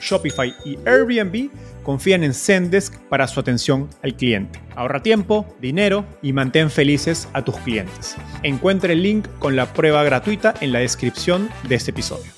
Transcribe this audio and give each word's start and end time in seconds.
Shopify 0.00 0.54
y 0.64 0.78
Airbnb 0.86 1.50
confían 1.82 2.24
en 2.24 2.34
Zendesk 2.34 2.98
para 3.08 3.28
su 3.28 3.40
atención 3.40 3.88
al 4.02 4.16
cliente. 4.16 4.60
Ahorra 4.74 5.02
tiempo, 5.02 5.46
dinero 5.60 6.04
y 6.22 6.32
mantén 6.32 6.70
felices 6.70 7.28
a 7.32 7.44
tus 7.44 7.56
clientes. 7.58 8.16
Encuentre 8.42 8.94
el 8.94 9.02
link 9.02 9.28
con 9.38 9.56
la 9.56 9.72
prueba 9.72 10.02
gratuita 10.04 10.54
en 10.60 10.72
la 10.72 10.80
descripción 10.80 11.48
de 11.68 11.76
este 11.76 11.92
episodio. 11.92 12.32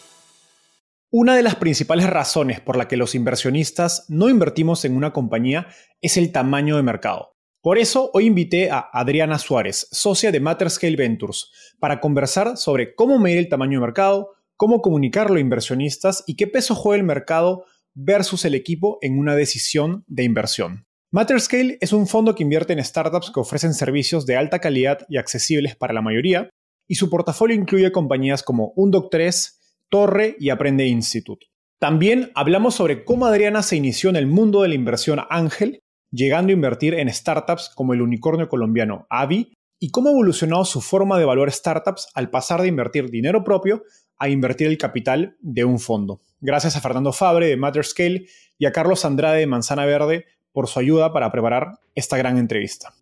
Una 1.11 1.35
de 1.35 1.43
las 1.43 1.55
principales 1.55 2.11
razones 2.11 2.61
por 2.61 2.77
la 2.77 2.87
que 2.87 2.99
los 2.99 3.15
inversionistas 3.15 4.05
no 4.09 4.29
invertimos 4.29 4.85
en 4.85 4.95
una 4.95 5.15
compañía 5.15 5.69
es 6.03 6.19
el 6.19 6.33
tamaño 6.33 6.77
de 6.77 6.83
mercado. 6.83 7.39
Por 7.63 7.79
eso 7.79 8.11
hoy 8.13 8.27
invité 8.27 8.71
a 8.71 8.89
Adriana 8.93 9.39
Suárez, 9.39 9.89
socia 9.91 10.31
de 10.31 10.39
Matterscale 10.39 10.97
Ventures, 10.97 11.51
para 11.81 11.99
conversar 12.01 12.57
sobre 12.57 12.95
cómo 12.95 13.19
medir 13.19 13.39
el 13.39 13.49
tamaño 13.49 13.81
de 13.81 13.87
mercado, 13.87 14.35
cómo 14.59 14.83
comunicarlo 14.83 15.37
a 15.37 15.41
inversionistas 15.41 16.25
y 16.27 16.35
qué 16.35 16.49
peso 16.49 16.75
juega 16.75 16.99
el 16.99 17.07
mercado 17.07 17.65
versus 17.95 18.45
el 18.45 18.55
equipo 18.55 18.99
en 19.01 19.19
una 19.19 19.35
decisión 19.35 20.05
de 20.09 20.25
inversión. 20.25 20.85
Matterscale 21.11 21.79
es 21.81 21.95
un 21.95 22.07
fondo 22.07 22.35
que 22.35 22.43
invierte 22.43 22.75
en 22.75 22.85
startups 22.85 23.31
que 23.31 23.41
ofrecen 23.41 23.73
servicios 23.73 24.27
de 24.27 24.37
alta 24.37 24.59
calidad 24.59 25.07
y 25.09 25.17
accesibles 25.17 25.75
para 25.77 25.95
la 25.95 26.03
mayoría, 26.03 26.51
y 26.87 26.97
su 26.97 27.09
portafolio 27.09 27.57
incluye 27.57 27.93
compañías 27.93 28.43
como 28.43 28.75
Undoc3, 28.75 29.55
Torre 29.89 30.37
y 30.39 30.51
Aprende 30.51 30.87
Institute. 30.87 31.47
También 31.81 32.33
hablamos 32.35 32.75
sobre 32.75 33.05
cómo 33.05 33.27
Adriana 33.27 33.63
se 33.63 33.77
inició 33.77 34.11
en 34.11 34.17
el 34.17 34.27
mundo 34.27 34.63
de 34.63 34.69
la 34.69 34.75
inversión 34.75 35.21
ángel, 35.31 35.81
llegando 36.11 36.51
a 36.51 36.55
invertir 36.55 36.95
en 36.95 37.13
startups 37.13 37.71
como 37.75 37.95
el 37.95 38.03
unicornio 38.03 38.49
colombiano 38.49 39.07
Avi, 39.09 39.53
y 39.81 39.91
cómo 39.91 40.09
ha 40.09 40.13
evolucionado 40.13 40.65
su 40.65 40.81
forma 40.81 41.17
de 41.17 41.23
evaluar 41.23 41.53
startups 41.53 42.09
al 42.15 42.31
pasar 42.31 42.61
de 42.63 42.69
invertir 42.69 43.11
dinero 43.11 43.45
propio 43.45 43.85
a 44.19 44.29
invertir 44.29 44.67
el 44.67 44.79
capital 44.79 45.37
de 45.41 45.65
un 45.65 45.79
fondo. 45.79 46.21
Gracias 46.41 46.77
a 46.77 46.81
Fernando 46.81 47.13
Fabre 47.13 47.47
de 47.47 47.57
Matterscale 47.57 48.27
y 48.59 48.67
a 48.67 48.73
Carlos 48.73 49.05
Andrade 49.05 49.41
de 49.41 49.47
Manzana 49.47 49.85
Verde 49.87 50.27
por 50.53 50.67
su 50.67 50.81
ayuda 50.81 51.13
para 51.13 51.31
preparar 51.31 51.79
esta 51.95 52.17
gran 52.17 52.39
entrevista. 52.39 52.95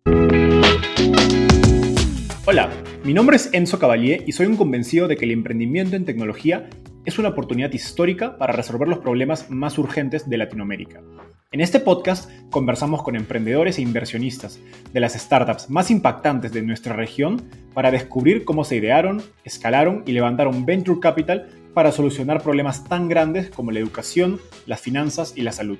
Hola, 2.45 2.69
mi 3.03 3.13
nombre 3.13 3.35
es 3.35 3.49
Enzo 3.53 3.77
Cavalier 3.77 4.23
y 4.25 4.31
soy 4.31 4.45
un 4.45 4.57
convencido 4.57 5.07
de 5.07 5.17
que 5.17 5.25
el 5.25 5.31
emprendimiento 5.31 5.95
en 5.95 6.05
tecnología 6.05 6.69
es 7.05 7.19
una 7.19 7.29
oportunidad 7.29 7.71
histórica 7.71 8.37
para 8.37 8.53
resolver 8.53 8.87
los 8.87 8.99
problemas 8.99 9.49
más 9.49 9.77
urgentes 9.77 10.29
de 10.29 10.37
Latinoamérica. 10.37 11.01
En 11.49 11.61
este 11.61 11.79
podcast 11.79 12.29
conversamos 12.49 13.03
con 13.03 13.15
emprendedores 13.15 13.77
e 13.77 13.81
inversionistas 13.81 14.59
de 14.91 14.99
las 14.99 15.13
startups 15.13 15.69
más 15.69 15.89
impactantes 15.89 16.51
de 16.51 16.61
nuestra 16.61 16.93
región 16.93 17.41
para 17.73 17.89
descubrir 17.89 18.43
cómo 18.43 18.65
se 18.65 18.75
idearon, 18.75 19.23
escalaron 19.45 20.03
y 20.05 20.11
levantaron 20.11 20.65
venture 20.65 20.99
capital 20.99 21.47
para 21.73 21.93
solucionar 21.93 22.43
problemas 22.43 22.83
tan 22.83 23.07
grandes 23.07 23.49
como 23.49 23.71
la 23.71 23.79
educación, 23.79 24.41
las 24.65 24.81
finanzas 24.81 25.31
y 25.37 25.43
la 25.43 25.53
salud. 25.53 25.79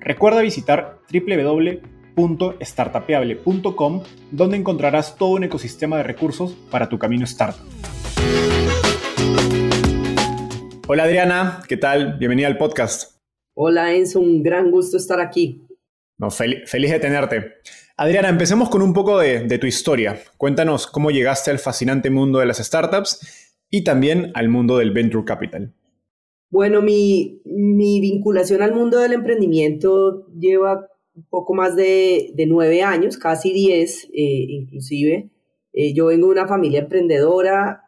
Recuerda 0.00 0.40
visitar 0.40 1.00
www.startapeable.com 1.12 4.02
donde 4.30 4.56
encontrarás 4.56 5.16
todo 5.16 5.34
un 5.34 5.44
ecosistema 5.44 5.98
de 5.98 6.04
recursos 6.04 6.52
para 6.70 6.88
tu 6.88 6.98
camino 6.98 7.24
startup. 7.24 7.66
Hola 10.88 11.02
Adriana, 11.02 11.60
¿qué 11.68 11.76
tal? 11.76 12.16
Bienvenida 12.16 12.46
al 12.46 12.56
podcast. 12.56 13.11
Hola 13.54 13.94
Enzo, 13.94 14.18
un 14.18 14.42
gran 14.42 14.70
gusto 14.70 14.96
estar 14.96 15.20
aquí. 15.20 15.66
feliz 16.30 16.90
de 16.90 16.98
tenerte. 16.98 17.52
Adriana, 17.98 18.30
empecemos 18.30 18.70
con 18.70 18.80
un 18.80 18.94
poco 18.94 19.18
de, 19.18 19.58
tu 19.58 19.66
historia. 19.66 20.18
Cuéntanos 20.38 20.86
cómo 20.86 21.10
llegaste 21.10 21.50
al 21.50 21.58
fascinante 21.58 22.08
mundo 22.08 22.38
de 22.38 22.46
las 22.46 22.58
startups 22.58 23.54
y 23.68 23.84
también 23.84 24.32
al 24.34 24.48
mundo 24.48 24.78
del 24.78 24.92
venture 24.92 25.26
capital. 25.26 25.74
Bueno, 26.48 26.80
mi, 26.80 27.42
vinculación 27.44 28.62
al 28.62 28.74
mundo 28.74 28.98
del 28.98 29.12
emprendimiento 29.12 30.26
lleva 30.28 30.88
un 31.14 31.26
poco 31.28 31.52
más 31.52 31.76
de, 31.76 32.32
nueve 32.48 32.82
años, 32.82 33.18
casi 33.18 33.52
diez 33.52 34.04
eh, 34.14 34.46
inclusive. 34.48 35.30
Eh, 35.74 35.92
yo 35.92 36.06
vengo 36.06 36.28
de 36.28 36.32
una 36.32 36.48
familia 36.48 36.80
emprendedora, 36.80 37.82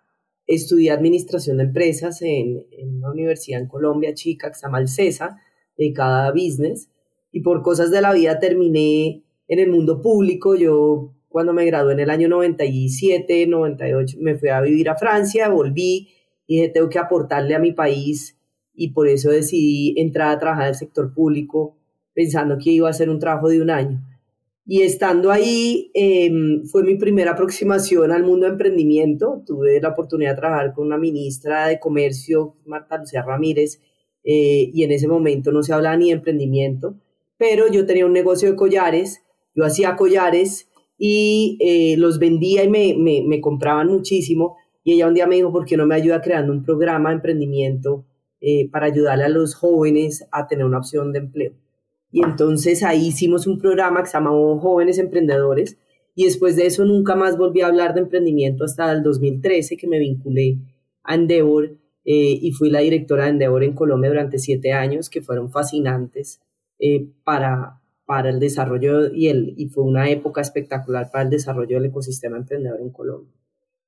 estudié 0.46 0.90
administración 0.90 1.56
de 1.56 1.64
empresas 1.64 2.20
en, 2.20 2.66
en 2.70 2.98
una 2.98 3.10
universidad 3.10 3.62
en 3.62 3.68
Colombia, 3.68 4.12
chica, 4.12 4.50
que 4.50 4.56
se 4.56 4.66
llama 4.66 4.86
CESA, 4.86 5.38
de 5.76 5.92
cada 5.92 6.30
business 6.30 6.88
y 7.32 7.40
por 7.40 7.62
cosas 7.62 7.90
de 7.90 8.00
la 8.00 8.12
vida 8.12 8.38
terminé 8.38 9.22
en 9.48 9.58
el 9.58 9.70
mundo 9.70 10.00
público. 10.00 10.54
Yo 10.54 11.12
cuando 11.28 11.52
me 11.52 11.64
gradué 11.66 11.94
en 11.94 12.00
el 12.00 12.10
año 12.10 12.28
97, 12.28 13.46
98, 13.46 14.18
me 14.20 14.36
fui 14.36 14.50
a 14.50 14.60
vivir 14.60 14.88
a 14.88 14.96
Francia, 14.96 15.48
volví 15.48 16.08
y 16.46 16.56
dije, 16.56 16.68
tengo 16.68 16.88
que 16.88 16.98
aportarle 16.98 17.54
a 17.54 17.58
mi 17.58 17.72
país 17.72 18.38
y 18.74 18.90
por 18.92 19.08
eso 19.08 19.30
decidí 19.30 19.94
entrar 19.96 20.30
a 20.30 20.38
trabajar 20.38 20.64
en 20.64 20.70
el 20.70 20.74
sector 20.76 21.12
público 21.12 21.76
pensando 22.12 22.56
que 22.56 22.70
iba 22.70 22.88
a 22.88 22.92
ser 22.92 23.10
un 23.10 23.18
trabajo 23.18 23.48
de 23.48 23.60
un 23.60 23.70
año. 23.70 24.00
Y 24.66 24.82
estando 24.82 25.30
ahí 25.30 25.90
em, 25.92 26.64
fue 26.64 26.84
mi 26.84 26.94
primera 26.94 27.32
aproximación 27.32 28.12
al 28.12 28.22
mundo 28.22 28.46
de 28.46 28.52
emprendimiento. 28.52 29.42
Tuve 29.44 29.78
la 29.80 29.90
oportunidad 29.90 30.30
de 30.30 30.36
trabajar 30.36 30.72
con 30.72 30.86
una 30.86 30.96
ministra 30.96 31.66
de 31.66 31.78
Comercio, 31.78 32.56
Marta 32.64 32.96
Lucía 32.96 33.22
Ramírez, 33.22 33.80
eh, 34.24 34.70
y 34.72 34.82
en 34.84 34.90
ese 34.90 35.06
momento 35.06 35.52
no 35.52 35.62
se 35.62 35.74
hablaba 35.74 35.96
ni 35.96 36.06
de 36.06 36.12
emprendimiento, 36.12 36.94
pero 37.36 37.70
yo 37.70 37.84
tenía 37.84 38.06
un 38.06 38.12
negocio 38.12 38.50
de 38.50 38.56
collares, 38.56 39.22
yo 39.54 39.64
hacía 39.64 39.96
collares 39.96 40.68
y 40.98 41.58
eh, 41.60 41.96
los 41.98 42.18
vendía 42.18 42.64
y 42.64 42.68
me, 42.68 43.22
me, 43.26 43.40
compraban 43.40 43.88
muchísimo 43.88 44.56
y 44.82 44.94
ella 44.94 45.08
un 45.08 45.14
día 45.14 45.26
me 45.26 45.36
dijo, 45.36 45.52
¿por 45.52 45.66
qué 45.66 45.76
no 45.76 45.86
me 45.86 45.94
ayuda 45.94 46.20
creando 46.20 46.52
un 46.52 46.64
programa 46.64 47.10
de 47.10 47.16
emprendimiento 47.16 48.04
eh, 48.40 48.68
para 48.70 48.86
ayudarle 48.86 49.24
a 49.24 49.28
los 49.28 49.54
jóvenes 49.54 50.26
a 50.30 50.46
tener 50.46 50.64
una 50.64 50.78
opción 50.78 51.12
de 51.12 51.18
empleo? 51.18 51.52
Y 52.10 52.22
entonces 52.22 52.82
ahí 52.82 53.08
hicimos 53.08 53.46
un 53.46 53.58
programa 53.58 54.02
que 54.02 54.06
se 54.06 54.16
llamaba 54.16 54.58
Jóvenes 54.60 54.98
Emprendedores 54.98 55.78
y 56.14 56.24
después 56.24 56.54
de 56.56 56.66
eso 56.66 56.84
nunca 56.84 57.16
más 57.16 57.36
volví 57.36 57.60
a 57.60 57.66
hablar 57.66 57.92
de 57.92 58.00
emprendimiento 58.00 58.64
hasta 58.64 58.90
el 58.92 59.02
2013 59.02 59.76
que 59.76 59.88
me 59.88 59.98
vinculé 59.98 60.58
a 61.02 61.16
Endeavor 61.16 61.76
eh, 62.04 62.38
y 62.40 62.52
fui 62.52 62.70
la 62.70 62.80
directora 62.80 63.24
de 63.24 63.30
Endeavor 63.30 63.64
en 63.64 63.74
Colombia 63.74 64.10
durante 64.10 64.38
siete 64.38 64.72
años, 64.72 65.08
que 65.08 65.22
fueron 65.22 65.50
fascinantes 65.50 66.40
eh, 66.78 67.06
para, 67.24 67.80
para 68.04 68.30
el 68.30 68.40
desarrollo 68.40 69.12
y, 69.12 69.28
el, 69.28 69.54
y 69.56 69.68
fue 69.68 69.84
una 69.84 70.10
época 70.10 70.40
espectacular 70.40 71.10
para 71.10 71.24
el 71.24 71.30
desarrollo 71.30 71.76
del 71.76 71.86
ecosistema 71.86 72.36
emprendedor 72.36 72.80
en 72.80 72.90
Colombia. 72.90 73.32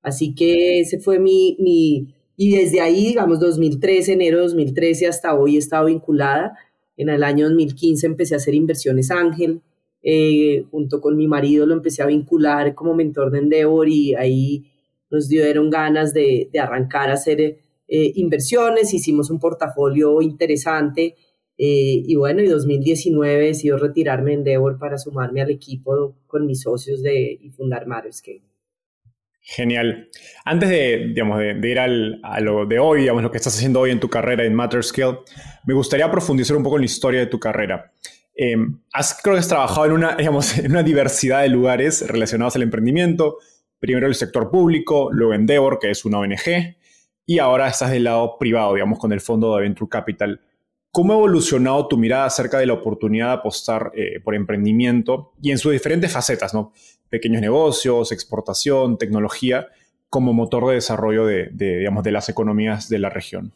Así 0.01 0.33
que 0.33 0.79
ese 0.79 0.99
fue 0.99 1.19
mi, 1.19 1.57
mi 1.59 2.13
y 2.37 2.55
desde 2.55 2.81
ahí, 2.81 3.07
digamos, 3.07 3.39
2013, 3.39 4.13
enero 4.13 4.37
de 4.37 4.43
2013 4.43 5.07
hasta 5.07 5.33
hoy 5.33 5.55
he 5.55 5.59
estado 5.59 5.87
vinculada. 5.87 6.57
En 6.95 7.09
el 7.09 7.23
año 7.23 7.45
2015 7.45 8.05
empecé 8.05 8.35
a 8.35 8.37
hacer 8.37 8.53
inversiones 8.53 9.11
Ángel, 9.11 9.61
eh, 10.03 10.65
junto 10.71 11.01
con 11.01 11.17
mi 11.17 11.27
marido 11.27 11.65
lo 11.65 11.73
empecé 11.73 12.03
a 12.03 12.05
vincular 12.05 12.75
como 12.75 12.93
mentor 12.93 13.31
de 13.31 13.39
Endeavor 13.39 13.89
y 13.89 14.15
ahí 14.15 14.65
nos 15.09 15.27
dieron 15.27 15.69
ganas 15.69 16.13
de, 16.13 16.49
de 16.53 16.59
arrancar 16.59 17.09
a 17.09 17.13
hacer 17.13 17.57
eh, 17.87 18.11
inversiones, 18.15 18.93
hicimos 18.93 19.29
un 19.29 19.39
portafolio 19.39 20.21
interesante 20.21 21.15
eh, 21.57 22.03
y 22.05 22.15
bueno, 22.15 22.41
y 22.41 22.47
2019 22.47 23.47
decidido 23.47 23.77
retirarme 23.77 24.33
en 24.33 24.39
Endeavor 24.39 24.77
para 24.77 24.97
sumarme 24.97 25.41
al 25.41 25.49
equipo 25.49 26.15
con 26.27 26.45
mis 26.45 26.61
socios 26.61 27.01
de, 27.01 27.39
y 27.41 27.49
fundar 27.49 27.87
Marescape. 27.87 28.43
Genial. 29.41 30.09
Antes 30.43 30.69
de, 30.69 31.07
digamos, 31.07 31.39
de, 31.39 31.69
ir 31.69 31.79
al, 31.79 32.19
a 32.21 32.41
lo 32.41 32.65
de 32.65 32.79
hoy, 32.79 33.01
digamos, 33.01 33.23
lo 33.23 33.31
que 33.31 33.37
estás 33.37 33.55
haciendo 33.55 33.79
hoy 33.79 33.91
en 33.91 33.99
tu 33.99 34.09
carrera 34.09 34.45
en 34.45 34.53
Matter 34.53 34.83
Scale, 34.83 35.19
me 35.65 35.73
gustaría 35.73 36.11
profundizar 36.11 36.57
un 36.57 36.63
poco 36.63 36.75
en 36.75 36.81
la 36.81 36.87
historia 36.87 37.21
de 37.21 37.27
tu 37.27 37.39
carrera. 37.39 37.93
Em, 38.35 38.81
has, 38.93 39.17
creo 39.23 39.35
que 39.35 39.39
has 39.39 39.47
trabajado 39.47 39.87
en 39.87 39.93
una, 39.93 40.15
digamos, 40.17 40.57
en 40.59 40.71
una 40.71 40.83
diversidad 40.83 41.41
de 41.41 41.49
lugares 41.49 42.05
relacionados 42.07 42.57
al 42.57 42.63
emprendimiento. 42.63 43.37
Primero 43.79 44.07
el 44.07 44.15
sector 44.15 44.51
público, 44.51 45.09
luego 45.11 45.33
Endeavor, 45.33 45.79
que 45.79 45.91
es 45.91 46.03
una 46.03 46.19
ONG, 46.19 46.75
y 47.29 47.39
ahora 47.39 47.67
estás 47.67 47.91
del 47.91 48.05
lado 48.05 48.37
privado, 48.39 48.73
digamos, 48.73 48.97
con 48.97 49.11
el 49.11 49.19
fondo 49.19 49.53
de 49.53 49.63
Venture 49.63 49.89
Capital. 49.89 50.41
¿Cómo 50.91 51.13
ha 51.13 51.17
evolucionado 51.17 51.87
tu 51.87 51.97
mirada 51.97 52.25
acerca 52.25 52.57
de 52.57 52.65
la 52.65 52.73
oportunidad 52.73 53.27
de 53.27 53.33
apostar 53.33 53.91
eh, 53.93 54.21
por 54.23 54.33
emprendimiento 54.33 55.33
y 55.41 55.51
en 55.51 55.57
sus 55.57 55.73
diferentes 55.73 56.11
facetas, 56.11 56.53
¿no? 56.53 56.71
pequeños 57.09 57.41
negocios, 57.41 58.11
exportación, 58.11 58.97
tecnología, 58.97 59.67
como 60.09 60.33
motor 60.33 60.67
de 60.67 60.75
desarrollo 60.75 61.25
de, 61.25 61.49
digamos, 61.51 62.03
de 62.03 62.11
las 62.11 62.29
economías 62.29 62.87
de 62.87 62.99
la 62.99 63.09
región? 63.09 63.51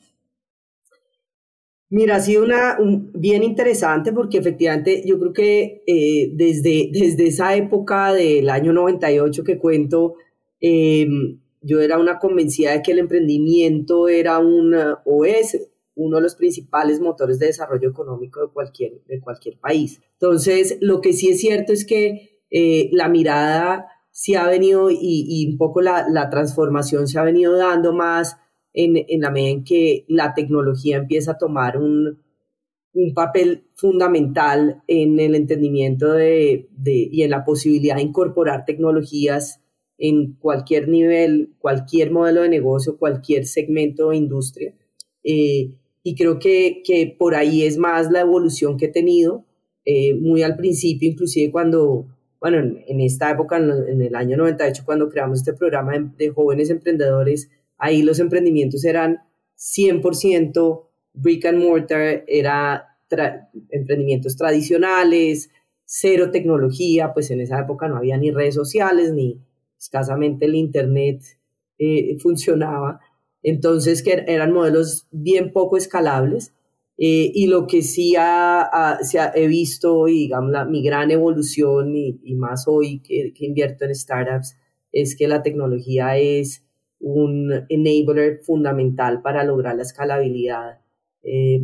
Mira, 1.89 2.17
ha 2.17 2.19
sido 2.21 2.43
una, 2.43 2.77
bien 3.13 3.43
interesante 3.43 4.13
porque 4.13 4.37
efectivamente 4.37 5.03
yo 5.05 5.17
creo 5.17 5.33
que 5.33 5.83
eh, 5.87 6.29
desde, 6.33 6.89
desde 6.91 7.27
esa 7.27 7.55
época 7.55 8.13
del 8.13 8.49
año 8.49 8.73
98 8.73 9.43
que 9.43 9.57
cuento, 9.57 10.15
em, 10.59 11.40
yo 11.61 11.79
era 11.79 11.97
una 11.97 12.19
convencida 12.19 12.71
de 12.71 12.81
que 12.81 12.91
el 12.91 12.99
emprendimiento 12.99 14.07
era 14.07 14.39
una, 14.39 15.01
o 15.05 15.25
es 15.25 15.71
uno 15.95 16.17
de 16.17 16.23
los 16.23 16.35
principales 16.35 16.99
motores 16.99 17.39
de 17.39 17.47
desarrollo 17.47 17.89
económico 17.89 18.41
de 18.41 18.51
cualquier, 18.51 19.03
de 19.05 19.19
cualquier 19.21 19.59
país. 19.59 20.01
Entonces, 20.13 20.77
lo 20.81 21.01
que 21.01 21.13
sí 21.13 21.29
es 21.29 21.39
cierto 21.39 21.73
es 21.73 21.85
que 21.85 22.39
eh, 22.49 22.89
la 22.91 23.09
mirada 23.09 23.87
se 24.09 24.35
ha 24.35 24.47
venido 24.47 24.89
y, 24.91 25.47
un 25.49 25.57
poco 25.57 25.81
la, 25.81 26.29
transformación 26.29 27.07
se 27.07 27.19
ha 27.19 27.23
venido 27.23 27.55
dando 27.55 27.93
más 27.93 28.37
en, 28.73 29.21
la 29.21 29.31
medida 29.31 29.49
en 29.49 29.63
que 29.63 30.05
la 30.07 30.33
tecnología 30.33 30.97
empieza 30.97 31.31
a 31.31 31.37
tomar 31.37 31.77
un, 31.77 32.19
papel 33.15 33.69
fundamental 33.75 34.83
en 34.85 35.17
el 35.17 35.33
entendimiento 35.33 36.11
de, 36.11 36.67
y 36.83 37.23
en 37.23 37.31
la 37.31 37.45
posibilidad 37.45 37.95
de 37.95 38.01
incorporar 38.01 38.65
tecnologías 38.65 39.60
en 40.03 40.33
cualquier 40.33 40.87
nivel, 40.87 41.53
cualquier 41.59 42.09
modelo 42.09 42.41
de 42.41 42.49
negocio, 42.49 42.97
cualquier 42.97 43.45
segmento 43.45 44.09
de 44.09 44.17
industria. 44.17 44.73
Eh, 45.23 45.75
y 46.01 46.15
creo 46.15 46.39
que, 46.39 46.81
que, 46.83 47.15
por 47.17 47.35
ahí 47.35 47.63
es 47.63 47.77
más 47.77 48.11
la 48.11 48.21
evolución 48.21 48.77
que 48.77 48.85
he 48.85 48.91
tenido, 48.91 49.45
eh, 49.85 50.15
muy 50.15 50.41
al 50.41 50.55
principio, 50.55 51.07
inclusive 51.07 51.51
cuando 51.51 52.07
bueno, 52.41 52.57
en, 52.57 52.99
esta 53.01 53.29
época, 53.29 53.57
en, 53.57 54.01
el 54.01 54.15
año 54.15 54.35
98, 54.35 54.81
cuando 54.83 55.09
creamos 55.09 55.37
este 55.37 55.53
programa 55.53 55.93
de, 56.17 56.29
jóvenes 56.31 56.71
emprendedores, 56.71 57.51
ahí 57.77 58.01
los 58.01 58.19
emprendimientos 58.19 58.83
eran 58.83 59.19
100% 59.55 60.87
brick 61.13 61.45
and 61.45 61.63
mortar, 61.63 62.23
era 62.27 62.97
emprendimientos 63.69 64.35
tradicionales, 64.35 65.51
cero 65.85 66.31
tecnología, 66.31 67.13
pues 67.13 67.29
en 67.29 67.41
esa 67.41 67.59
época 67.59 67.87
no 67.87 67.97
había 67.97 68.17
ni 68.17 68.31
redes 68.31 68.55
sociales, 68.55 69.13
ni 69.13 69.39
escasamente 69.81 70.45
el 70.45 70.55
Internet 70.55 71.23
eh, 71.79 72.17
funcionaba. 72.19 73.01
Entonces, 73.43 74.03
que 74.03 74.23
eran 74.27 74.53
modelos 74.53 75.07
bien 75.11 75.51
poco 75.51 75.75
escalables 75.75 76.53
eh, 76.97 77.31
y 77.33 77.47
lo 77.47 77.65
que 77.65 77.81
sí 77.81 78.13
ha, 78.17 78.99
he 79.33 79.47
visto, 79.47 80.07
y 80.07 80.19
digamos, 80.19 80.53
mi 80.69 80.83
gran 80.83 81.09
evolución 81.09 81.95
y, 81.95 82.35
más 82.35 82.67
hoy 82.67 82.99
que, 82.99 83.33
que, 83.33 83.45
invierto 83.45 83.85
en 83.85 83.95
startups, 83.95 84.55
es 84.91 85.15
que 85.15 85.27
la 85.27 85.41
tecnología 85.41 86.17
es 86.17 86.63
un 86.99 87.65
enabler 87.69 88.39
fundamental 88.43 89.21
para 89.21 89.43
lograr 89.43 89.75
la 89.75 89.81
escalabilidad 89.81 90.79
eh, 91.23 91.61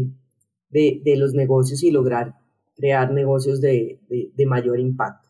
de, 0.69 1.15
los 1.17 1.33
negocios 1.33 1.83
y 1.83 1.91
lograr 1.91 2.35
crear 2.75 3.11
negocios 3.11 3.61
de, 3.61 3.99
mayor 4.45 4.79
impacto. 4.79 5.26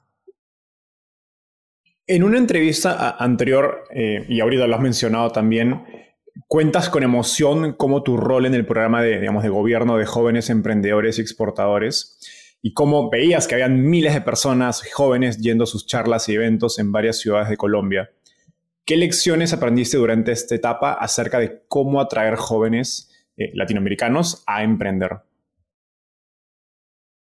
En 2.10 2.24
una 2.24 2.38
entrevista 2.38 3.18
anterior, 3.20 3.84
eh, 3.94 4.26
y 4.30 4.40
ahorita 4.40 4.66
lo 4.66 4.76
has 4.76 4.82
mencionado 4.82 5.30
también, 5.32 5.84
cuentas 6.48 6.90
con 6.90 7.04
emoción 7.04 7.74
cómo 7.74 8.02
tu 8.02 8.16
rol 8.16 8.46
en 8.46 8.54
el 8.54 8.66
programa 8.66 9.02
de, 9.02 9.20
digamos, 9.20 9.44
de 9.44 9.50
gobierno 9.50 9.98
de 9.98 10.06
jóvenes 10.06 10.50
emprendedores 10.50 11.18
y 11.18 11.22
exportadores 11.22 12.18
y 12.62 12.74
cómo 12.74 13.10
veías 13.10 13.46
que 13.46 13.56
habían 13.56 13.82
miles 13.90 14.14
de 14.14 14.22
personas 14.22 14.84
jóvenes 14.94 15.40
yendo 15.40 15.66
a 15.66 15.68
sus 15.68 15.86
charlas 15.86 16.30
y 16.30 16.36
eventos 16.36 16.80
en 16.80 16.94
varias 16.94 17.20
ciudades 17.20 17.50
de 17.50 17.58
Colombia. 17.58 18.10
¿Qué 18.86 18.96
lecciones 18.96 19.52
aprendiste 19.52 19.98
durante 19.98 20.32
esta 20.32 20.56
etapa 20.56 20.94
acerca 20.94 21.40
de 21.40 21.64
cómo 21.68 22.00
atraer 22.00 22.36
jóvenes 22.36 23.12
eh, 23.36 23.52
latinoamericanos 23.54 24.46
a 24.48 24.64
emprender? 24.64 25.27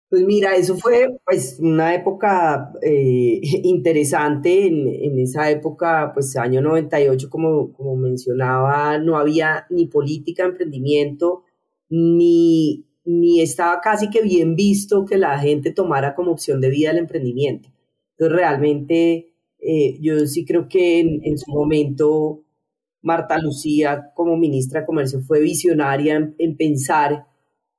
Pues 0.09 0.23
mira, 0.23 0.55
eso 0.55 0.77
fue 0.77 1.17
pues 1.25 1.57
una 1.59 1.95
época 1.95 2.71
eh, 2.81 3.39
interesante. 3.63 4.67
En, 4.67 5.19
esa 5.19 5.49
época, 5.49 6.11
pues 6.13 6.35
año 6.37 6.61
98, 6.61 7.29
como, 7.29 7.73
como 7.73 7.95
mencionaba, 7.95 8.97
no 8.99 9.17
había 9.17 9.65
ni 9.69 9.87
política 9.87 10.43
de 10.43 10.49
emprendimiento, 10.49 11.43
ni, 11.89 12.85
ni 13.05 13.41
estaba 13.41 13.81
casi 13.81 14.09
que 14.09 14.21
bien 14.21 14.55
visto 14.55 15.05
que 15.05 15.17
la 15.17 15.39
gente 15.39 15.71
tomara 15.71 16.15
como 16.15 16.31
opción 16.31 16.61
de 16.61 16.69
vida 16.69 16.91
el 16.91 16.99
emprendimiento. 16.99 17.69
Entonces, 18.11 18.37
realmente, 18.37 19.33
eh, 19.59 19.97
yo 20.01 20.19
sí 20.27 20.45
creo 20.45 20.67
que 20.69 20.99
en, 20.99 21.21
en, 21.23 21.37
su 21.37 21.51
momento, 21.51 22.43
Marta 23.01 23.37
Lucía, 23.39 24.11
como 24.15 24.37
ministra 24.37 24.81
de 24.81 24.85
Comercio, 24.87 25.21
fue 25.21 25.41
visionaria 25.41 26.33
en 26.37 26.57
pensar 26.57 27.27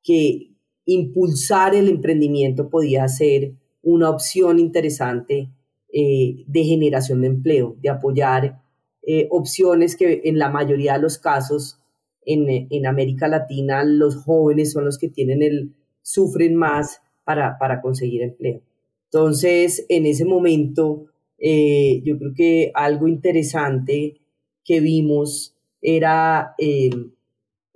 que, 0.02 0.55
impulsar 0.86 1.74
el 1.74 1.88
emprendimiento 1.88 2.70
podía 2.70 3.06
ser 3.08 3.52
una 3.82 4.08
opción 4.08 4.58
interesante 4.58 5.50
eh, 5.92 6.44
de 6.46 6.64
generación 6.64 7.20
de 7.20 7.28
empleo, 7.28 7.76
de 7.80 7.88
apoyar 7.88 8.60
eh, 9.02 9.28
opciones 9.30 9.96
que 9.96 10.22
en 10.24 10.38
la 10.38 10.48
mayoría 10.48 10.94
de 10.94 11.00
los 11.00 11.18
casos 11.18 11.78
en, 12.24 12.86
América 12.86 13.28
Latina 13.28 13.84
los 13.84 14.16
jóvenes 14.16 14.72
son 14.72 14.84
los 14.84 14.98
que 14.98 15.08
tienen 15.08 15.42
el, 15.42 15.74
sufren 16.02 16.56
más 16.56 17.00
para, 17.24 17.56
para 17.58 17.80
conseguir 17.80 18.22
empleo. 18.22 18.62
Entonces, 19.04 19.86
en 19.88 20.06
ese 20.06 20.24
momento, 20.24 21.06
eh, 21.38 22.02
yo 22.04 22.18
creo 22.18 22.34
que 22.34 22.72
algo 22.74 23.06
interesante 23.06 24.20
que 24.64 24.80
vimos 24.80 25.54
era, 25.80 26.56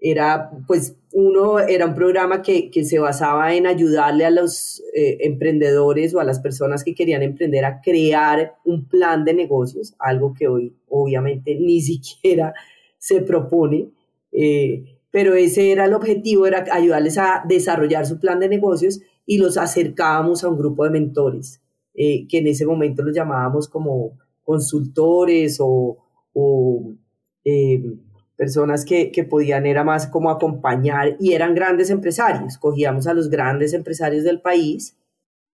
era 0.00 0.50
pues 0.66 0.96
uno 1.12 1.58
era 1.58 1.86
un 1.86 1.94
programa 1.94 2.42
que, 2.42 2.70
se 2.84 2.98
basaba 2.98 3.55
en 3.55 3.67
ayudarle 3.67 4.24
a 4.24 4.31
los 4.31 4.82
eh, 4.94 5.19
emprendedores 5.20 6.14
o 6.14 6.20
a 6.20 6.24
las 6.24 6.40
personas 6.40 6.84
que 6.84 6.94
querían 6.94 7.22
emprender 7.22 7.64
a 7.64 7.81
crear 7.81 8.55
un 8.64 8.86
plan 8.86 9.24
de 9.24 9.34
negocios, 9.34 9.94
algo 9.98 10.34
que 10.34 10.48
hoy 10.48 10.74
obviamente 10.88 11.55
ni 11.55 11.81
siquiera 11.81 12.55
se 12.98 13.22
propone, 13.22 13.88
eh, 14.32 14.84
pero 15.10 15.34
ese 15.34 15.72
era 15.72 15.86
el 15.86 15.94
objetivo, 15.94 16.46
era 16.46 16.64
ayudarles 16.70 17.19
a 17.19 17.43
desarrollar 17.48 18.06
su 18.06 18.20
plan 18.20 18.38
de 18.38 18.48
negocios 18.48 19.00
y 19.26 19.38
los 19.38 19.56
acercábamos 19.56 20.44
a 20.44 20.48
un 20.48 20.58
grupo 20.58 20.84
de 20.84 20.90
mentores, 20.90 21.60
eh, 21.94 22.26
que 22.29 22.38
en 22.38 22.46
ese 22.46 22.67
momento 22.67 23.02
los 23.02 23.14
llamábamos 23.14 23.69
como 23.69 24.19
consultores 24.44 25.58
o, 25.60 25.98
o 26.32 26.93
personas 28.41 28.87
que, 28.87 29.13
que, 29.13 29.23
podían 29.23 29.67
era 29.67 29.85
más 29.85 30.06
como 30.06 30.31
acompañar 30.31 31.15
y 31.20 31.35
eran 31.35 31.55
grandes 31.55 31.91
empresarios. 31.91 32.56
Cogíamos 32.56 33.06
a 33.06 33.13
los 33.13 33.29
grandes 33.29 33.75
empresarios 33.75 34.25
del 34.25 34.41
país 34.41 34.97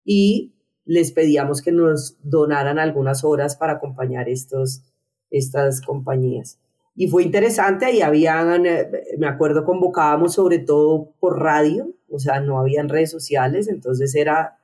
y 0.04 0.52
les 0.84 1.12
pedíamos 1.12 1.62
que 1.62 1.70
nos 1.70 2.16
donaran 2.24 2.80
algunas 2.80 3.22
horas 3.22 3.54
para 3.54 3.74
acompañar 3.74 4.28
estos, 4.28 4.82
estas 5.30 5.80
compañías. 5.80 6.58
Y 6.96 7.06
fue 7.06 7.22
interesante, 7.22 7.92
y 7.92 8.02
habían, 8.02 8.66
eh, 8.66 8.90
me 9.16 9.28
acuerdo, 9.28 9.64
convocábamos 9.64 10.34
sobre 10.34 10.58
todo 10.58 11.12
por 11.20 11.40
radio, 11.40 11.88
o 12.10 12.18
sea, 12.18 12.40
no 12.40 12.58
habían 12.58 12.88
redes 12.88 13.12
sociales, 13.12 13.68
entonces 13.68 14.12
era 14.16 14.58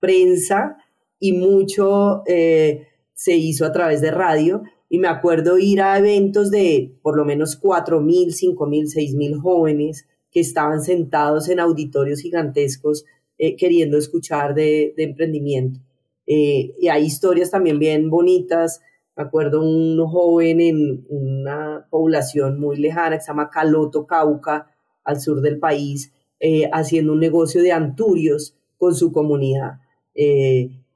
prensa 0.00 0.76
y 1.20 1.34
mucho 1.34 2.24
eh, 2.26 2.88
se 3.14 3.36
hizo 3.36 3.64
a 3.64 3.70
través 3.70 4.00
de 4.00 4.10
radio 4.10 4.64
y 4.92 4.98
me 4.98 5.06
acuerdo 5.06 5.56
ir 5.56 5.80
a 5.80 5.96
eventos 5.96 6.50
de 6.50 6.92
por 7.00 7.16
lo 7.16 7.24
menos 7.24 7.58
4.000, 7.62 8.56
5.000, 8.56 8.92
6.000 8.92 9.40
jóvenes 9.40 10.08
que 10.32 10.40
estaban 10.40 10.82
sentados 10.82 11.48
en 11.48 11.60
auditorios 11.60 12.20
gigantescos 12.20 13.04
eh, 13.38 13.54
queriendo 13.56 13.96
escuchar 13.96 14.52
de, 14.52 14.92
emprendimiento. 14.96 15.78
Eh, 16.26 16.74
y 16.78 16.88
hay 16.88 17.04
historias 17.04 17.52
también 17.52 17.78
bien 17.78 18.10
bonitas. 18.10 18.82
Me 19.16 19.22
acuerdo 19.22 19.62
un 19.62 20.04
joven 20.08 20.60
en 20.60 21.06
una 21.08 21.86
población 21.88 22.58
muy 22.58 22.76
lejana 22.76 23.16
que 23.16 23.22
se 23.22 23.28
llama 23.28 23.48
Caloto, 23.48 24.06
Cauca, 24.06 24.74
al 25.04 25.20
sur 25.20 25.40
del 25.40 25.60
país, 25.60 26.12
eh, 26.40 26.68
haciendo 26.72 27.12
un 27.12 27.20
negocio 27.20 27.62
de 27.62 27.70
anturios 27.70 28.56
con 28.76 28.96
su 28.96 29.12
comunidad. 29.12 29.78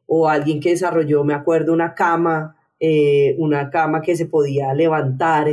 o 0.06 0.28
alguien 0.28 0.60
que 0.60 0.70
desarrolló, 0.70 1.24
me 1.24 1.32
acuerdo, 1.32 1.72
una 1.72 1.94
cama 1.94 2.56
eh, 2.80 3.34
una 3.38 3.70
cama 3.70 4.02
que 4.02 4.16
se 4.16 4.26
podía 4.26 4.74
levantar 4.74 5.48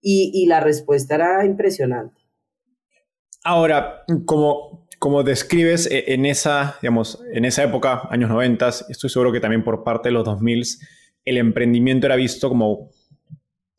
y, 0.00 0.30
y 0.34 0.46
la 0.46 0.60
respuesta 0.60 1.16
era 1.16 1.44
impresionante. 1.44 2.20
Ahora, 3.44 4.04
como, 4.26 4.88
como 4.98 5.22
describes 5.22 5.90
e, 5.90 6.12
en 6.12 6.26
esa, 6.26 6.76
digamos, 6.82 7.22
en 7.32 7.44
esa 7.44 7.64
época, 7.64 8.02
años 8.10 8.30
90, 8.30 8.68
estoy 8.88 9.10
seguro 9.10 9.32
que 9.32 9.40
también 9.40 9.64
por 9.64 9.84
parte 9.84 10.08
de 10.08 10.12
los 10.12 10.24
2000, 10.24 10.64
el 11.24 11.38
emprendimiento 11.38 12.06
era 12.06 12.16
visto 12.16 12.48
como, 12.48 12.90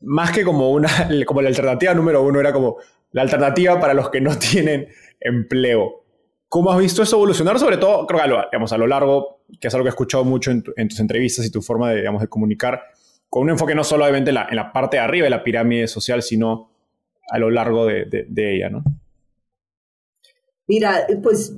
más 0.00 0.32
que 0.32 0.44
como, 0.44 0.70
una, 0.70 0.88
como 1.26 1.42
la 1.42 1.48
alternativa 1.48 1.94
número 1.94 2.22
uno, 2.22 2.40
era 2.40 2.52
como 2.52 2.78
la 3.12 3.22
alternativa 3.22 3.80
para 3.80 3.94
los 3.94 4.10
que 4.10 4.20
no 4.20 4.36
tienen 4.38 4.88
empleo. 5.20 5.99
¿Cómo 6.50 6.70
has 6.70 6.78
visto 6.78 7.02
eso 7.02 7.16
evolucionar? 7.16 7.58
Sobre 7.58 7.78
todo, 7.78 8.06
creo 8.06 8.20
que 8.20 8.74
a 8.74 8.76
lo, 8.76 8.86
largo, 8.86 9.40
que 9.58 9.68
es 9.68 9.74
algo 9.74 9.84
que 9.84 9.88
he 9.88 9.96
escuchado 9.96 10.24
mucho 10.24 10.50
en, 10.50 10.88
tus 10.88 11.00
entrevistas 11.00 11.46
y 11.46 11.50
tu 11.50 11.62
forma 11.62 11.90
de, 11.90 12.00
digamos, 12.00 12.20
de 12.20 12.28
comunicar, 12.28 12.82
con 13.30 13.44
un 13.44 13.50
enfoque 13.50 13.74
no 13.74 13.82
en 13.82 14.34
la, 14.34 14.46
en 14.50 14.56
la, 14.56 14.72
parte 14.72 14.98
de 14.98 15.02
arriba 15.02 15.24
de 15.24 15.30
la 15.30 15.42
pirámide 15.42 15.88
social, 15.88 16.22
sino 16.22 16.70
a 17.30 17.38
lo 17.38 17.48
largo 17.48 17.86
de 17.86 18.26
ella, 18.36 18.68
¿no? 18.68 18.84
Mira, 20.70 21.04
pues 21.20 21.52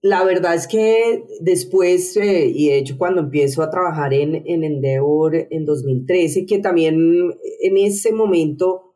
la 0.00 0.24
verdad 0.24 0.54
es 0.54 0.66
que 0.66 1.26
después, 1.40 2.16
eh, 2.16 2.46
y 2.46 2.68
de 2.68 2.78
hecho 2.78 2.96
cuando 2.96 3.20
empiezo 3.20 3.62
a 3.62 3.68
trabajar 3.68 4.14
en, 4.14 4.42
en 4.46 4.64
Endeavor 4.64 5.34
en 5.50 5.66
2013, 5.66 6.46
que 6.46 6.60
también 6.60 7.34
en 7.60 7.76
ese 7.76 8.10
momento 8.10 8.93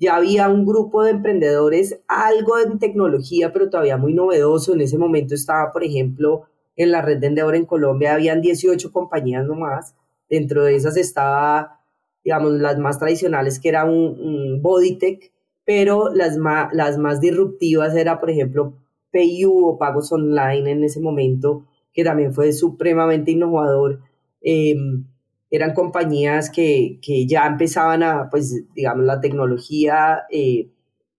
ya 0.00 0.16
había 0.16 0.48
un 0.48 0.64
grupo 0.64 1.04
de 1.04 1.10
emprendedores, 1.10 2.00
algo 2.08 2.58
en 2.58 2.78
tecnología, 2.78 3.52
pero 3.52 3.68
todavía 3.68 3.98
muy 3.98 4.14
novedoso. 4.14 4.72
En 4.72 4.80
ese 4.80 4.96
momento 4.96 5.34
estaba, 5.34 5.72
por 5.72 5.84
ejemplo, 5.84 6.46
en 6.74 6.90
la 6.90 7.02
red 7.02 7.18
de 7.18 7.26
Endeavor 7.26 7.54
en 7.54 7.66
Colombia, 7.66 8.14
habían 8.14 8.40
18 8.40 8.92
compañías 8.92 9.46
nomás. 9.46 9.94
Dentro 10.28 10.64
de 10.64 10.74
esas 10.74 10.96
estaba, 10.96 11.80
digamos, 12.24 12.52
las 12.52 12.78
más 12.78 12.98
tradicionales, 12.98 13.60
que 13.60 13.68
era 13.68 13.84
un, 13.84 14.18
un 14.18 14.62
Bodytech, 14.62 15.32
pero 15.66 16.08
las 16.14 16.38
más, 16.38 16.72
las 16.72 16.96
más 16.96 17.20
disruptivas 17.20 17.94
era, 17.94 18.20
por 18.20 18.30
ejemplo, 18.30 18.72
PayU 19.12 19.68
o 19.68 19.78
pagos 19.78 20.10
online 20.12 20.70
en 20.70 20.84
ese 20.84 21.00
momento, 21.00 21.66
que 21.92 22.04
también 22.04 22.32
fue 22.32 22.54
supremamente 22.54 23.32
innovador. 23.32 24.00
Em, 24.40 25.04
eran 25.50 25.74
compañías 25.74 26.50
que, 26.50 26.98
que, 27.02 27.26
ya 27.26 27.46
empezaban 27.46 28.02
a, 28.02 28.28
pues, 28.30 28.64
digamos, 28.74 29.04
la 29.04 29.20
tecnología 29.20 30.22
eh, 30.30 30.70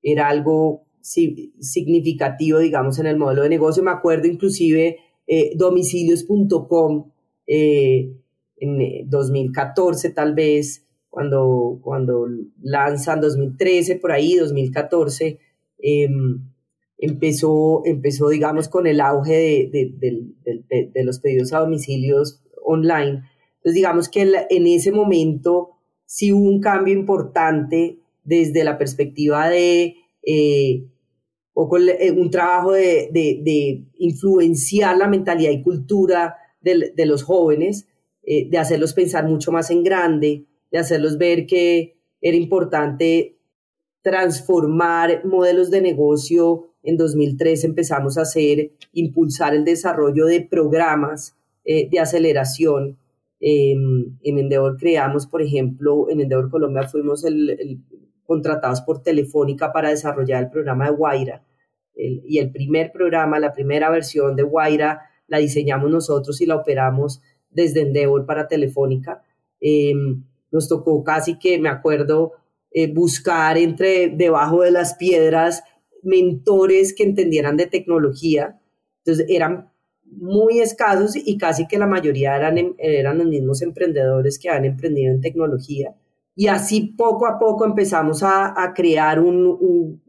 era 0.02 0.30
algo 0.30 0.86
significativo, 1.02 2.60
digamos, 2.60 3.00
en 3.00 3.08
el 3.08 3.18
modelo 3.18 3.44
de 3.44 3.50
negocio. 3.50 3.84
Me 3.84 3.92
acuerdo 3.92 4.28
inclusive 4.28 4.98
eh, 5.28 5.52
domicilios.com 5.56 7.12
eh, 7.48 8.14
en 8.58 9.10
2014 9.10 10.12
tal 10.12 10.34
vez, 10.36 10.86
cuando, 11.10 11.80
cuando 11.82 12.28
lanzan 12.62 13.22
2013, 13.22 13.98
por 13.98 14.12
ahí, 14.12 14.36
2014. 14.36 15.40
Eh, 15.80 16.04
em, 16.04 16.48
empezó, 16.98 17.82
empezó 17.86 18.30
digamos, 18.30 18.70
con 18.70 18.86
el 18.86 19.02
auge 19.02 19.70
de, 19.72 21.04
los 21.04 21.20
pedidos 21.20 21.52
a 21.54 21.60
domicilios 21.60 22.42
online. 22.64 23.24
Entonces, 23.62 23.76
digamos 23.76 24.10
que 24.10 24.22
en 24.50 24.68
ese 24.68 24.92
momento 24.92 25.78
sí 26.06 26.34
hubo 26.34 26.50
un 26.50 26.60
cambio 26.60 26.94
importante 26.94 28.00
desde 28.24 28.64
la 28.64 28.78
perspectiva 28.78 29.50
de 29.50 29.96
eh, 30.24 30.86
eh, 31.56 32.12
un 32.12 32.30
trabajo 32.32 32.72
de, 32.72 33.84
influenciar 33.98 34.98
la 34.98 35.08
mentalidad 35.08 35.52
y 35.52 35.62
cultura 35.62 36.36
de, 36.62 37.06
los 37.06 37.24
jóvenes, 37.24 37.88
eh, 38.24 38.50
de 38.50 38.58
hacerlos 38.58 38.94
pensar 38.94 39.28
mucho 39.28 39.52
más 39.52 39.70
en 39.70 39.84
grande, 39.84 40.46
de 40.72 40.78
hacerlos 40.78 41.18
ver 41.18 41.46
que 41.46 41.98
era 42.20 42.38
importante 42.38 43.38
transformar 44.02 45.24
modelos 45.26 45.70
de 45.70 45.82
negocio 45.82 46.72
en 46.84 46.98
2003 46.98 47.64
empezamos 47.64 48.18
a 48.18 48.22
hacer, 48.22 48.72
impulsar 48.94 49.54
el 49.54 49.64
desarrollo 49.66 50.26
de 50.26 50.42
programas 50.42 51.36
eh, 51.64 51.88
de 51.90 52.00
aceleración. 52.00 52.98
Em, 53.44 54.18
en 54.22 54.38
Endeavor 54.38 54.78
creamos, 54.78 55.26
por 55.26 55.42
ejemplo, 55.42 56.10
en 56.10 56.22
Endeavor 56.22 56.52
Colombia 56.52 56.88
fuimos 56.88 57.26
el, 57.26 57.82
contratados 58.24 58.82
por 58.82 59.02
Telefónica 59.02 59.74
para 59.74 59.90
desarrollar 59.90 60.44
el 60.44 60.50
programa 60.52 60.86
de 60.86 60.92
Guaira. 60.96 61.44
y 61.94 62.40
el 62.40 62.52
primer 62.52 62.92
programa, 62.92 63.38
la 63.38 63.54
primera 63.54 63.90
versión 63.90 64.36
de 64.36 64.44
Guaira, 64.44 65.02
la 65.28 65.38
diseñamos 65.40 65.92
nosotros 65.92 66.42
y 66.42 66.46
la 66.46 66.56
operamos 66.56 67.22
desde 67.50 67.82
Endeavor 67.82 68.26
para 68.26 68.48
Telefónica. 68.48 69.22
Em, 69.60 70.24
nos 70.52 70.68
tocó 70.68 71.04
casi 71.04 71.38
que, 71.38 71.60
me 71.60 71.70
acuerdo, 71.70 72.34
eh, 72.72 72.92
buscar 72.92 73.58
entre 73.58 74.10
debajo 74.10 74.62
de 74.62 74.72
las 74.72 74.96
piedras 74.96 75.64
mentores 76.04 76.94
que 76.94 77.04
entendieran 77.04 77.58
de 77.58 77.68
tecnología. 77.68 78.60
Entonces 79.04 79.26
eran 79.30 79.71
muy 80.12 80.60
escasos 80.60 81.16
y 81.16 81.38
casi 81.38 81.68
que 81.68 81.80
la 81.80 81.88
mayoría 81.88 82.36
eran, 82.36 82.58
em, 82.58 82.76
eran 82.78 83.18
los 83.18 83.28
mismos 83.28 83.62
emprendedores 83.62 84.38
que 84.38 84.50
han 84.50 84.66
emprendido 84.66 85.14
en 85.14 85.22
tecnología. 85.22 85.96
Y 86.36 86.48
así 86.48 86.94
poco 86.98 87.26
a 87.28 87.40
poco 87.40 87.66
empezamos 87.66 88.24
a, 88.24 88.74
crear 88.76 89.20
un, 89.20 89.46
un, 89.46 90.02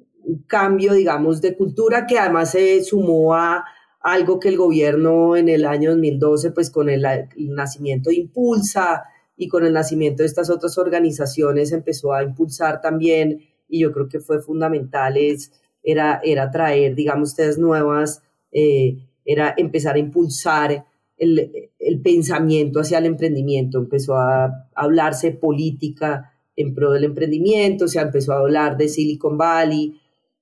cambio, 0.47 0.93
digamos, 0.95 1.41
de 1.41 1.57
cultura 1.57 2.07
que 2.07 2.19
además 2.19 2.53
se 2.53 2.83
sumó 2.85 3.35
a 3.35 3.65
algo 4.01 4.39
que 4.41 4.49
el 4.49 4.57
gobierno 4.57 5.37
en 5.37 5.49
el 5.49 5.65
año 5.67 5.91
2012, 5.91 6.53
pues 6.53 6.71
con 6.71 6.89
el, 6.89 7.05
el 7.05 7.55
nacimiento 7.55 8.11
de 8.11 8.17
Impulsa 8.17 9.05
y 9.37 9.49
con 9.49 9.65
el 9.65 9.73
nacimiento 9.73 10.23
de 10.23 10.29
estas 10.29 10.51
otras 10.51 10.79
organizaciones 10.79 11.73
empezó 11.73 12.13
a 12.13 12.23
impulsar 12.23 12.81
también, 12.81 13.41
y 13.69 13.81
yo 13.81 13.93
creo 13.93 14.09
que 14.09 14.21
fue 14.21 14.41
fundamental, 14.41 15.17
es 15.17 15.53
era, 15.83 16.21
era 16.25 16.51
traer, 16.51 16.95
digamos, 16.95 17.31
ustedes 17.31 17.59
nuevas, 17.59 18.23
eh, 18.53 18.99
era 19.25 19.55
empezar 19.57 19.97
a 19.97 19.99
impulsar 19.99 20.85
el, 21.17 21.71
el, 21.79 22.01
pensamiento 22.01 22.81
hacia 22.81 22.99
el 22.99 23.07
emprendimiento. 23.07 23.79
Empezó 23.79 24.17
a 24.17 24.69
hablarse 24.75 25.31
política 25.31 26.33
en 26.57 26.75
pro 26.75 26.93
del 26.93 27.05
emprendimiento, 27.05 27.89
se 27.89 28.01
empezó 28.01 28.33
a 28.33 28.41
hablar 28.41 28.77
de 28.77 28.89
Silicon 28.89 29.39
Valley. 29.39 30.01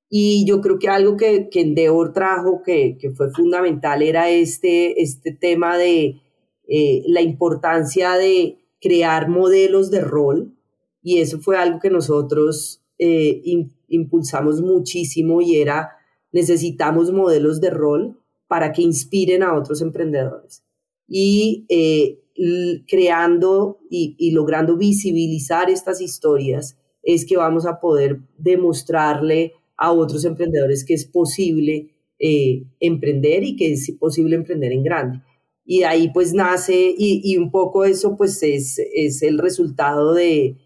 Y 0.08 0.44
yo 0.46 0.60
creo 0.60 0.78
que 0.78 0.88
algo 0.88 1.16
que, 1.16 1.48
que 1.50 1.60
Endeavor 1.60 2.12
trajo, 2.12 2.62
que, 2.64 2.96
que 2.98 3.10
fue 3.10 3.30
fundamental, 3.30 4.02
era 4.02 4.28
este, 4.28 5.00
este 5.02 5.32
tema 5.32 5.78
de 5.78 6.20
eh, 6.68 7.02
la 7.06 7.20
importancia 7.20 8.16
de 8.16 8.58
crear 8.80 9.28
modelos 9.28 9.90
de 9.90 10.00
rol. 10.00 10.56
Y 11.02 11.18
eso 11.20 11.38
fue 11.40 11.56
algo 11.56 11.78
que 11.78 11.90
nosotros 11.90 12.82
eh, 12.98 13.42
impulsamos 13.88 14.60
muchísimo 14.60 15.40
y 15.40 15.56
era 15.56 15.90
necesitamos 16.32 17.12
modelos 17.12 17.60
de 17.60 17.70
rol 17.70 18.19
para 18.50 18.72
que 18.72 18.82
inspiren 18.82 19.44
a 19.44 19.54
otros 19.54 19.80
emprendedores. 19.80 20.64
Y 21.06 21.66
eh, 21.68 22.18
creando 22.88 23.78
y, 23.88 24.32
logrando 24.32 24.76
visibilizar 24.76 25.70
estas 25.70 26.00
historias 26.00 26.76
es 27.04 27.24
que 27.24 27.36
vamos 27.36 27.64
a 27.64 27.78
poder 27.78 28.18
demostrarle 28.38 29.52
a 29.76 29.92
otros 29.92 30.24
emprendedores 30.24 30.84
que 30.84 30.94
es 30.94 31.04
posible 31.04 31.94
eh, 32.18 32.64
emprender 32.80 33.44
y 33.44 33.54
que 33.54 33.72
es 33.72 33.92
posible 34.00 34.34
emprender 34.34 34.72
en 34.72 34.82
grande. 34.82 35.20
Y 35.64 35.84
ahí 35.84 36.10
pues 36.12 36.34
nace, 36.34 36.92
y, 36.98 37.36
un 37.36 37.52
poco 37.52 37.84
eso 37.84 38.16
pues 38.16 38.42
es, 38.42 38.80
es 38.92 39.22
el 39.22 39.38
resultado 39.38 40.12
de, 40.12 40.56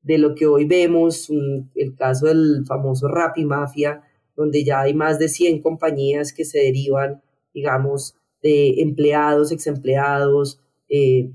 de 0.00 0.16
lo 0.16 0.34
que 0.34 0.46
hoy 0.46 0.64
vemos, 0.64 1.28
el 1.74 1.94
caso 1.94 2.24
del 2.24 2.64
famoso 2.66 3.06
Rappi 3.06 3.44
Mafia, 3.44 4.00
donde 4.34 4.64
ya 4.64 4.80
hay 4.80 4.94
más 4.94 5.18
de 5.18 5.28
100 5.28 5.60
compañías 5.60 6.32
que 6.32 6.46
se 6.46 6.58
derivan, 6.60 7.20
digamos, 7.54 8.16
de 8.42 8.82
empleados, 8.82 9.52
exempleados, 9.52 10.60
eh, 10.88 11.30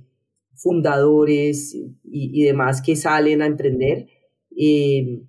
fundadores 0.53 1.75
y, 2.03 2.43
demás 2.43 2.81
que 2.81 2.95
salen 2.95 3.41
a 3.41 3.45
emprender 3.47 4.07
eh, 4.55 5.21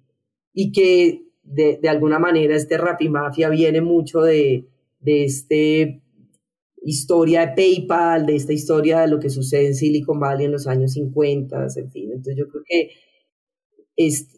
y 0.52 0.73
que 0.73 1.23
de, 1.42 1.88
alguna 1.88 2.18
manera 2.18 2.56
este 2.56 2.76
Rappi 2.76 3.09
Mafia 3.09 3.49
viene 3.49 3.80
mucho 3.80 4.20
de, 4.20 4.66
de 5.00 5.25
esta 5.25 5.54
historia 6.82 7.47
de 7.47 7.54
PayPal, 7.54 8.26
de 8.26 8.37
esta 8.37 8.52
historia 8.52 9.00
de 9.00 9.09
lo 9.09 9.20
que 9.20 9.30
sucede 9.30 9.68
en 9.68 9.75
Silicon 9.75 10.18
Valley 10.18 10.47
en 10.47 10.52
los 10.52 10.66
años 10.66 10.92
50, 10.92 11.66
en 11.76 11.90
fin. 11.90 12.11
Entonces 12.11 12.37
yo 12.37 12.49
creo 12.49 12.62
que 12.66 12.90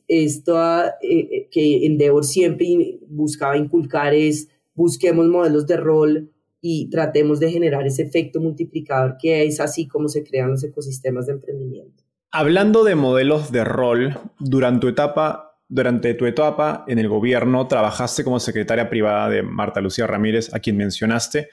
esto 0.08 0.58
eh, 0.84 0.92
eh, 1.02 1.48
que 1.50 1.86
Endeavor 1.86 2.24
siempre 2.24 2.98
buscaba 3.08 3.56
inculcar 3.56 4.14
es 4.14 4.48
busquemos 4.74 5.28
modelos 5.28 5.66
de 5.66 5.76
rol 5.76 6.32
y 6.64 6.88
tratemos 6.88 7.40
de 7.40 7.50
generar 7.50 7.84
ese 7.86 8.04
efecto 8.04 8.40
multiplicador 8.40 9.16
que 9.20 9.44
es 9.44 9.58
así 9.60 9.88
como 9.88 10.08
se 10.08 10.22
crean 10.22 10.50
los 10.50 10.62
ecosistemas 10.62 11.26
de 11.26 11.32
emprendimiento. 11.32 12.04
Hablando 12.30 12.84
de 12.84 12.94
modelos 12.94 13.50
de 13.50 13.64
rol, 13.64 14.16
durante 14.38 14.80
tu 14.80 14.88
etapa, 14.88 15.58
durante 15.68 16.14
tu 16.14 16.24
etapa 16.24 16.84
en 16.86 17.00
el 17.00 17.08
gobierno 17.08 17.66
trabajaste 17.66 18.22
como 18.22 18.38
secretaria 18.38 18.88
privada 18.88 19.28
de 19.28 19.42
Marta 19.42 19.80
Lucía 19.80 20.06
Ramírez, 20.06 20.54
a 20.54 20.60
quien 20.60 20.76
mencionaste, 20.76 21.48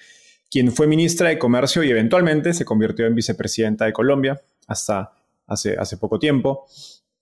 quien 0.49 0.71
fue 0.71 0.85
ministra 0.85 1.29
de 1.29 1.39
Comercio 1.39 1.83
y 1.83 1.89
eventualmente 1.89 2.53
se 2.53 2.63
convirtió 2.63 3.07
en 3.07 3.15
vicepresidenta 3.15 3.85
de 3.85 3.93
Colombia 3.93 4.39
hasta 4.67 5.11
hace, 5.47 5.75
hace 5.77 5.97
poco 5.97 6.19
tiempo 6.19 6.67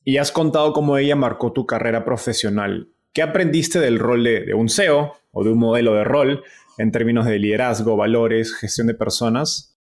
y 0.04 0.18
has 0.18 0.34
contado 0.34 0.74
cómo 0.74 0.98
ella 0.98 1.16
marcó 1.16 1.54
tu 1.54 1.66
carrera 1.66 2.04
profesional. 2.04 2.90
¿Qué 3.14 3.22
aprendiste 3.22 3.80
del 3.80 3.98
rol 3.98 4.26
de, 4.26 4.42
de 4.42 4.54
un 4.54 4.68
CEO 4.68 5.14
o 5.38 5.44
de 5.44 5.52
un 5.52 5.60
modelo 5.60 5.94
de 5.94 6.04
rol 6.04 6.44
en 6.80 6.92
términos 6.92 7.26
de 7.26 7.38
liderazgo, 7.38 7.96
valores, 7.96 8.56
gestión 8.56 8.88
de 8.88 8.96
personas? 8.96 9.78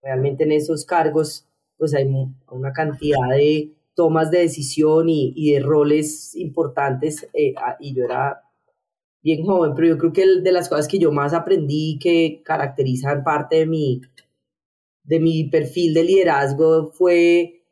Realmente 0.00 0.44
en 0.44 0.52
esos 0.52 0.84
cargos 0.84 1.48
pues 1.76 1.92
hay 1.92 2.06
una 2.50 2.72
cantidad 2.72 3.28
de 3.30 3.72
tomas 3.94 4.30
de 4.30 4.38
decisión 4.38 5.08
y, 5.08 5.52
de 5.52 5.60
roles 5.60 6.34
importantes 6.36 7.28
eh, 7.34 7.54
y 7.80 7.94
yo 7.94 8.04
era 8.04 8.42
bien 9.22 9.44
joven, 9.44 9.72
pero 9.74 9.88
yo 9.88 9.98
creo 9.98 10.12
que 10.12 10.40
de 10.40 10.52
las 10.52 10.68
cosas 10.68 10.86
que 10.86 11.00
yo 11.00 11.10
más 11.10 11.34
aprendí 11.34 11.98
que 12.00 12.42
caracterizan 12.44 13.24
parte 13.24 13.56
de 13.56 13.66
mi, 13.66 14.02
de 15.02 15.18
mi 15.18 15.44
perfil 15.50 15.94
de 15.94 16.04
liderazgo 16.04 16.92
fue 16.92 17.64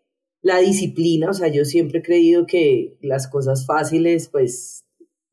la 0.42 0.58
disciplina, 0.58 1.30
o 1.30 1.32
sea, 1.32 1.48
yo 1.48 1.64
siempre 1.64 2.00
he 2.00 2.02
creído 2.02 2.44
que 2.44 2.98
las 3.00 3.28
cosas 3.28 3.64
fáciles, 3.64 4.28
pues, 4.28 4.83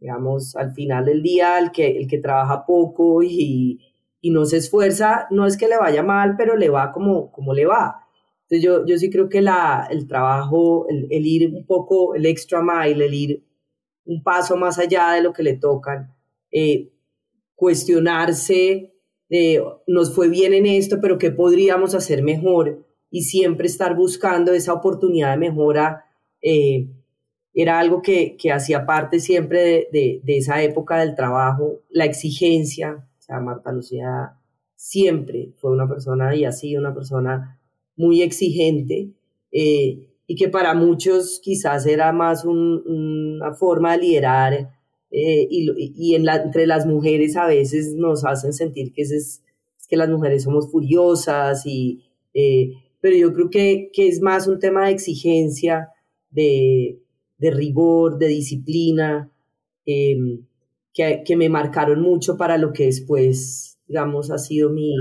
digamos, 0.02 0.56
al 0.56 0.74
final 0.74 1.06
del 1.06 1.22
día, 1.22 1.60
el 1.60 1.72
que, 1.72 1.98
el 1.98 2.08
que 2.08 2.18
trabaja 2.18 2.66
poco 2.66 3.22
y, 3.22 3.80
y 4.20 4.32
no 4.32 4.46
se 4.46 4.58
esfuerza, 4.58 5.28
no 5.30 5.46
es 5.46 5.58
que 5.58 5.68
le 5.68 5.78
vaya 5.78 6.02
mal, 6.02 6.36
pero 6.38 6.58
le 6.58 6.70
va 6.70 6.92
como, 6.92 7.32
como 7.32 7.54
le 7.54 7.68
va. 7.68 8.08
Entonces 8.44 8.64
yo, 8.64 8.86
yo 8.86 8.98
sí 8.98 9.10
creo 9.12 9.30
que 9.30 9.42
la, 9.42 9.88
el 9.90 10.08
trabajo, 10.08 10.88
el, 10.90 11.26
ir 11.26 11.54
un 11.54 11.66
poco, 11.66 12.16
el 12.16 12.26
extra 12.26 12.62
mile, 12.62 13.06
el 13.06 13.14
ir 13.14 13.44
un 14.06 14.24
paso 14.24 14.58
más 14.58 14.80
allá 14.80 15.12
de 15.12 15.22
lo 15.22 15.32
que 15.32 15.44
le 15.44 15.56
tocan, 15.56 16.14
eh, 16.52 16.92
cuestionarse, 17.56 18.94
eh, 19.30 19.64
nos 19.86 20.14
fue 20.14 20.30
bien 20.30 20.54
en 20.54 20.66
esto, 20.66 20.98
pero 21.00 21.20
¿qué 21.20 21.30
podríamos 21.32 21.94
hacer 21.94 22.24
mejor? 22.24 22.86
Y 23.12 23.22
siempre 23.24 23.68
estar 23.68 23.96
buscando 23.96 24.52
esa 24.52 24.74
oportunidad 24.74 25.32
de 25.32 25.38
mejora. 25.38 26.06
Eh, 26.42 26.88
era 27.54 27.80
algo 27.80 28.02
que, 28.02 28.38
que 28.38 28.52
hacía 28.52 28.86
parte 28.86 29.20
siempre 29.20 29.88
de, 29.92 30.22
de, 30.24 30.38
esa 30.38 30.62
época 30.64 31.00
del 31.00 31.16
trabajo, 31.16 31.80
la 31.90 32.06
exigencia, 32.06 33.08
o 33.20 33.22
sea, 33.22 33.40
Marta 33.40 33.72
Lucía 33.72 34.38
siempre 34.76 35.54
fue 35.58 35.72
una 35.72 35.88
persona 35.88 36.36
y 36.36 36.46
ha 36.46 36.52
sido 36.52 36.80
una 36.80 36.94
persona 36.94 37.60
muy 37.96 38.22
exigente 38.22 39.12
eh, 39.52 40.08
y 40.26 40.36
que 40.36 40.48
para 40.48 40.74
muchos 40.74 41.40
quizás 41.44 41.86
era 41.86 42.12
más 42.14 42.46
una 42.46 43.54
forma 43.54 43.92
de 43.94 44.04
liderar 44.04 44.54
eh, 45.12 45.46
y, 45.50 45.94
y 45.96 46.16
entre 46.16 46.66
las 46.66 46.86
mujeres 46.86 47.36
a 47.36 47.46
veces 47.46 47.94
nos 47.96 48.24
hacen 48.24 48.54
sentir 48.54 48.94
que, 48.94 49.02
es, 49.02 49.44
que 49.90 49.98
las 49.98 50.10
mujeres 50.10 50.44
somos 50.44 50.72
furiosas, 50.72 51.66
y, 51.66 52.02
eh, 52.34 52.72
pero 53.02 53.18
yo 53.18 53.34
creo 53.34 53.50
que, 53.50 53.90
que, 53.94 54.08
es 54.08 54.22
más 54.22 54.48
un 54.48 54.58
tema 54.60 54.86
de 54.86 54.94
exigencia, 54.94 55.90
de, 56.30 57.01
de 57.42 57.52
rigor, 57.52 58.18
de 58.18 58.28
disciplina, 58.28 59.30
em, 59.86 60.46
que, 60.94 61.24
que 61.26 61.36
me 61.36 61.50
marcaron 61.50 62.02
mucho 62.02 62.38
para 62.38 62.58
lo 62.58 62.72
que 62.72 62.86
después, 62.86 63.78
digamos, 63.88 64.32
ha 64.32 64.38
sido 64.38 64.70
mi, 64.70 64.96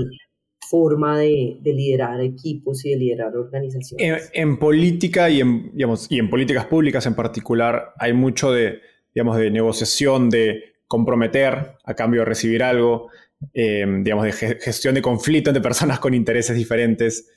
forma 0.71 1.19
de, 1.19 1.59
liderar 1.63 2.21
equipos 2.21 2.85
y 2.85 2.91
de 2.91 2.95
liderar 2.95 3.35
organizaciones. 3.35 4.31
En, 4.33 4.57
política 4.57 5.29
y 5.29 5.41
en, 5.41 5.69
digamos, 5.73 6.07
y 6.09 6.17
en 6.17 6.29
políticas 6.29 6.65
públicas 6.65 7.05
en 7.05 7.13
particular 7.13 7.93
hay 7.99 8.13
mucho 8.13 8.53
de, 8.53 8.79
digamos, 9.13 9.37
de 9.37 9.51
negociación, 9.51 10.29
de 10.29 10.63
comprometer 10.87 11.73
a 11.83 11.93
cambio 11.93 12.21
de 12.21 12.25
recibir 12.25 12.63
algo, 12.63 13.09
eh, 13.53 13.85
digamos, 14.01 14.25
de 14.25 14.31
gestión 14.31 14.95
de 14.95 15.01
conflicto 15.01 15.49
entre 15.49 15.61
personas 15.61 15.99
con 15.99 16.13
intereses 16.13 16.55
diferentes. 16.55 17.29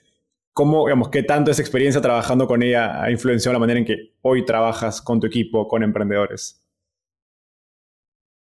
¿Cómo, 0.55 0.87
digamos, 0.87 1.09
qué 1.09 1.25
tanto 1.25 1.51
esa 1.51 1.63
experiencia 1.63 2.01
trabajando 2.01 2.47
con 2.47 2.63
ella 2.63 3.03
ha 3.03 3.11
influenciado 3.11 3.55
la 3.55 3.59
manera 3.59 3.81
en 3.81 3.85
que 3.85 4.15
hoy 4.23 4.45
trabajas 4.45 5.03
con 5.03 5.19
tu 5.19 5.27
equipo, 5.27 5.67
con 5.67 5.83
emprendedores? 5.83 6.65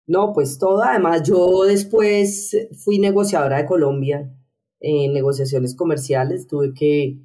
No, 0.06 0.32
pues 0.32 0.58
todo. 0.58 0.82
Además, 0.84 1.22
yo 1.28 1.64
después 1.64 2.56
fui 2.84 3.00
negociadora 3.00 3.58
de 3.58 3.66
Colombia 3.66 4.32
en 4.80 5.12
negociaciones 5.12 5.74
comerciales, 5.74 6.46
tuve 6.46 6.72
que, 6.72 7.18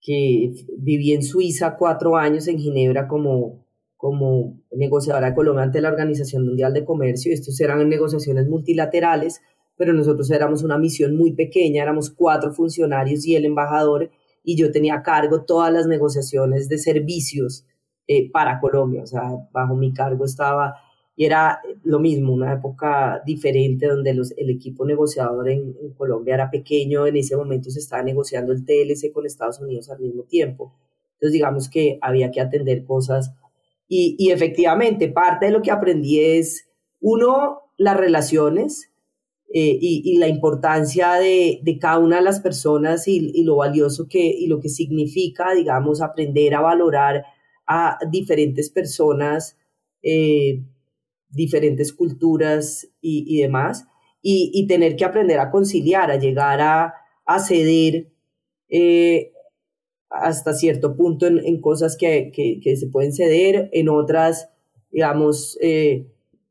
que 0.00 0.54
viví 0.76 1.12
en 1.12 1.22
Suiza 1.22 1.76
cuatro 1.76 2.16
años 2.16 2.48
en 2.48 2.58
Ginebra 2.58 3.06
como, 3.06 3.64
como 3.96 4.60
negociadora 4.72 5.28
de 5.28 5.36
Colombia 5.36 5.62
ante 5.62 5.80
la 5.80 5.90
Organización 5.90 6.44
Mundial 6.44 6.74
de 6.74 6.84
Comercio. 6.84 7.32
Estos 7.32 7.60
eran 7.60 7.88
negociaciones 7.88 8.48
multilaterales, 8.48 9.40
pero 9.78 9.94
nosotros 9.94 10.30
éramos 10.30 10.62
una 10.62 10.76
misión 10.76 11.16
muy 11.16 11.32
pequeña, 11.32 11.82
éramos 11.82 12.10
cuatro 12.10 12.52
funcionarios 12.52 13.24
y 13.24 13.36
el 13.36 13.46
embajador, 13.46 14.10
y 14.42 14.56
yo 14.56 14.70
tenía 14.72 14.96
a 14.96 15.02
cargo 15.02 15.44
todas 15.44 15.72
las 15.72 15.86
negociaciones 15.86 16.68
de 16.68 16.78
servicios 16.78 17.64
eh, 18.06 18.30
para 18.30 18.60
Colombia. 18.60 19.02
O 19.02 19.06
sea, 19.06 19.22
bajo 19.52 19.76
mi 19.76 19.92
cargo 19.92 20.24
estaba 20.24 20.74
y 21.14 21.24
era 21.24 21.60
lo 21.82 21.98
mismo, 21.98 22.32
una 22.32 22.52
época 22.52 23.20
diferente 23.26 23.88
donde 23.88 24.14
los, 24.14 24.32
el 24.36 24.50
equipo 24.50 24.86
negociador 24.86 25.48
en, 25.48 25.74
Colombia 25.96 26.34
era 26.34 26.48
pequeño, 26.48 27.08
en 27.08 27.16
ese 27.16 27.36
momento 27.36 27.70
se 27.70 27.80
estaba 27.80 28.04
negociando 28.04 28.52
el 28.52 28.64
TLC 28.64 29.12
con 29.12 29.26
Estados 29.26 29.60
Unidos 29.60 29.90
al 29.90 29.98
mismo 29.98 30.22
tiempo. 30.22 30.74
Entonces 31.14 31.32
digamos 31.32 31.68
que 31.68 31.98
había 32.02 32.30
que 32.30 32.40
atender 32.40 32.84
cosas 32.84 33.34
y, 33.88 34.14
y 34.16 34.30
efectivamente 34.30 35.08
parte 35.08 35.46
de 35.46 35.52
lo 35.52 35.60
que 35.60 35.72
aprendí 35.72 36.20
es, 36.20 36.68
uno, 37.00 37.62
las 37.76 37.96
relaciones 37.96 38.87
eh, 39.52 39.78
y, 39.80 40.02
y, 40.04 40.18
la 40.18 40.28
importancia 40.28 41.14
de, 41.14 41.60
de, 41.62 41.78
cada 41.78 41.98
una 41.98 42.16
de 42.16 42.22
las 42.22 42.40
personas 42.40 43.08
y, 43.08 43.30
y, 43.34 43.44
lo 43.44 43.56
valioso 43.56 44.06
que 44.08 44.20
y 44.20 44.46
lo 44.46 44.60
que 44.60 44.68
significa, 44.68 45.54
digamos, 45.54 46.02
aprender 46.02 46.54
a 46.54 46.60
valorar 46.60 47.24
a 47.66 47.98
diferentes 48.10 48.70
personas. 48.70 49.56
Eh, 50.02 50.62
diferentes 51.30 51.92
culturas 51.92 52.88
y, 53.00 53.40
demás, 53.40 53.86
y, 54.22 54.66
tener 54.66 54.96
que 54.96 55.04
aprender 55.04 55.38
a 55.38 55.50
conciliar, 55.50 56.10
a 56.10 56.18
llegar 56.18 56.60
a, 56.60 56.94
a 57.24 57.38
ceder 57.38 58.08
eh, 58.68 59.32
hasta 60.10 60.54
cierto 60.54 60.96
punto 60.96 61.26
en, 61.26 61.60
cosas 61.60 61.96
que, 61.96 62.32
que, 62.32 62.76
se 62.76 62.86
pueden 62.88 63.12
ceder, 63.12 63.68
en 63.72 63.88
otras, 63.88 64.50
digamos, 64.90 65.58
eh, 65.60 66.06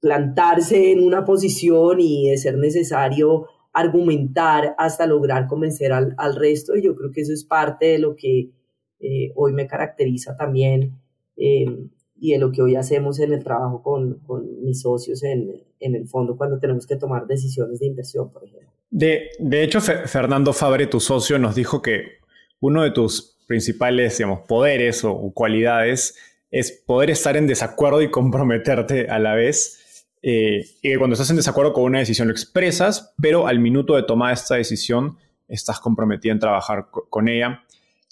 plantarse 0.07 0.91
en 0.91 1.03
una 1.03 1.25
posición 1.25 1.99
y 1.99 2.29
de 2.29 2.37
ser 2.37 2.57
necesario 2.57 3.47
argumentar 3.73 4.73
hasta 4.77 5.05
lograr 5.05 5.47
convencer 5.47 5.91
al, 5.91 6.15
al 6.17 6.35
resto. 6.35 6.75
Y 6.75 6.83
yo 6.83 6.95
creo 6.95 7.11
que 7.11 7.21
eso 7.21 7.33
es 7.33 7.43
parte 7.43 7.87
de 7.87 7.99
lo 7.99 8.15
que 8.15 8.51
eh, 8.99 9.31
hoy 9.35 9.51
me 9.53 9.67
caracteriza 9.67 10.35
también 10.35 10.99
y 11.35 12.31
de 12.31 12.39
lo 12.39 12.51
que 12.51 12.63
hoy 12.63 12.75
hacemos 12.75 13.19
en 13.19 13.33
el 13.33 13.43
trabajo 13.43 13.83
con, 13.83 14.19
con 14.25 14.63
mis 14.63 14.81
socios 14.81 15.21
en, 15.23 15.51
en, 15.79 15.95
el 15.95 16.07
fondo 16.07 16.35
cuando 16.35 16.57
tenemos 16.57 16.87
que 16.87 16.95
tomar 16.95 17.27
decisiones 17.27 17.79
de 17.79 17.85
inversión, 17.85 18.31
por 18.31 18.43
ejemplo. 18.43 18.69
De, 18.89 19.29
de 19.37 19.63
hecho, 19.63 19.81
Fernando 19.81 20.51
Fabre, 20.53 20.87
tu 20.87 20.99
socio, 20.99 21.37
nos 21.37 21.53
dijo 21.53 21.81
que 21.81 22.17
uno 22.59 22.81
de 22.81 22.89
tus 22.89 23.37
principales 23.45 24.17
digamos, 24.17 24.41
poderes 24.47 25.03
o, 25.03 25.31
cualidades 25.33 26.15
es 26.49 26.71
poder 26.71 27.09
estar 27.09 27.37
en 27.37 27.45
desacuerdo 27.45 28.01
y 28.01 28.09
comprometerte 28.09 29.09
a 29.09 29.19
la 29.19 29.35
vez. 29.35 29.83
Eh, 30.21 30.65
y 30.81 30.91
que 30.91 30.97
cuando 30.97 31.13
estás 31.13 31.29
en 31.29 31.35
desacuerdo 31.35 31.73
con 31.73 31.83
una 31.83 31.99
decisión 31.99 32.27
lo 32.27 32.33
expresas, 32.33 33.13
pero 33.21 33.47
al 33.47 33.59
minuto 33.59 33.95
de 33.95 34.03
tomar 34.03 34.33
esta 34.33 34.55
decisión 34.55 35.17
estás 35.47 35.79
comprometida 35.79 36.33
en 36.33 36.39
trabajar 36.39 36.87
con 36.91 37.29
ella 37.29 37.63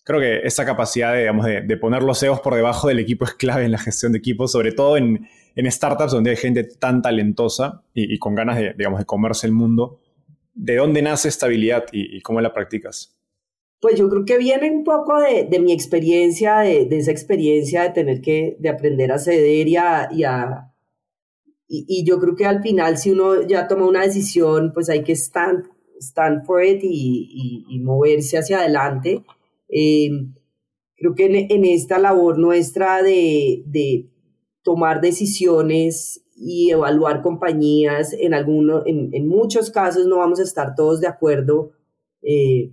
creo 0.06 0.20
que 0.20 0.48
esa 0.48 0.66
capacidad 0.66 1.14
de, 1.14 1.22
digamos, 1.22 1.46
de, 1.46 1.78
poner 1.78 2.04
los 2.04 2.22
egos 2.24 2.40
por 2.40 2.56
debajo 2.56 2.88
del 2.88 3.00
equipo 3.00 3.26
es 3.26 3.34
clave 3.34 3.66
en 3.66 3.72
la 3.72 3.80
gestión 3.80 4.14
de 4.14 4.20
equipos, 4.20 4.52
sobre 4.52 4.72
todo 4.72 4.96
en, 4.96 5.28
en 5.56 5.72
startups 5.72 6.12
donde 6.14 6.30
hay 6.30 6.38
gente 6.38 6.64
tan 6.64 7.02
talentosa 7.02 7.84
y, 7.94 8.18
con 8.20 8.36
ganas 8.36 8.58
de, 8.58 8.74
digamos, 8.78 9.00
de 9.00 9.06
comerse 9.06 9.48
el 9.48 9.54
mundo. 9.54 10.00
¿De 10.54 10.76
dónde 10.76 11.02
nace 11.02 11.28
esta 11.28 11.48
habilidad 11.48 11.86
y, 11.92 12.22
cómo 12.22 12.40
la 12.40 12.54
practicas? 12.54 13.18
Pues 13.82 14.00
yo 14.00 14.08
creo 14.08 14.26
que 14.26 14.38
viene 14.38 14.72
un 14.72 14.84
poco 14.84 15.20
de, 15.20 15.46
de 15.50 15.60
mi 15.60 15.74
experiencia, 15.74 16.60
de, 16.60 16.86
de, 16.86 16.98
esa 16.98 17.12
experiencia 17.12 17.84
de 17.84 17.90
tener 17.90 18.22
que 18.22 18.56
de 18.60 18.70
aprender 18.70 19.12
a 19.12 19.18
ceder 19.18 19.68
y 19.68 19.76
a... 19.76 20.08
Y, 20.12 20.24
a, 20.24 20.72
y, 21.68 22.06
yo 22.06 22.20
creo 22.20 22.36
que 22.36 22.46
al 22.46 22.62
final 22.62 22.98
si 22.98 23.12
uno 23.12 23.42
ya 23.48 23.68
toma 23.68 23.88
una 23.88 24.04
decisión, 24.04 24.72
pues 24.74 24.90
hay 24.90 25.04
que 25.04 25.14
stand, 25.14 25.66
stand 26.00 26.46
for 26.46 26.64
it 26.64 26.82
y, 26.84 27.66
y 27.70 27.80
moverse 27.80 28.38
hacia 28.38 28.60
adelante 28.60 29.24
eh, 29.70 30.10
creo 30.98 31.16
que 31.16 31.48
en, 31.50 31.66
esta 31.66 32.00
labor 32.00 32.38
nuestra 32.38 33.02
de, 33.04 33.64
de, 33.66 34.10
tomar 34.64 35.00
decisiones 35.02 36.24
y 36.36 36.72
evaluar 36.72 37.22
compañías, 37.22 38.14
en, 38.14 38.34
alguno, 38.34 38.84
en, 38.86 39.14
en, 39.14 39.28
muchos 39.28 39.70
casos 39.70 40.08
no 40.08 40.18
vamos 40.18 40.40
a 40.40 40.44
estar 40.44 40.74
todos 40.76 41.00
de 41.02 41.08
acuerdo. 41.08 41.72
Eh, 42.24 42.72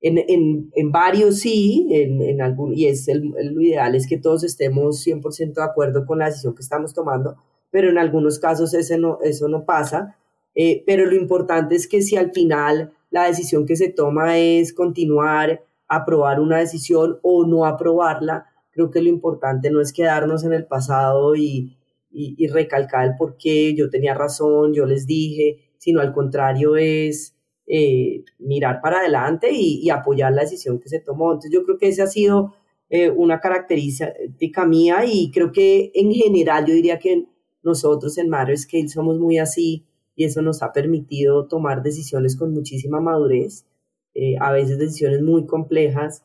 en, 0.00 0.18
en, 0.18 0.70
en, 0.74 0.92
varios 0.92 1.40
sí, 1.40 1.88
en, 1.90 2.20
en 2.20 2.40
algún, 2.40 2.74
y 2.74 2.86
es 2.86 3.08
el, 3.08 3.32
lo 3.52 3.60
ideal 3.60 3.94
es 3.94 4.06
que 4.06 4.18
todos 4.18 4.44
estemos 4.44 5.04
100% 5.04 5.54
de 5.54 5.64
acuerdo 5.64 6.06
con 6.06 6.18
la 6.18 6.26
decisión 6.26 6.54
que 6.54 6.62
estamos 6.62 6.92
tomando, 6.94 7.36
pero 7.74 7.90
en 7.90 7.98
algunos 7.98 8.38
casos 8.38 8.72
ese 8.72 8.98
no, 8.98 9.18
eso 9.24 9.48
no 9.48 9.64
pasa. 9.64 10.16
Eh, 10.54 10.84
pero 10.86 11.06
lo 11.06 11.16
importante 11.16 11.74
es 11.74 11.88
que 11.88 12.02
si 12.02 12.16
al 12.16 12.30
final 12.30 12.92
la 13.10 13.24
decisión 13.24 13.66
que 13.66 13.74
se 13.74 13.88
toma 13.88 14.38
es 14.38 14.72
continuar 14.72 15.60
aprobar 15.88 16.38
una 16.38 16.58
decisión 16.58 17.18
o 17.22 17.44
no 17.44 17.64
aprobarla. 17.66 18.46
Creo 18.70 18.92
que 18.92 19.02
lo 19.02 19.08
importante 19.08 19.72
no 19.72 19.80
es 19.80 19.92
quedarnos 19.92 20.44
en 20.44 20.52
el 20.52 20.66
pasado 20.66 21.34
y, 21.34 21.76
y, 22.12 22.46
recalcar 22.46 23.06
el 23.06 23.16
por 23.16 23.36
qué 23.36 23.74
yo 23.74 23.90
tenía 23.90 24.14
razón, 24.14 24.72
yo 24.72 24.86
les 24.86 25.04
dije, 25.04 25.58
sino 25.76 26.00
al 26.00 26.12
contrario 26.12 26.76
es 26.76 27.34
eh, 27.66 28.22
mirar 28.38 28.80
para 28.80 28.98
adelante 28.98 29.50
y, 29.50 29.90
apoyar 29.90 30.32
la 30.32 30.42
decisión 30.42 30.78
que 30.78 30.88
se 30.88 31.00
tomó. 31.00 31.32
Entonces 31.32 31.50
yo 31.50 31.64
creo 31.64 31.76
que 31.76 31.88
esa 31.88 32.04
ha 32.04 32.06
sido 32.06 32.54
eh, 32.88 33.10
una 33.10 33.40
característica 33.40 34.64
mía 34.64 35.04
y 35.04 35.32
creo 35.32 35.50
que 35.50 35.90
en 35.92 36.12
general 36.12 36.66
yo 36.66 36.72
diría 36.72 37.00
que 37.00 37.24
nosotros 37.64 38.18
en 38.18 38.30
Scale 38.56 38.88
somos 38.88 39.18
muy 39.18 39.38
así 39.38 39.84
y 40.16 40.24
eso 40.24 40.42
nos 40.42 40.62
ha 40.62 40.72
permitido 40.72 41.46
tomar 41.46 41.82
decisiones 41.82 42.36
con 42.36 42.52
muchísima 42.52 43.00
madurez, 43.00 43.66
eh, 44.14 44.36
a 44.40 44.52
veces 44.52 44.78
decisiones 44.78 45.22
muy 45.22 45.46
complejas, 45.46 46.24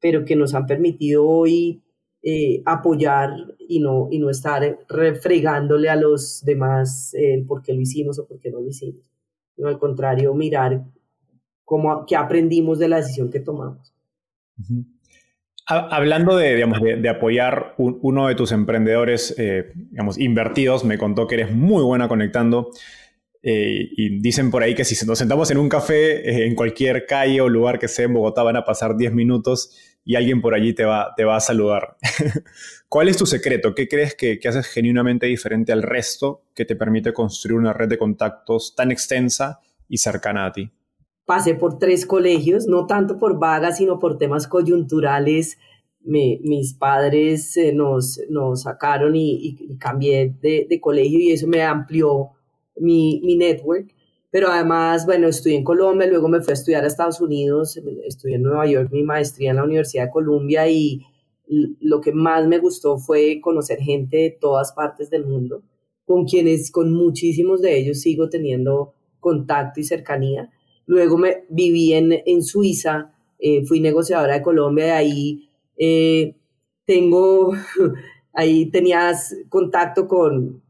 pero 0.00 0.24
que 0.24 0.36
nos 0.36 0.54
han 0.54 0.66
permitido 0.66 1.24
hoy 1.24 1.80
apoyar 2.64 3.30
y 3.58 3.78
no, 3.80 4.08
y 4.10 4.18
no 4.18 4.28
estar 4.28 4.80
refregándole 4.88 5.88
a 5.88 5.96
los 5.96 6.42
demás 6.44 7.14
por 7.46 7.62
qué 7.62 7.72
lo 7.74 7.80
hicimos 7.80 8.18
o 8.18 8.26
por 8.26 8.40
qué 8.40 8.50
no 8.50 8.60
lo 8.60 8.68
hicimos 8.68 9.14
sino 9.54 9.68
al 9.68 9.78
contrario, 9.78 10.34
mirar 10.34 10.84
cómo, 11.64 12.04
qué 12.06 12.16
aprendimos 12.16 12.78
de 12.78 12.88
la 12.88 12.96
decisión 12.96 13.30
que 13.30 13.40
tomamos. 13.40 13.94
Hablando 15.66 16.36
de, 16.36 16.54
digamos, 16.56 16.78
de, 16.80 17.08
apoyar 17.08 17.74
uno 17.78 18.28
de 18.28 18.34
tus 18.34 18.52
emprendedores 18.52 19.34
eh, 19.38 19.72
digamos, 19.74 20.18
invertidos, 20.18 20.84
me 20.84 20.98
contó 20.98 21.26
que 21.26 21.36
eres 21.36 21.52
muy 21.52 21.82
buena 21.82 22.06
conectando. 22.06 22.70
Eh, 23.42 23.88
y 23.96 24.20
dicen 24.20 24.50
por 24.50 24.62
ahí 24.62 24.74
que 24.74 24.84
si 24.84 25.04
nos 25.06 25.18
sentamos 25.18 25.50
en 25.50 25.58
un 25.58 25.68
café 25.68 26.28
eh, 26.28 26.46
en 26.46 26.54
cualquier 26.54 27.04
calle 27.04 27.42
o 27.42 27.48
lugar 27.50 27.78
que 27.78 27.88
sea 27.88 28.06
en 28.06 28.14
Bogotá 28.14 28.42
van 28.42 28.56
a 28.56 28.64
pasar 28.64 28.96
10 28.96 29.12
minutos 29.12 29.78
y 30.02 30.14
alguien 30.14 30.40
por 30.40 30.54
allí 30.54 30.72
te 30.72 30.86
va, 30.86 31.12
te 31.14 31.24
va 31.24 31.36
a 31.36 31.40
saludar. 31.40 31.96
¿Cuál 32.88 33.08
es 33.08 33.18
tu 33.18 33.26
secreto? 33.26 33.74
¿Qué 33.74 33.86
crees 33.86 34.14
que, 34.14 34.38
que, 34.38 34.48
haces 34.48 34.66
genuinamente 34.66 35.26
diferente 35.26 35.72
al 35.72 35.82
resto 35.82 36.44
que 36.54 36.64
te 36.64 36.74
permite 36.74 37.12
construir 37.12 37.58
una 37.58 37.74
red 37.74 37.88
de 37.88 37.98
contactos 37.98 38.74
tan 38.74 38.90
extensa 38.90 39.60
y 39.88 39.98
cercana 39.98 40.46
a 40.46 40.52
ti? 40.52 40.70
Pasé 41.26 41.54
por 41.54 41.78
tres 41.78 42.06
colegios, 42.06 42.66
no 42.66 42.86
tanto 42.86 43.18
por 43.18 43.38
vagas, 43.38 43.78
sino 43.78 43.98
por 43.98 44.18
temas 44.18 44.46
coyunturales. 44.46 45.58
mis 46.02 46.74
padres 46.74 47.56
eh, 47.56 47.72
nos, 47.72 48.20
nos 48.28 48.62
sacaron 48.62 49.16
y, 49.16 49.76
cambié 49.78 50.34
de, 50.40 50.66
de, 50.68 50.80
colegio 50.80 51.18
y 51.18 51.32
eso 51.32 51.46
me 51.46 51.62
amplió 51.62 52.30
mi, 52.76 53.20
mi 53.24 53.36
network 53.36 53.94
pero 54.34 54.48
además, 54.48 55.06
bueno, 55.06 55.28
estudié 55.28 55.58
en 55.58 55.62
Colombia, 55.62 56.08
luego 56.08 56.26
me 56.26 56.40
fui 56.40 56.50
a 56.50 56.54
estudiar 56.54 56.82
a 56.82 56.88
Estados 56.88 57.20
Unidos, 57.20 57.80
estudié 58.04 58.34
en 58.34 58.42
Nueva 58.42 58.66
York 58.66 58.88
mi 58.90 59.04
maestría 59.04 59.50
en 59.50 59.56
la 59.58 59.62
Universidad 59.62 60.06
de 60.06 60.10
Columbia 60.10 60.68
y 60.68 61.06
lo 61.46 62.00
que 62.00 62.10
más 62.10 62.44
me 62.48 62.58
gustó 62.58 62.98
fue 62.98 63.40
conocer 63.40 63.78
gente 63.78 64.16
de 64.16 64.30
todas 64.40 64.72
partes 64.72 65.08
del 65.08 65.24
mundo, 65.24 65.62
con 66.04 66.24
quienes, 66.24 66.72
con 66.72 66.92
muchísimos 66.92 67.62
de 67.62 67.78
ellos 67.78 68.00
sigo 68.00 68.28
teniendo 68.28 68.94
contacto 69.20 69.78
y 69.78 69.84
cercanía. 69.84 70.50
Luego 70.86 71.18
me 71.18 71.44
viví 71.48 71.92
en, 71.92 72.12
en 72.24 72.42
Suiza, 72.42 73.12
eh, 73.38 73.64
fui 73.66 73.80
negociadora 73.80 74.34
de 74.34 74.42
Colombia, 74.42 74.86
de 74.86 74.92
ahí 74.92 75.48
eh, 75.76 76.34
tengo, 76.86 77.52
ahí 78.32 78.66
tenías 78.66 79.34
contacto 79.48 80.08
con, 80.08 80.62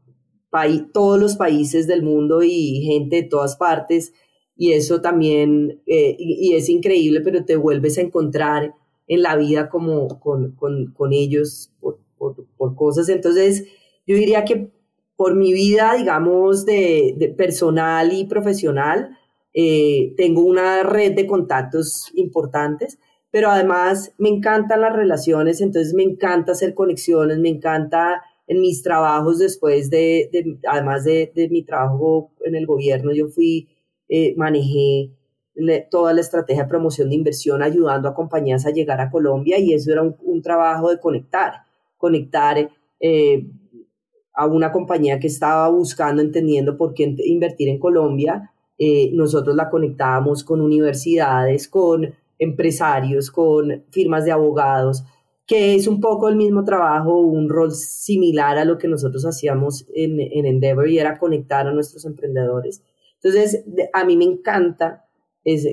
todos 0.93 1.19
los 1.19 1.35
países 1.35 1.85
del 1.85 2.01
mundo 2.01 2.41
y 2.41 2.81
gente 2.81 3.17
de 3.17 3.23
todas 3.23 3.57
partes, 3.57 4.13
y 4.55 4.71
eso 4.71 5.01
también, 5.01 5.81
eh, 5.85 6.15
y, 6.17 6.53
es 6.53 6.69
increíble, 6.69 7.19
pero 7.19 7.43
te 7.43 7.57
vuelves 7.57 7.97
a 7.97 8.01
encontrar 8.01 8.73
en 9.07 9.21
la 9.21 9.35
vida 9.35 9.67
como 9.67 10.19
con, 10.21 10.51
con, 10.51 10.93
con 10.93 11.11
ellos 11.11 11.71
por, 11.81 11.99
por, 12.17 12.75
cosas. 12.75 13.09
Entonces, 13.09 13.65
yo 14.07 14.15
diría 14.15 14.45
que 14.45 14.69
por 15.17 15.35
mi 15.35 15.51
vida, 15.51 15.95
digamos, 15.97 16.65
de, 16.65 17.15
de 17.17 17.27
personal 17.27 18.13
y 18.13 18.25
profesional, 18.25 19.17
eh, 19.57 20.13
tengo 20.17 20.41
una 20.41 20.83
red 20.83 21.13
de 21.13 21.25
contactos 21.25 22.11
importantes, 22.13 22.99
pero 23.31 23.49
además 23.49 24.13
me 24.17 24.27
encantan 24.27 24.81
las 24.81 24.93
relaciones, 24.93 25.61
entonces 25.61 25.93
me 25.93 26.03
encanta 26.03 26.51
hacer 26.51 26.73
conexiones, 26.73 27.39
me 27.39 27.47
encanta 27.47 28.21
en 28.47 28.59
mis 28.59 28.83
trabajos 28.83 29.39
después 29.39 29.89
de, 29.89 30.29
además 30.67 31.05
de, 31.05 31.31
mi 31.49 31.63
trabajo 31.63 32.31
en 32.41 32.55
el 32.55 32.65
gobierno, 32.65 33.13
yo 33.13 33.29
fui, 33.29 33.69
eh, 34.09 34.35
manejé 34.35 35.11
toda 35.89 36.11
la 36.11 36.19
estrategia 36.19 36.63
de 36.63 36.69
promoción 36.69 37.09
de 37.09 37.15
inversión 37.15 37.63
ayudando 37.63 38.09
a 38.09 38.13
compañías 38.13 38.65
a 38.65 38.71
llegar 38.71 38.99
a 38.99 39.09
Colombia 39.09 39.57
y 39.57 39.73
eso 39.73 39.89
era 39.89 40.01
un, 40.03 40.41
trabajo 40.41 40.89
de 40.89 40.99
conectar, 40.99 41.61
conectar 41.97 42.69
eh, 42.99 43.47
a 44.33 44.47
una 44.47 44.73
compañía 44.73 45.17
que 45.17 45.27
estaba 45.27 45.69
buscando, 45.69 46.21
entendiendo 46.21 46.75
por 46.75 46.93
qué 46.93 47.15
invertir 47.23 47.69
en 47.69 47.79
Colombia. 47.79 48.51
Eh, 48.77 49.11
nosotros 49.13 49.55
la 49.55 49.69
conectábamos 49.69 50.43
con 50.43 50.61
universidades, 50.61 51.67
con 51.67 52.13
empresarios, 52.37 53.31
con 53.31 53.85
firmas 53.89 54.25
de 54.25 54.31
abogados, 54.31 55.03
que 55.47 55.75
es 55.75 55.87
un 55.87 56.01
poco 56.01 56.27
el 56.27 56.35
mismo 56.35 56.63
trabajo, 56.63 57.19
un 57.19 57.49
rol 57.49 57.71
similar 57.71 58.57
a 58.57 58.65
lo 58.65 58.77
que 58.77 58.87
nosotros 58.87 59.25
hacíamos 59.25 59.85
en, 59.93 60.19
en 60.19 60.45
Endeavor 60.45 60.89
y 60.89 60.97
era 60.99 61.17
conectar 61.17 61.67
a 61.67 61.71
nuestros 61.71 62.05
emprendedores. 62.05 62.83
Entonces, 63.21 63.63
a 63.93 64.05
mí 64.05 64.17
me 64.17 64.25
encanta, 64.25 65.05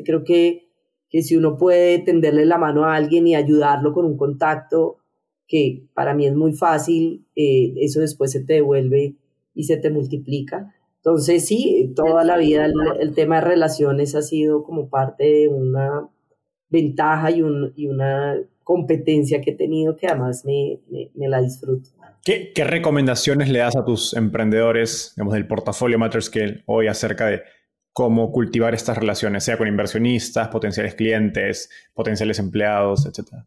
creo 0.04 0.24
que, 0.24 0.68
que 1.08 1.22
si 1.22 1.36
uno 1.36 1.56
puede 1.56 1.98
tenderle 1.98 2.46
la 2.46 2.58
mano 2.58 2.84
a 2.84 2.94
alguien 2.94 3.26
y 3.26 3.34
ayudarlo 3.34 3.92
con 3.92 4.04
un 4.04 4.16
contacto, 4.16 4.98
que 5.46 5.84
para 5.92 6.14
mí 6.14 6.26
es 6.26 6.34
muy 6.34 6.54
fácil, 6.54 7.26
eh, 7.36 7.74
eso 7.76 8.00
después 8.00 8.32
se 8.32 8.42
te 8.42 8.54
devuelve 8.54 9.16
y 9.54 9.64
se 9.64 9.76
te 9.76 9.90
multiplica. 9.90 10.74
Entonces, 11.04 11.46
sí, 11.46 11.92
toda 11.96 12.22
la 12.22 12.36
vida 12.36 12.64
el, 12.64 12.74
el 13.00 13.14
tema 13.14 13.36
de 13.36 13.40
relaciones 13.42 14.14
ha 14.14 14.22
sido 14.22 14.62
como 14.62 14.88
parte 14.88 15.24
de 15.24 15.48
una 15.48 16.08
ventaja 16.68 17.30
y, 17.30 17.42
un, 17.42 17.72
y 17.76 17.88
una 17.88 18.36
competencia 18.64 19.40
que 19.40 19.50
he 19.50 19.56
tenido 19.56 19.96
que 19.96 20.06
además 20.06 20.44
me, 20.44 20.80
la 21.14 21.40
disfruto. 21.40 21.90
¿Qué, 22.24 22.52
¿Qué, 22.54 22.64
recomendaciones 22.64 23.48
le 23.48 23.58
das 23.58 23.76
a 23.76 23.84
tus 23.84 24.14
emprendedores, 24.14 25.12
digamos, 25.16 25.34
del 25.34 25.46
portafolio 25.46 25.98
MatterScale 25.98 26.62
hoy 26.66 26.86
acerca 26.86 27.26
de 27.26 27.42
cómo 27.92 28.30
cultivar 28.32 28.74
estas 28.74 28.96
relaciones, 28.96 29.44
sea 29.44 29.58
con 29.58 29.68
inversionistas, 29.68 30.48
potenciales 30.48 30.94
clientes, 30.94 31.68
potenciales 31.92 32.38
empleados, 32.38 33.06
etcétera? 33.06 33.46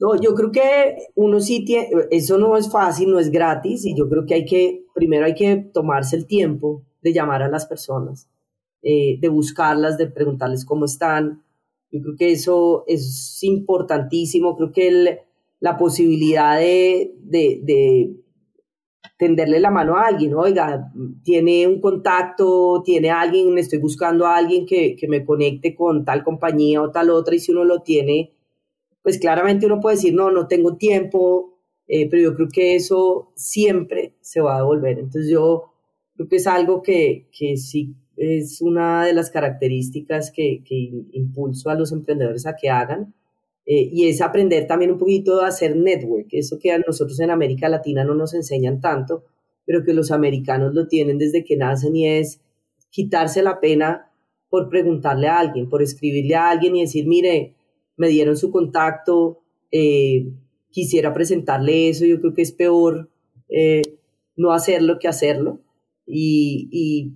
No, 0.00 0.18
yo 0.20 0.34
creo 0.34 0.50
que 0.50 0.96
uno 1.14 1.40
sí 1.40 1.64
tiene, 1.64 1.88
eso 2.10 2.38
no 2.38 2.56
es 2.56 2.70
fácil, 2.72 3.10
no 3.10 3.18
es 3.18 3.30
gratis, 3.30 3.84
y 3.84 3.94
yo 3.94 4.08
creo 4.08 4.24
que 4.24 4.34
hay 4.34 4.44
que, 4.46 4.86
primero 4.94 5.26
hay 5.26 5.34
que 5.34 5.56
tomarse 5.56 6.16
el 6.16 6.26
tiempo 6.26 6.82
de 7.02 7.12
llamar 7.12 7.42
a 7.42 7.48
las 7.48 7.66
personas, 7.66 8.28
eh, 8.82 9.18
de 9.20 9.28
buscarlas, 9.28 9.98
de 9.98 10.06
preguntarles 10.06 10.64
cómo 10.64 10.86
están, 10.86 11.42
yo 11.90 12.00
creo 12.02 12.16
que 12.16 12.32
eso 12.32 12.84
es 12.86 13.38
importantísimo. 13.42 14.56
Creo 14.56 14.72
que 14.72 15.18
la 15.58 15.76
posibilidad 15.76 16.58
de, 16.58 17.14
de, 17.22 18.16
tenderle 19.18 19.60
la 19.60 19.70
mano 19.70 19.96
a 19.96 20.06
alguien, 20.06 20.34
oiga, 20.34 20.90
tiene 21.22 21.66
un 21.66 21.80
contacto, 21.80 22.82
tiene 22.84 23.10
alguien, 23.10 23.58
estoy 23.58 23.78
buscando 23.78 24.26
a 24.26 24.36
alguien 24.36 24.64
que, 24.64 24.96
que, 24.96 25.08
me 25.08 25.24
conecte 25.26 25.74
con 25.74 26.04
tal 26.04 26.24
compañía 26.24 26.80
o 26.80 26.90
tal 26.90 27.10
otra, 27.10 27.34
y 27.34 27.38
si 27.38 27.52
uno 27.52 27.64
lo 27.64 27.80
tiene, 27.80 28.32
pues 29.02 29.18
claramente 29.18 29.66
uno 29.66 29.80
puede 29.80 29.96
decir, 29.96 30.14
no, 30.14 30.30
no 30.30 30.46
tengo 30.46 30.76
tiempo, 30.76 31.58
eh, 31.86 32.08
pero 32.08 32.22
yo 32.22 32.34
creo 32.34 32.48
que 32.48 32.74
eso 32.74 33.32
siempre 33.34 34.14
se 34.20 34.40
va 34.40 34.54
a 34.54 34.58
devolver. 34.58 34.98
Entonces 34.98 35.30
yo 35.30 35.72
creo 36.16 36.28
que 36.28 36.36
es 36.36 36.46
algo 36.46 36.82
que, 36.82 37.28
que 37.36 37.56
sí 37.56 37.94
es 38.16 38.60
una 38.60 39.06
de 39.06 39.14
las 39.14 39.30
características 39.30 40.30
que, 40.30 40.62
que 40.64 40.90
impulso 41.12 41.70
a 41.70 41.74
los 41.74 41.90
emprendedores 41.90 42.46
a 42.46 42.54
que 42.54 42.68
hagan. 42.68 43.14
Eh, 43.64 43.88
y 43.92 44.08
es 44.08 44.20
aprender 44.20 44.66
también 44.66 44.90
un 44.90 44.98
poquito 44.98 45.42
a 45.42 45.48
hacer 45.48 45.76
network, 45.76 46.26
eso 46.32 46.58
que 46.58 46.72
a 46.72 46.78
nosotros 46.78 47.20
en 47.20 47.30
América 47.30 47.68
Latina 47.68 48.04
no 48.04 48.14
nos 48.14 48.34
enseñan 48.34 48.80
tanto, 48.80 49.24
pero 49.64 49.84
que 49.84 49.94
los 49.94 50.10
americanos 50.10 50.74
lo 50.74 50.88
tienen 50.88 51.18
desde 51.18 51.44
que 51.44 51.56
nacen 51.56 51.94
y 51.94 52.08
es 52.08 52.40
quitarse 52.90 53.42
la 53.42 53.60
pena 53.60 54.10
por 54.48 54.68
preguntarle 54.68 55.28
a 55.28 55.38
alguien, 55.38 55.68
por 55.68 55.82
escribirle 55.82 56.34
a 56.34 56.50
alguien 56.50 56.74
y 56.74 56.80
decir, 56.80 57.06
mire, 57.06 57.54
me 58.00 58.08
dieron 58.08 58.34
su 58.34 58.50
contacto, 58.50 59.42
eh, 59.70 60.32
quisiera 60.70 61.12
presentarle 61.12 61.90
eso, 61.90 62.06
yo 62.06 62.18
creo 62.18 62.32
que 62.32 62.40
es 62.40 62.50
peor 62.50 63.10
eh, 63.50 63.82
no 64.36 64.52
hacerlo 64.52 64.98
que 64.98 65.06
hacerlo. 65.06 65.60
Y, 66.06 67.12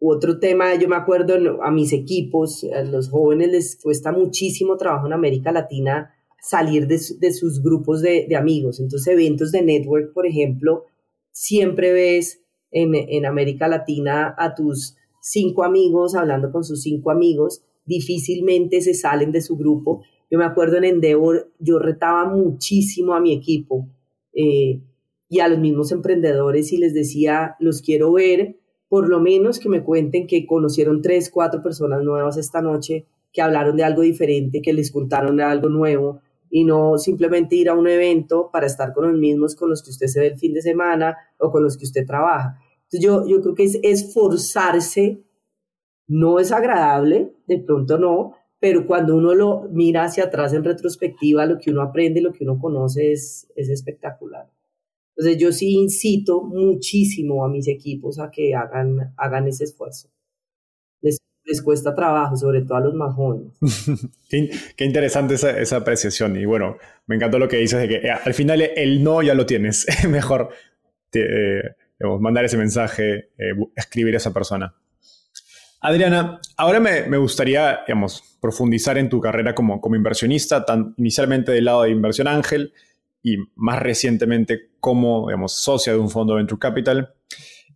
otro 0.00 0.38
tema, 0.38 0.76
yo 0.76 0.88
me 0.88 0.96
acuerdo 0.96 1.34
a 1.62 1.70
mis 1.72 1.92
equipos, 1.92 2.64
a 2.72 2.84
los 2.84 3.10
jóvenes 3.10 3.50
les 3.50 3.76
cuesta 3.82 4.12
muchísimo 4.12 4.76
trabajo 4.76 5.08
en 5.08 5.12
América 5.12 5.50
Latina 5.50 6.14
salir 6.40 6.86
de, 6.86 6.98
sus 6.98 7.62
grupos 7.62 8.00
de, 8.00 8.34
amigos. 8.34 8.80
Entonces, 8.80 9.12
eventos 9.12 9.52
de 9.52 9.62
network, 9.62 10.14
por 10.14 10.24
ejemplo, 10.24 10.84
siempre 11.32 11.92
ves 11.92 12.40
en, 12.70 13.26
América 13.26 13.68
Latina 13.68 14.34
a 14.38 14.54
tus 14.54 14.96
cinco 15.20 15.64
amigos 15.64 16.14
hablando 16.14 16.50
con 16.50 16.64
sus 16.64 16.80
cinco 16.80 17.10
amigos 17.10 17.62
difícilmente 17.88 18.80
se 18.80 18.94
salen 18.94 19.32
de 19.32 19.40
su 19.40 19.56
grupo. 19.56 20.02
Yo 20.30 20.38
me 20.38 20.44
acuerdo 20.44 20.76
en 20.76 20.84
Endeavor, 20.84 21.50
yo 21.58 21.78
retaba 21.78 22.26
muchísimo 22.26 23.14
a 23.14 23.20
mi 23.20 23.32
equipo 23.32 23.88
eh, 24.34 24.80
y 25.28 25.40
a 25.40 25.48
los 25.48 25.58
mismos 25.58 25.90
emprendedores 25.90 26.72
y 26.72 26.76
les 26.76 26.94
decía, 26.94 27.56
los 27.58 27.82
quiero 27.82 28.12
ver, 28.12 28.56
por 28.88 29.08
lo 29.08 29.20
menos 29.20 29.58
que 29.58 29.68
me 29.68 29.82
cuenten 29.82 30.26
que 30.26 30.46
conocieron 30.46 31.02
tres, 31.02 31.30
cuatro 31.30 31.62
personas 31.62 32.02
nuevas 32.02 32.36
esta 32.36 32.62
noche, 32.62 33.06
que 33.32 33.42
hablaron 33.42 33.76
de 33.76 33.84
algo 33.84 34.02
diferente, 34.02 34.62
que 34.62 34.72
les 34.72 34.90
contaron 34.90 35.36
de 35.36 35.42
algo 35.42 35.68
nuevo 35.68 36.20
y 36.50 36.64
no 36.64 36.96
simplemente 36.98 37.56
ir 37.56 37.68
a 37.68 37.74
un 37.74 37.88
evento 37.88 38.50
para 38.52 38.66
estar 38.66 38.92
con 38.92 39.10
los 39.10 39.18
mismos 39.18 39.54
con 39.54 39.68
los 39.70 39.82
que 39.82 39.90
usted 39.90 40.06
se 40.06 40.20
ve 40.20 40.26
el 40.28 40.38
fin 40.38 40.54
de 40.54 40.62
semana 40.62 41.16
o 41.38 41.50
con 41.50 41.62
los 41.62 41.76
que 41.76 41.84
usted 41.84 42.06
trabaja. 42.06 42.58
Entonces 42.84 43.00
yo, 43.00 43.26
yo 43.26 43.42
creo 43.42 43.54
que 43.54 43.64
es 43.64 43.78
esforzarse, 43.82 45.22
no 46.08 46.40
es 46.40 46.52
agradable, 46.52 47.32
de 47.46 47.58
pronto 47.58 47.98
no, 47.98 48.34
pero 48.60 48.86
cuando 48.86 49.16
uno 49.16 49.34
lo 49.34 49.68
mira 49.70 50.04
hacia 50.04 50.24
atrás 50.24 50.52
en 50.52 50.64
retrospectiva, 50.64 51.46
lo 51.46 51.58
que 51.58 51.70
uno 51.70 51.82
aprende, 51.82 52.20
lo 52.20 52.32
que 52.32 52.44
uno 52.44 52.58
conoce 52.58 53.12
es, 53.12 53.46
es 53.54 53.68
espectacular. 53.68 54.48
Entonces 55.16 55.40
yo 55.40 55.52
sí 55.52 55.74
incito 55.74 56.42
muchísimo 56.42 57.44
a 57.44 57.48
mis 57.48 57.68
equipos 57.68 58.18
a 58.18 58.30
que 58.30 58.54
hagan, 58.54 59.14
hagan 59.16 59.48
ese 59.48 59.64
esfuerzo. 59.64 60.08
Les, 61.00 61.18
les 61.44 61.60
cuesta 61.60 61.94
trabajo, 61.94 62.36
sobre 62.36 62.62
todo 62.62 62.78
a 62.78 62.80
los 62.80 62.94
más 62.94 63.14
jóvenes. 63.14 63.52
qué, 64.28 64.84
interesante 64.84 65.34
esa, 65.34 65.58
esa, 65.58 65.76
apreciación. 65.76 66.36
Y 66.36 66.44
bueno, 66.44 66.76
me 67.06 67.16
encantó 67.16 67.38
lo 67.38 67.48
que 67.48 67.56
dices 67.56 67.80
de 67.80 67.88
que 67.88 67.96
eh, 67.96 68.10
al 68.10 68.32
final 68.34 68.60
el 68.60 69.02
no 69.02 69.22
ya 69.22 69.34
lo 69.34 69.44
tienes. 69.44 69.86
Mejor 70.08 70.50
eh, 71.12 71.62
mandar 72.20 72.44
ese 72.44 72.56
mensaje, 72.56 73.30
eh, 73.38 73.54
escribir 73.74 74.14
a 74.14 74.18
esa 74.18 74.32
persona. 74.32 74.74
Adriana, 75.80 76.40
ahora 76.56 76.80
me, 76.80 77.02
me, 77.04 77.16
gustaría 77.18 77.80
digamos, 77.86 78.36
profundizar 78.40 78.98
en 78.98 79.08
tu 79.08 79.20
carrera 79.20 79.54
como, 79.54 79.80
como 79.80 79.96
inversionista, 79.96 80.64
tan 80.64 80.94
inicialmente 80.96 81.52
del 81.52 81.66
lado 81.66 81.82
de 81.82 81.90
inversión 81.90 82.26
ángel, 82.26 82.72
y 83.22 83.36
más 83.54 83.80
recientemente 83.80 84.70
como, 84.80 85.28
digamos, 85.28 85.60
socia 85.60 85.92
de 85.92 85.98
un 85.98 86.10
fondo 86.10 86.34
de 86.34 86.38
Venture 86.38 86.58
Capital. 86.58 87.14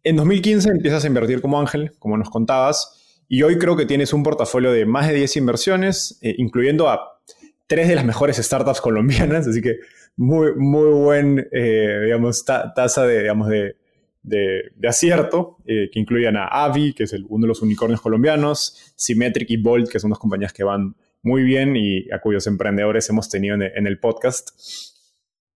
En 0.03 0.17
2015 0.17 0.69
empiezas 0.71 1.05
a 1.05 1.07
invertir 1.07 1.41
como 1.41 1.61
ángel, 1.61 1.93
como 1.99 2.17
nos 2.17 2.31
contabas, 2.31 3.23
y 3.29 3.43
hoy 3.43 3.59
creo 3.59 3.77
que 3.77 3.87
tienes 3.87 4.13
un 4.13 4.23
portafolio 4.23 4.73
de 4.73 4.85
más 4.85 5.09
de 5.09 5.15
10 5.15 5.37
inversiones, 5.37 6.19
eh, 6.23 6.35
incluyendo 6.39 6.89
a 6.89 7.21
tres 7.67 7.89
de 7.89 7.95
las 7.95 8.05
mejores 8.05 8.37
startups 8.37 8.81
colombianas, 8.83 9.47
así 9.47 9.63
que 9.63 9.77
muy, 10.17 10.55
muy 10.57 10.89
buen, 10.89 11.49
eh, 11.53 12.01
digamos, 12.05 12.45
tasa 12.45 13.07
de, 13.07 13.21
digamos, 13.21 13.49
de, 13.49 13.77
de, 14.23 14.73
acierto, 14.89 15.59
eh, 15.67 15.91
que 15.93 16.01
incluyen 16.01 16.37
a 16.37 16.47
Avi, 16.47 16.93
que 16.95 17.05
es 17.05 17.13
uno 17.29 17.45
de 17.45 17.49
los 17.49 17.63
unicornios 17.63 18.01
colombianos, 18.01 18.95
Symmetric 18.97 19.51
y 19.51 19.57
Bolt, 19.57 19.89
que 19.91 19.99
son 19.99 20.11
dos 20.11 20.19
compañías 20.19 20.53
que 20.53 20.65
van 20.65 20.97
muy 21.23 21.43
bien 21.43 21.77
y 21.77 22.11
a 22.11 22.21
cuyos 22.21 22.47
emprendedores 22.47 23.09
hemos 23.09 23.29
tenido 23.29 23.57
en 23.57 23.87
el 23.87 23.99
podcast. 24.01 24.51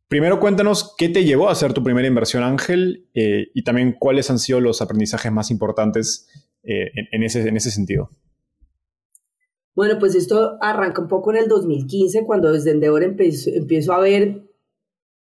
Primero 0.09 0.39
cuéntanos 0.39 0.95
qué 0.97 1.09
te 1.09 1.25
llevó 1.25 1.49
a 1.49 1.53
hacer 1.53 1.73
tu 1.73 1.83
primera 1.83 2.07
inversión 2.07 2.45
ángel 2.45 3.09
eh, 3.15 3.49
y 3.55 3.65
también 3.65 3.97
cuáles 3.99 4.31
han 4.31 4.39
sido 4.39 4.61
los 4.61 4.81
aprendizajes 4.81 5.33
más 5.33 5.51
importantes 5.51 6.29
eh, 6.63 6.93
en, 7.11 7.23
ese, 7.25 7.49
en 7.49 7.57
ese 7.57 7.73
sentido. 7.73 8.11
Bueno, 9.75 9.99
pues 9.99 10.15
esto 10.15 10.59
arranca 10.61 11.03
un 11.03 11.09
poco 11.09 11.33
en 11.33 11.39
el 11.39 11.49
2015 11.49 12.25
cuando 12.25 12.53
desde 12.53 12.71
Endeavor 12.71 13.03
empiezo, 13.03 13.93
a 13.93 13.99
ver, 13.99 14.49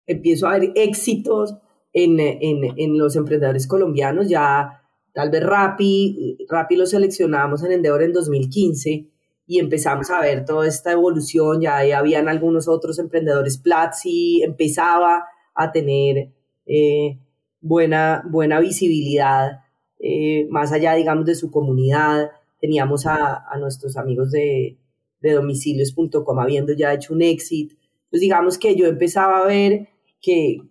empiezo 0.06 0.48
a 0.48 0.60
ver 0.60 0.72
éxitos 0.76 1.56
en, 1.93 2.19
en, 2.19 2.78
en, 2.78 2.97
los 2.97 3.15
emprendedores 3.15 3.67
colombianos. 3.67 4.28
Ya 4.30 4.82
tal 5.13 5.30
vez 5.30 5.43
Rappi, 5.43 6.38
Rappi 6.49 6.75
lo 6.75 6.86
seleccionamos 6.86 7.63
en 7.63 7.71
Endeavor 7.71 8.04
en 8.04 8.13
2015 8.13 9.08
y 9.47 9.60
empezamos 9.60 10.12
a 10.12 10.21
ver 10.21 10.45
toda 10.45 10.67
esta 10.67 10.91
evolución, 10.91 11.62
ya 11.62 11.80
habían 11.97 12.30
algunos 12.30 12.67
otros 12.67 12.99
emprendedores, 12.99 13.58
Platzi 13.58 14.43
empezaba 14.43 15.25
a 15.56 15.71
tener 15.71 16.30
eh, 16.67 17.17
buena, 17.60 18.23
buena 18.30 18.60
visibilidad 18.60 19.62
eh, 19.99 20.47
más 20.49 20.71
allá, 20.71 20.93
digamos, 20.93 21.25
de 21.25 21.36
su 21.36 21.52
comunidad. 21.52 22.32
Teníamos 22.60 23.06
a, 23.06 23.43
nuestros 23.60 23.97
amigos 23.97 24.32
de, 24.32 24.78
de 25.21 25.32
domicilios.com 25.32 26.39
habiendo 26.39 26.73
ya 26.73 26.93
hecho 26.93 27.13
un 27.13 27.21
exit. 27.21 27.71
Entonces, 27.71 28.21
digamos 28.21 28.58
que 28.58 28.75
yo 28.75 28.88
empezaba 28.88 29.39
a 29.39 29.47
ver 29.47 29.89
que, 30.21 30.62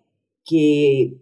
que 0.48 1.18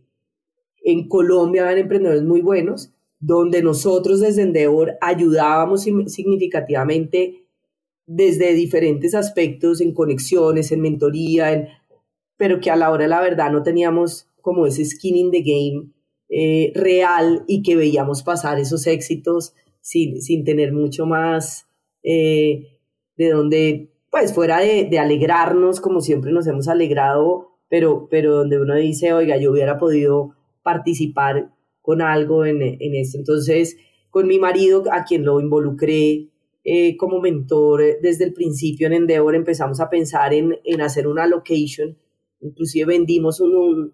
en 0.84 1.08
Colombia 1.08 1.64
habían 1.64 1.80
emprendedores 1.80 2.22
muy 2.22 2.42
buenos, 2.42 2.92
donde 3.18 3.62
nosotros 3.62 4.20
desde 4.20 4.42
Endeavor 4.42 4.96
ayudábamos 5.00 5.82
significativamente 5.82 7.46
desde 8.06 8.52
diferentes 8.52 9.14
aspectos, 9.14 9.80
en 9.80 9.92
conexiones, 9.92 10.70
en 10.70 10.80
mentoría, 10.80 11.68
pero 12.36 12.60
que 12.60 12.70
a 12.70 12.76
la 12.76 12.90
hora 12.90 13.04
de 13.04 13.08
la 13.08 13.20
verdad 13.20 13.50
no 13.50 13.62
teníamos 13.62 14.28
como 14.40 14.66
ese 14.66 14.84
skin 14.84 15.16
in 15.16 15.30
the 15.30 15.40
game 15.40 15.90
eh, 16.28 16.72
real 16.74 17.44
y 17.48 17.62
que 17.62 17.74
veíamos 17.74 18.22
pasar 18.22 18.58
esos 18.58 18.86
éxitos 18.86 19.54
sin, 19.80 20.20
sin 20.22 20.44
tener 20.44 20.72
mucho 20.72 21.06
más 21.06 21.66
eh, 22.02 22.78
de 23.16 23.30
donde, 23.30 23.90
pues 24.10 24.32
fuera 24.32 24.60
de, 24.60 24.98
alegrarnos 24.98 25.80
como 25.80 26.00
siempre 26.00 26.32
nos 26.32 26.46
hemos 26.46 26.68
alegrado, 26.68 27.55
pero, 27.68 28.08
pero 28.10 28.34
donde 28.34 28.60
uno 28.60 28.74
dice, 28.74 29.12
oiga, 29.12 29.36
yo 29.36 29.50
hubiera 29.52 29.78
podido 29.78 30.34
participar 30.62 31.52
con 31.82 32.02
algo 32.02 32.44
en, 32.44 32.62
en 32.62 32.94
esto. 32.94 33.18
Entonces, 33.18 33.76
con 34.10 34.26
mi 34.26 34.38
marido, 34.38 34.84
a 34.92 35.04
quien 35.04 35.24
lo 35.24 35.40
involucré, 35.40 36.30
eh, 36.68 36.96
como 36.96 37.20
mentor 37.20 37.80
eh, 37.80 37.98
desde 38.02 38.24
el 38.24 38.32
principio 38.32 38.88
en 38.88 38.92
Endeavor 38.92 39.36
empezamos 39.36 39.78
a 39.78 39.88
pensar 39.88 40.34
en, 40.34 40.58
en 40.64 40.80
hacer 40.80 41.06
una 41.06 41.24
location, 41.28 41.96
inclusive 42.40 42.86
vendimos 42.86 43.40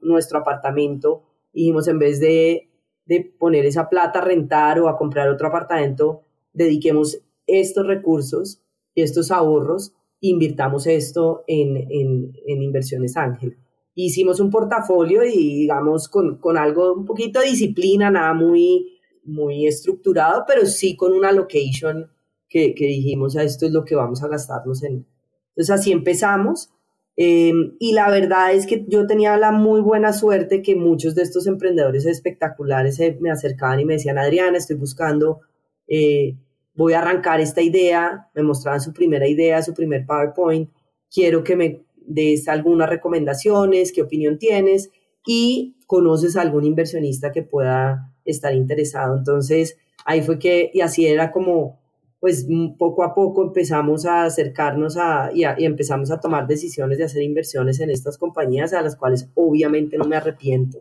nuestro 0.00 0.38
apartamento, 0.38 1.22
dijimos 1.52 1.86
en 1.86 1.98
vez 1.98 2.18
de, 2.18 2.70
de 3.04 3.30
poner 3.38 3.66
esa 3.66 3.90
plata 3.90 4.20
a 4.20 4.24
rentar 4.24 4.80
o 4.80 4.88
a 4.88 4.96
comprar 4.96 5.28
otro 5.28 5.48
apartamento, 5.48 6.22
dediquemos 6.54 7.22
estos 7.46 7.86
recursos 7.86 8.62
y 8.94 9.02
estos 9.02 9.30
ahorros, 9.30 9.94
invirtamos 10.22 10.86
esto 10.86 11.44
en, 11.46 11.76
en, 11.76 12.32
en 12.46 12.62
inversiones 12.62 13.16
ángel. 13.16 13.58
Hicimos 13.94 14.40
un 14.40 14.50
portafolio 14.50 15.22
y 15.24 15.58
digamos 15.58 16.08
con, 16.08 16.38
con 16.38 16.56
algo, 16.56 16.94
un 16.94 17.04
poquito 17.04 17.40
de 17.40 17.46
disciplina, 17.46 18.10
nada 18.10 18.32
muy, 18.32 18.98
muy 19.24 19.66
estructurado, 19.66 20.44
pero 20.46 20.64
sí 20.64 20.96
con 20.96 21.12
una 21.12 21.32
location 21.32 22.10
que, 22.48 22.74
dijimos, 22.78 23.36
a 23.36 23.42
esto 23.42 23.66
es 23.66 23.72
lo 23.72 23.84
que 23.84 23.94
vamos 23.94 24.22
a 24.22 24.28
gastarnos 24.28 24.82
en. 24.82 25.06
Entonces 25.50 25.70
así 25.70 25.92
empezamos. 25.92 26.70
Em, 27.16 27.76
y 27.78 27.92
la 27.92 28.10
verdad 28.10 28.52
es 28.54 28.66
que 28.66 28.84
yo 28.88 29.06
tenía 29.06 29.36
la 29.36 29.52
muy 29.52 29.80
buena 29.80 30.12
suerte 30.12 30.62
que 30.62 30.76
muchos 30.76 31.14
de 31.14 31.22
estos 31.22 31.46
emprendedores 31.46 32.06
espectaculares 32.06 32.98
me 33.20 33.30
acercaban 33.30 33.80
y 33.80 33.84
me 33.84 33.94
decían, 33.94 34.18
Adriana, 34.18 34.56
estoy 34.56 34.76
buscando, 34.76 35.40
eh, 35.88 36.36
voy 36.74 36.94
a 36.94 37.00
arrancar 37.00 37.40
esta 37.40 37.60
idea, 37.60 38.28
me 38.34 38.42
mostraban 38.42 38.80
su 38.80 38.92
primera 38.92 39.28
idea, 39.28 39.62
su 39.62 39.74
primer 39.74 40.06
PowerPoint, 40.06 40.70
quiero 41.12 41.44
que 41.44 41.56
me 41.56 41.82
des 41.96 42.48
algunas 42.48 42.88
recomendaciones, 42.88 43.92
qué 43.92 44.02
opinión 44.02 44.38
tienes 44.38 44.90
y 45.26 45.76
conoces 45.86 46.36
a 46.36 46.42
algún 46.42 46.64
inversionista 46.64 47.32
que 47.32 47.42
pueda 47.42 48.12
estar 48.24 48.54
interesado. 48.54 49.16
Entonces 49.16 49.76
ahí 50.04 50.22
fue 50.22 50.38
que, 50.38 50.70
y 50.72 50.80
así 50.80 51.06
era 51.06 51.30
como 51.32 51.80
pues 52.22 52.46
mm, 52.48 52.76
poco 52.78 53.02
a 53.02 53.14
poco 53.14 53.42
empezamos 53.42 54.06
a 54.06 54.24
acercarnos 54.24 54.96
a 54.96 55.30
y, 55.34 55.42
empezamos 55.64 56.12
a 56.12 56.20
tomar 56.20 56.46
decisiones 56.46 56.98
de 56.98 57.04
hacer 57.04 57.22
inversiones 57.22 57.80
en 57.80 57.90
estas 57.90 58.16
compañías 58.16 58.72
a 58.72 58.80
las 58.80 58.94
cuales 58.94 59.28
obviamente 59.34 59.98
no 59.98 60.04
me 60.04 60.14
arrepiento 60.14 60.78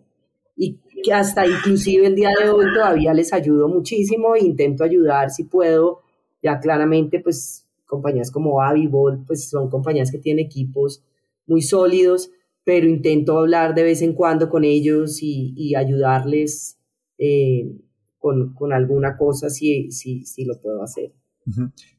y 0.56 0.78
que 1.04 1.14
hasta 1.14 1.46
inclusive 1.46 2.08
el 2.08 2.16
día 2.16 2.30
de 2.42 2.50
hoy 2.50 2.66
todavía 2.74 3.14
les 3.14 3.34
ayudo 3.34 3.68
muchísimo 3.68 4.36
e 4.36 4.44
intento 4.44 4.84
ayudar 4.84 5.30
si 5.30 5.44
puedo 5.44 6.02
ya 6.42 6.60
claramente 6.60 7.20
pues 7.20 7.68
compañías 7.86 8.32
como 8.32 8.62
Avivol 8.62 9.24
pues 9.26 9.50
son 9.50 9.70
compañías 9.70 10.12
que 10.12 10.18
tienen 10.18 10.46
equipos 10.46 11.04
muy 11.48 11.62
sólidos 11.62 12.32
pero 12.64 12.88
intento 12.88 13.40
hablar 13.40 13.74
de 13.74 13.84
vez 13.84 14.02
en 14.02 14.14
cuando 14.14 14.50
con 14.50 14.64
ellos 14.64 15.20
y, 15.22 15.76
ayudarles 15.76 16.78
eh, 17.18 17.72
con, 18.20 18.54
con, 18.54 18.72
alguna 18.72 19.18
cosa 19.18 19.50
si, 19.50 19.92
si, 19.92 20.24
si 20.26 20.46
lo 20.46 20.60
puedo 20.62 20.84
hacer. 20.84 21.12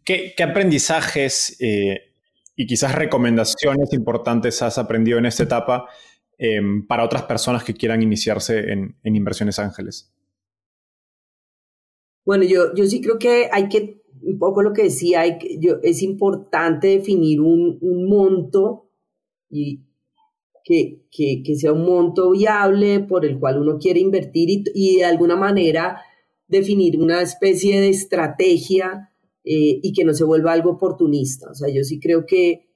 ¿Qué, 0.04 0.34
aprendizajes 0.42 1.56
eh, 1.60 2.12
y 2.54 2.66
quizás 2.66 2.94
recomendaciones 2.94 3.92
importantes 3.92 4.62
has 4.62 4.78
aprendido 4.78 5.18
en 5.18 5.26
esta 5.26 5.42
etapa 5.42 5.88
em, 6.42 6.86
para 6.86 7.04
otras 7.04 7.22
personas 7.22 7.62
que 7.62 7.74
quieran 7.74 8.02
iniciarse 8.02 8.72
en, 8.72 8.96
inversiones 9.04 9.58
ángeles? 9.58 10.12
Bueno, 12.24 12.44
yo, 12.44 12.74
yo 12.74 12.84
sí 12.86 13.00
creo 13.00 13.18
que 13.18 13.48
hay 13.52 13.68
que, 13.68 14.02
un 14.22 14.38
poco 14.38 14.62
lo 14.62 14.72
que 14.72 14.84
decía, 14.84 15.20
hay, 15.20 15.38
yo, 15.60 15.76
es 15.82 16.02
importante 16.02 16.88
definir 16.88 17.40
un, 17.40 17.78
monto 18.08 18.90
y 19.48 19.80
que, 20.64 21.04
que, 21.10 21.54
sea 21.56 21.72
un 21.72 21.84
monto 21.84 22.30
viable 22.30 23.00
por 23.00 23.24
el 23.24 23.38
cual 23.38 23.60
uno 23.60 23.78
quiere 23.78 24.00
invertir 24.00 24.50
y, 24.50 24.64
y 24.74 24.96
de 24.98 25.04
alguna 25.04 25.36
manera 25.36 26.00
definir 26.48 27.00
una 27.00 27.22
especie 27.22 27.80
de 27.80 27.88
estrategia 27.88 29.10
eh, 29.44 29.80
y 29.82 29.92
que 29.92 30.04
no 30.04 30.14
se 30.14 30.24
vuelva 30.24 30.52
algo 30.52 30.70
oportunista. 30.70 31.50
O 31.50 31.54
sea, 31.54 31.68
yo 31.72 31.82
sí 31.82 31.98
creo 31.98 32.26
que 32.26 32.71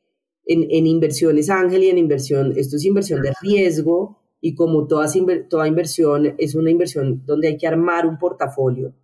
en, 0.47 0.67
en 0.71 0.87
inversiones 0.87 1.51
ángel 1.51 1.85
y 1.85 1.91
en 1.91 1.99
inversión, 1.99 2.55
esto 2.57 2.77
es 2.77 2.85
inversión 2.85 3.21
de 3.23 3.33
riesgo 3.43 4.19
y 4.41 4.55
como 4.55 4.87
toda, 4.87 5.07
toda 5.49 5.69
inversión 5.69 6.35
es 6.39 6.55
una 6.55 6.71
inversión 6.71 7.23
donde 7.27 7.49
hay 7.49 7.57
que 7.57 7.67
armar 7.67 8.07
un 8.07 8.19
portafolio. 8.19 8.95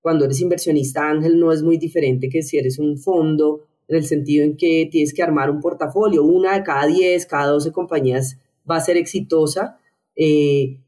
Cuando 0.00 0.24
eres 0.24 0.40
inversionista 0.40 1.08
ángel 1.08 1.38
no 1.38 1.52
es 1.52 1.62
muy 1.62 1.76
diferente 1.76 2.28
que 2.28 2.42
si 2.42 2.56
eres 2.56 2.78
un 2.78 2.98
fondo, 2.98 3.68
en 3.88 3.96
el 3.96 4.04
sentido 4.04 4.44
en 4.44 4.56
que 4.56 4.88
tienes 4.90 5.14
que 5.14 5.22
armar 5.22 5.50
un 5.50 5.60
portafolio. 5.60 6.22
Una 6.22 6.54
de 6.54 6.62
cada 6.62 6.86
10, 6.86 7.26
cada 7.26 7.48
12 7.48 7.72
compañías 7.72 8.38
va 8.70 8.76
a 8.76 8.80
ser 8.80 8.96
exitosa. 8.96 9.78
Eh, 10.14 10.78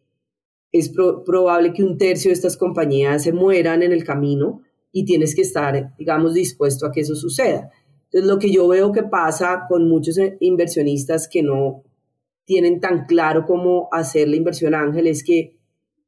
es 0.71 0.91
probable 0.91 1.73
que 1.73 1.83
un 1.83 1.99
tercio 1.99 2.29
de 2.29 2.35
estas 2.35 2.57
compañías 2.57 3.25
se 3.25 3.33
mueran 3.33 3.83
en 3.83 3.93
el 3.93 4.05
camino 4.05 4.63
y 4.93 5.05
tienes 5.05 5.35
que 5.35 5.43
estar, 5.43 5.97
digamos, 5.97 6.35
dispuesto 6.35 6.87
a 6.87 6.93
que 6.93 7.01
eso 7.01 7.15
suceda. 7.15 7.71
Entonces, 8.13 8.29
lo 8.29 8.39
que 8.39 8.51
yo 8.51 8.67
veo 8.67 8.91
que 8.91 9.05
pasa 9.05 9.67
con 9.69 9.89
muchos 9.89 10.19
inversionistas 10.41 11.29
que 11.29 11.43
no 11.43 11.85
tienen 12.45 12.81
tan 12.81 13.07
claro 13.07 13.47
cómo 13.47 13.89
hacer 13.93 14.29
la 14.29 14.35
inversión 14.35 14.75
ángel 14.75 15.07
es 15.07 15.23
que 15.23 15.61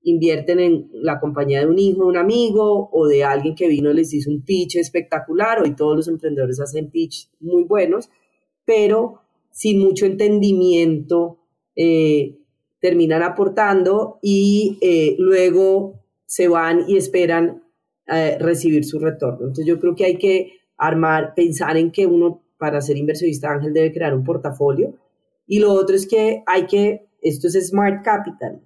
invierten 0.02 0.58
en 0.58 0.90
la 0.92 1.20
compañía 1.20 1.60
de 1.60 1.66
un 1.66 1.78
hijo, 1.78 2.02
de 2.02 2.08
un 2.08 2.16
amigo 2.16 2.90
o 2.92 3.06
de 3.06 3.22
alguien 3.22 3.54
que 3.54 3.68
vino 3.68 3.92
y 3.92 3.94
les 3.94 4.12
hizo 4.12 4.30
un 4.30 4.42
pitch 4.42 4.76
espectacular. 4.76 5.62
Hoy 5.62 5.76
todos 5.76 5.96
los 5.96 6.08
emprendedores 6.08 6.58
hacen 6.58 6.90
pitch 6.90 7.30
muy 7.38 7.62
buenos, 7.62 8.10
pero 8.64 9.20
sin 9.52 9.78
mucho 9.78 10.06
entendimiento 10.06 11.38
eh, 11.76 12.38
terminan 12.80 13.22
aportando 13.22 14.18
y 14.20 14.78
eh, 14.80 15.14
luego 15.18 16.00
se 16.26 16.48
van 16.48 16.86
y 16.88 16.96
esperan 16.96 17.62
eh, 18.08 18.36
recibir 18.40 18.84
su 18.84 18.98
retorno. 18.98 19.42
Entonces 19.42 19.66
yo 19.66 19.78
creo 19.78 19.94
que 19.94 20.06
hay 20.06 20.16
que 20.16 20.61
armar, 20.86 21.34
pensar 21.34 21.76
en 21.76 21.90
que 21.90 22.06
uno 22.06 22.42
para 22.58 22.80
ser 22.80 22.96
inversionista 22.96 23.52
ángel 23.52 23.72
debe 23.72 23.92
crear 23.92 24.14
un 24.14 24.24
portafolio. 24.24 24.94
Y 25.46 25.58
lo 25.58 25.72
otro 25.72 25.96
es 25.96 26.06
que 26.06 26.42
hay 26.46 26.66
que, 26.66 27.06
esto 27.20 27.48
es 27.48 27.68
Smart 27.68 28.04
Capital 28.04 28.60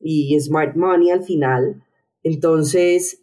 y 0.00 0.38
Smart 0.40 0.76
Money 0.76 1.10
al 1.10 1.24
final, 1.24 1.82
entonces 2.22 3.22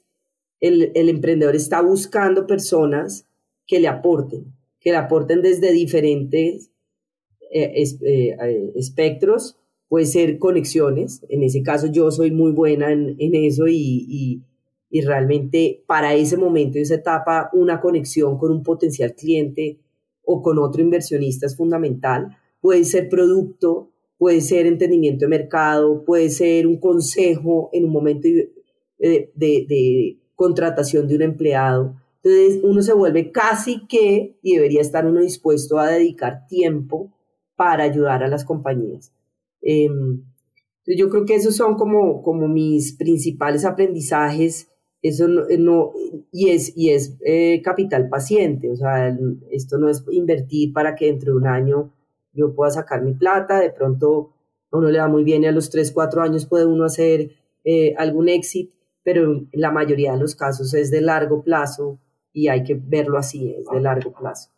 el, 0.59 0.91
el 0.95 1.09
emprendedor 1.09 1.55
está 1.55 1.81
buscando 1.81 2.47
personas 2.47 3.27
que 3.67 3.79
le 3.79 3.87
aporten, 3.87 4.53
que 4.79 4.91
le 4.91 4.97
aporten 4.97 5.41
desde 5.41 5.71
diferentes 5.71 6.71
espectros. 8.75 9.57
Puede 9.87 10.05
ser 10.07 10.39
conexiones, 10.39 11.23
en 11.29 11.43
ese 11.43 11.61
caso 11.61 11.87
yo 11.87 12.09
soy 12.11 12.31
muy 12.31 12.51
buena 12.51 12.91
en, 12.91 13.15
eso 13.19 13.67
y, 13.67 14.41
realmente 14.91 15.83
para 15.87 16.13
ese 16.13 16.37
momento, 16.37 16.79
esa 16.79 16.95
etapa, 16.95 17.49
una 17.53 17.81
conexión 17.81 18.37
con 18.37 18.51
un 18.51 18.63
potencial 18.63 19.13
cliente 19.13 19.79
o 20.23 20.41
con 20.41 20.57
otro 20.57 20.81
inversionista 20.81 21.45
es 21.45 21.55
fundamental. 21.55 22.37
Puede 22.61 22.83
ser 22.83 23.09
producto, 23.09 23.91
puede 24.17 24.41
ser 24.41 24.65
entendimiento 24.65 25.25
de 25.25 25.29
mercado, 25.29 26.03
puede 26.05 26.29
ser 26.29 26.67
un 26.67 26.79
consejo 26.79 27.69
en 27.73 27.85
un 27.85 27.91
momento 27.91 28.27
de, 28.97 30.17
contratación 30.35 31.07
de 31.07 31.15
un 31.15 31.21
empleado. 31.21 31.95
Entonces 32.23 32.59
uno 32.63 32.81
se 32.81 32.93
vuelve 32.93 33.31
casi 33.31 33.85
que 33.87 34.37
y 34.41 34.55
debería 34.55 34.81
estar 34.81 35.05
uno 35.05 35.21
dispuesto 35.21 35.79
a 35.79 35.87
dedicar 35.87 36.47
tiempo 36.47 37.13
para 37.55 37.83
ayudar 37.83 38.23
a 38.23 38.27
las 38.27 38.43
compañías. 38.43 39.13
Em, 39.61 40.23
yo 40.85 41.09
creo 41.09 41.25
que 41.25 41.35
esos 41.35 41.55
son 41.55 41.75
como, 41.75 42.21
como 42.21 42.47
mis 42.47 42.93
principales 42.93 43.65
aprendizajes. 43.65 44.69
Eso 45.07 45.27
no, 45.27 45.43
eh, 45.49 46.25
y 46.31 46.49
es, 46.49 46.75
y 46.75 46.89
es 46.89 47.15
eh, 47.23 47.61
capital 47.63 48.09
paciente, 48.09 48.71
o 48.71 48.75
sea, 48.75 49.15
esto 49.51 49.77
no 49.77 49.87
es 49.87 50.03
invertir 50.09 50.73
para 50.73 50.95
que 50.95 51.05
dentro 51.05 51.33
de 51.33 51.37
un 51.37 51.45
año 51.45 51.93
yo 52.33 52.55
pueda 52.55 52.71
sacar 52.71 53.03
mi 53.03 53.13
plata, 53.13 53.59
de 53.59 53.69
pronto 53.69 54.33
a 54.71 54.77
uno 54.77 54.89
le 54.89 54.97
va 54.97 55.07
muy 55.07 55.23
bien 55.23 55.43
y 55.43 55.45
a 55.45 55.51
los 55.51 55.69
3, 55.69 55.91
4 55.91 56.23
años 56.23 56.47
puede 56.47 56.65
uno 56.65 56.85
hacer 56.85 57.29
eh, 57.63 57.93
algún 57.99 58.29
éxito, 58.29 58.75
pero 59.03 59.31
en 59.31 59.49
la 59.53 59.69
mayoría 59.69 60.13
de 60.13 60.17
los 60.17 60.33
casos 60.33 60.73
es 60.73 60.89
de 60.89 61.01
largo 61.01 61.43
plazo 61.43 61.99
y 62.33 62.47
hay 62.47 62.63
que 62.63 62.73
verlo 62.73 63.19
así, 63.19 63.53
es 63.59 63.67
de 63.71 63.81
largo 63.81 64.11
plazo. 64.11 64.49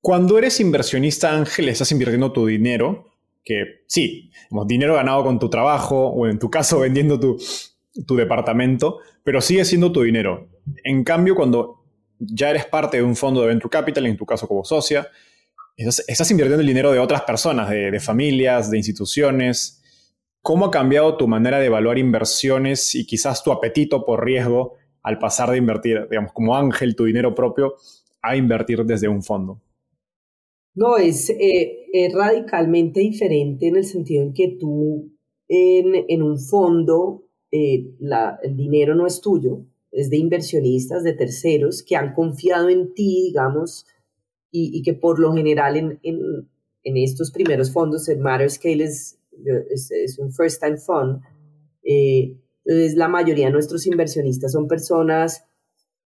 Cuando 0.00 0.38
eres 0.38 0.60
inversionista, 0.60 1.36
Ángel, 1.36 1.68
estás 1.68 1.90
invirtiendo 1.90 2.30
tu 2.30 2.46
dinero 2.46 3.06
que 3.44 3.82
sí, 3.88 4.30
dinero 4.66 4.94
ganado 4.94 5.24
con 5.24 5.40
tu 5.40 5.50
trabajo 5.50 6.10
o 6.10 6.28
en 6.28 6.38
tu 6.38 6.48
caso 6.48 6.78
vendiendo 6.78 7.18
tu, 7.18 7.38
tu 8.06 8.16
departamento, 8.16 8.98
pero 9.22 9.40
sigue 9.40 9.64
siendo 9.64 9.92
tu 9.92 10.02
dinero. 10.02 10.48
En 10.84 11.04
cambio, 11.04 11.34
cuando 11.34 11.84
ya 12.18 12.50
eres 12.50 12.66
parte 12.66 12.98
de 12.98 13.02
un 13.02 13.16
fondo 13.16 13.42
de 13.42 13.48
Venture 13.48 13.70
Capital, 13.70 14.06
en 14.06 14.16
tu 14.16 14.26
caso 14.26 14.46
como 14.48 14.64
socia, 14.64 15.08
estás, 15.76 16.30
invirtiendo 16.30 16.60
el 16.60 16.66
dinero 16.66 16.92
de 16.92 16.98
otras 16.98 17.22
personas, 17.22 17.70
de, 17.70 17.90
de, 17.90 18.00
familias, 18.00 18.70
de 18.70 18.78
instituciones. 18.78 19.82
¿Cómo 20.40 20.66
ha 20.66 20.70
cambiado 20.70 21.16
tu 21.16 21.28
manera 21.28 21.58
de 21.58 21.66
evaluar 21.66 21.98
inversiones 21.98 22.94
y 22.94 23.06
quizás 23.06 23.42
tu 23.42 23.52
apetito 23.52 24.04
por 24.04 24.24
riesgo 24.24 24.74
al 25.02 25.18
pasar 25.18 25.50
de 25.50 25.58
invertir, 25.58 26.06
digamos, 26.08 26.32
como 26.32 26.56
ángel, 26.56 26.96
tu 26.96 27.04
dinero 27.04 27.34
propio, 27.34 27.74
a 28.22 28.36
invertir 28.36 28.84
desde 28.84 29.08
un 29.08 29.22
fondo? 29.22 29.60
No, 30.74 30.96
es, 30.96 31.28
eh, 31.30 31.86
es 31.92 32.14
radicalmente 32.14 33.00
diferente 33.00 33.68
en 33.68 33.76
el 33.76 33.84
sentido 33.84 34.22
en 34.22 34.32
que 34.32 34.56
tú 34.58 35.12
en, 35.48 36.06
en 36.08 36.22
un 36.22 36.38
fondo 36.38 37.24
eh, 37.52 37.94
la, 38.00 38.40
el 38.42 38.56
dinero 38.56 38.94
no 38.94 39.06
es 39.06 39.20
tuyo, 39.20 39.66
es 39.92 40.08
de 40.08 40.16
inversionistas, 40.16 41.04
de 41.04 41.12
terceros 41.12 41.82
que 41.82 41.96
han 41.96 42.14
confiado 42.14 42.70
en 42.70 42.94
ti, 42.94 43.24
digamos, 43.26 43.86
y, 44.50 44.76
y 44.76 44.82
que 44.82 44.94
por 44.94 45.18
lo 45.18 45.34
general 45.34 45.76
en, 45.76 46.00
en, 46.02 46.48
en, 46.82 46.96
estos 46.96 47.30
primeros 47.30 47.70
fondos, 47.70 48.08
el 48.08 48.18
Matter 48.18 48.50
Scale 48.50 48.84
es, 48.84 49.18
es, 49.70 50.18
un 50.18 50.32
first 50.32 50.62
time 50.62 50.78
fund, 50.78 51.20
eh, 51.84 52.36
entonces 52.64 52.94
la 52.96 53.08
mayoría 53.08 53.46
de 53.46 53.52
nuestros 53.52 53.86
inversionistas 53.86 54.52
son 54.52 54.66
personas 54.66 55.44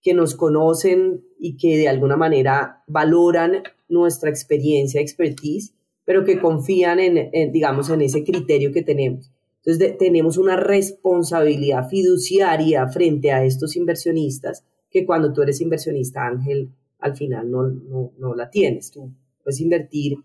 que 0.01 0.13
nos 0.13 0.35
conocen 0.35 1.23
y 1.39 1.57
que 1.57 1.77
de 1.77 1.87
alguna 1.87 2.17
manera 2.17 2.83
valoran 2.87 3.63
nuestra 3.87 4.29
experiencia, 4.29 5.01
expertise, 5.01 5.73
pero 6.05 6.23
que 6.23 6.39
confían 6.39 6.99
en, 6.99 7.51
digamos, 7.51 7.89
en 7.89 8.01
ese 8.01 8.23
criterio 8.23 8.71
que 8.71 8.83
tenemos. 8.83 9.31
Entonces, 9.65 9.97
tenemos 9.97 10.37
una 10.37 10.55
responsabilidad 10.55 11.89
fiduciaria 11.89 12.87
frente 12.87 13.31
a 13.31 13.43
estos 13.43 13.75
inversionistas 13.75 14.63
que 14.91 15.05
cuando 15.05 15.33
tú 15.33 15.41
eres 15.41 15.59
inversionista, 15.59 16.25
Ángel, 16.25 16.71
al 16.99 17.15
final 17.15 17.49
no, 17.49 18.11
no, 18.17 18.35
la 18.35 18.49
tienes. 18.49 18.91
Tú 18.91 19.11
puedes 19.43 19.59
invertir 19.59 20.17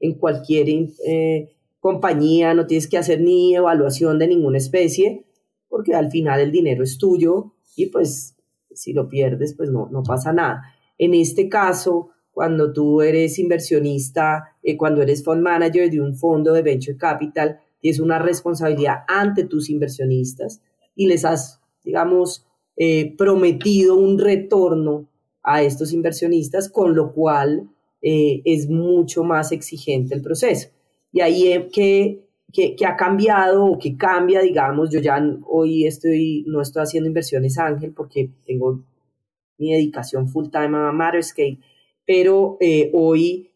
en 0.00 0.14
cualquier 0.14 0.68
eh, 1.06 1.54
compañía, 1.80 2.54
no 2.54 2.66
tienes 2.66 2.88
que 2.88 2.98
hacer 2.98 3.20
ni 3.20 3.54
evaluación 3.54 4.18
de 4.18 4.28
ninguna 4.28 4.58
especie, 4.58 5.24
porque 5.68 5.94
al 5.94 6.10
final 6.10 6.40
el 6.40 6.50
dinero 6.50 6.82
es 6.82 6.98
tuyo 6.98 7.52
y 7.76 7.86
pues 7.86 8.36
si 8.72 8.92
lo 8.92 9.08
pierdes, 9.08 9.54
pues 9.54 9.70
no, 9.70 9.88
no 9.90 10.02
pasa 10.02 10.32
nada. 10.32 10.62
En 10.96 11.14
este 11.14 11.48
caso, 11.48 12.10
cuando 12.30 12.72
tú 12.72 13.02
eres 13.02 13.38
inversionista, 13.38 14.56
eh, 14.62 14.76
cuando 14.76 15.02
eres 15.02 15.24
fund 15.24 15.42
manager 15.42 15.90
de 15.90 16.00
un 16.00 16.16
fondo 16.16 16.52
de 16.52 16.62
venture 16.62 16.96
capital, 16.96 17.58
tienes 17.80 18.00
una 18.00 18.18
responsabilidad 18.18 19.04
ante 19.08 19.44
tus 19.44 19.70
inversionistas 19.70 20.60
y 20.94 21.06
les 21.06 21.24
has, 21.24 21.60
digamos, 21.84 22.46
eh, 22.76 23.14
prometido 23.16 23.96
un 23.96 24.18
retorno 24.18 25.08
a 25.42 25.62
estos 25.62 25.92
inversionistas, 25.92 26.68
con 26.68 26.94
lo 26.94 27.12
cual 27.12 27.68
eh, 28.02 28.42
es 28.44 28.68
mucho 28.68 29.24
más 29.24 29.52
exigente 29.52 30.14
el 30.14 30.22
proceso. 30.22 30.68
Y 31.12 31.20
ahí 31.20 31.68
que, 31.72 32.28
que, 32.52 32.86
ha 32.86 32.96
cambiado 32.96 33.64
o 33.64 33.78
que 33.78 33.96
cambia, 33.96 34.40
digamos, 34.40 34.90
yo 34.90 35.00
ya 35.00 35.18
hoy 35.46 35.86
estoy, 35.86 36.44
no 36.46 36.60
estoy 36.60 36.82
haciendo 36.82 37.08
inversiones 37.08 37.58
ángel 37.58 37.92
porque 37.92 38.30
tengo 38.46 38.84
mi 39.58 39.72
dedicación 39.72 40.28
full 40.28 40.48
time 40.50 40.76
a 40.76 40.92
Matterscape, 40.92 41.58
pero 42.06 42.56
eh, 42.60 42.90
hoy, 42.94 43.50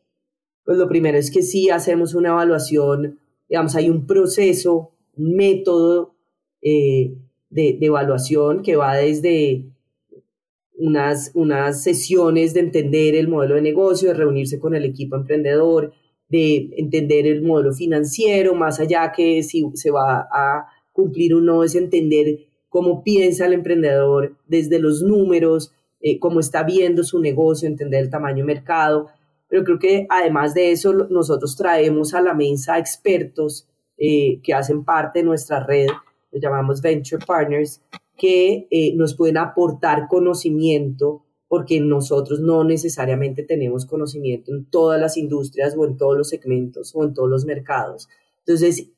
pues 0.64 0.78
lo 0.78 0.88
primero 0.88 1.16
es 1.16 1.30
que 1.30 1.42
sí 1.42 1.70
hacemos 1.70 2.14
una 2.14 2.30
evaluación, 2.30 3.20
digamos, 3.52 3.76
hay 3.76 3.90
un 3.90 4.06
proceso, 4.06 4.92
un 5.14 5.36
método 5.36 6.14
eh, 6.62 7.12
de, 7.50 7.76
evaluación 7.82 8.62
que 8.62 8.76
va 8.76 8.96
desde 8.96 9.66
unas, 10.78 11.32
unas 11.34 11.82
sesiones 11.82 12.54
de 12.54 12.60
entender 12.60 13.14
el 13.14 13.28
modelo 13.28 13.56
de 13.56 13.60
negocio, 13.60 14.08
de 14.08 14.14
reunirse 14.14 14.58
con 14.58 14.74
el 14.74 14.86
equipo 14.86 15.16
emprendedor, 15.16 15.92
de 16.30 16.70
entender 16.78 17.26
el 17.26 17.42
modelo 17.42 17.74
financiero, 17.74 18.54
más 18.54 18.80
allá 18.80 19.12
que 19.14 19.42
si 19.42 19.66
se 19.74 19.90
va 19.90 20.26
a 20.32 20.68
cumplir 20.90 21.34
o 21.34 21.42
no, 21.42 21.62
es 21.62 21.74
entender 21.74 22.46
cómo 22.70 23.04
piensa 23.04 23.44
el 23.44 23.52
emprendedor 23.52 24.34
desde 24.48 24.78
los 24.78 25.02
números, 25.02 25.74
eh, 26.00 26.18
cómo 26.18 26.40
está 26.40 26.62
viendo 26.62 27.04
su 27.04 27.20
negocio, 27.20 27.68
entender 27.68 28.02
el 28.02 28.08
tamaño 28.08 28.38
de 28.38 28.44
mercado. 28.44 29.08
Pero 29.52 29.64
creo 29.64 29.78
que 29.78 30.06
además 30.08 30.54
de 30.54 30.72
eso, 30.72 30.94
nosotros 30.94 31.54
traemos 31.56 32.14
a 32.14 32.22
la 32.22 32.32
mesa 32.32 32.78
expertos 32.78 33.68
eh, 33.98 34.40
que 34.42 34.54
hacen 34.54 34.82
parte 34.82 35.18
de 35.18 35.26
nuestra 35.26 35.62
red, 35.62 35.88
los 36.30 36.42
llamamos 36.42 36.80
Venture 36.80 37.22
Partners, 37.26 37.82
que 38.16 38.66
eh, 38.70 38.94
nos 38.96 39.14
pueden 39.14 39.36
aportar 39.36 40.08
conocimiento 40.08 41.22
porque 41.48 41.82
nosotros 41.82 42.40
no 42.40 42.64
necesariamente 42.64 43.42
tenemos 43.42 43.84
conocimiento 43.84 44.54
en 44.54 44.64
todas 44.64 44.98
las 44.98 45.18
industrias 45.18 45.76
o 45.76 45.84
en 45.84 45.98
todos 45.98 46.16
los 46.16 46.30
segmentos 46.30 46.92
o 46.94 47.04
en 47.04 47.12
todos 47.12 47.28
los 47.28 47.44
mercados. 47.44 48.08
Entonces, 48.46 48.88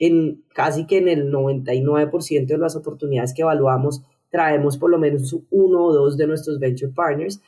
en 0.00 0.42
casi 0.52 0.88
que 0.88 0.98
en 0.98 1.06
el 1.06 1.30
99% 1.30 2.46
de 2.46 2.58
las 2.58 2.74
oportunidades 2.74 3.32
que 3.32 3.42
evaluamos, 3.42 4.02
traemos 4.28 4.76
por 4.76 4.90
lo 4.90 4.98
menos 4.98 5.36
uno 5.52 5.84
o 5.84 5.92
dos 5.92 6.16
de 6.16 6.26
nuestros 6.26 6.58
venture 6.58 6.92
partners 6.92 7.40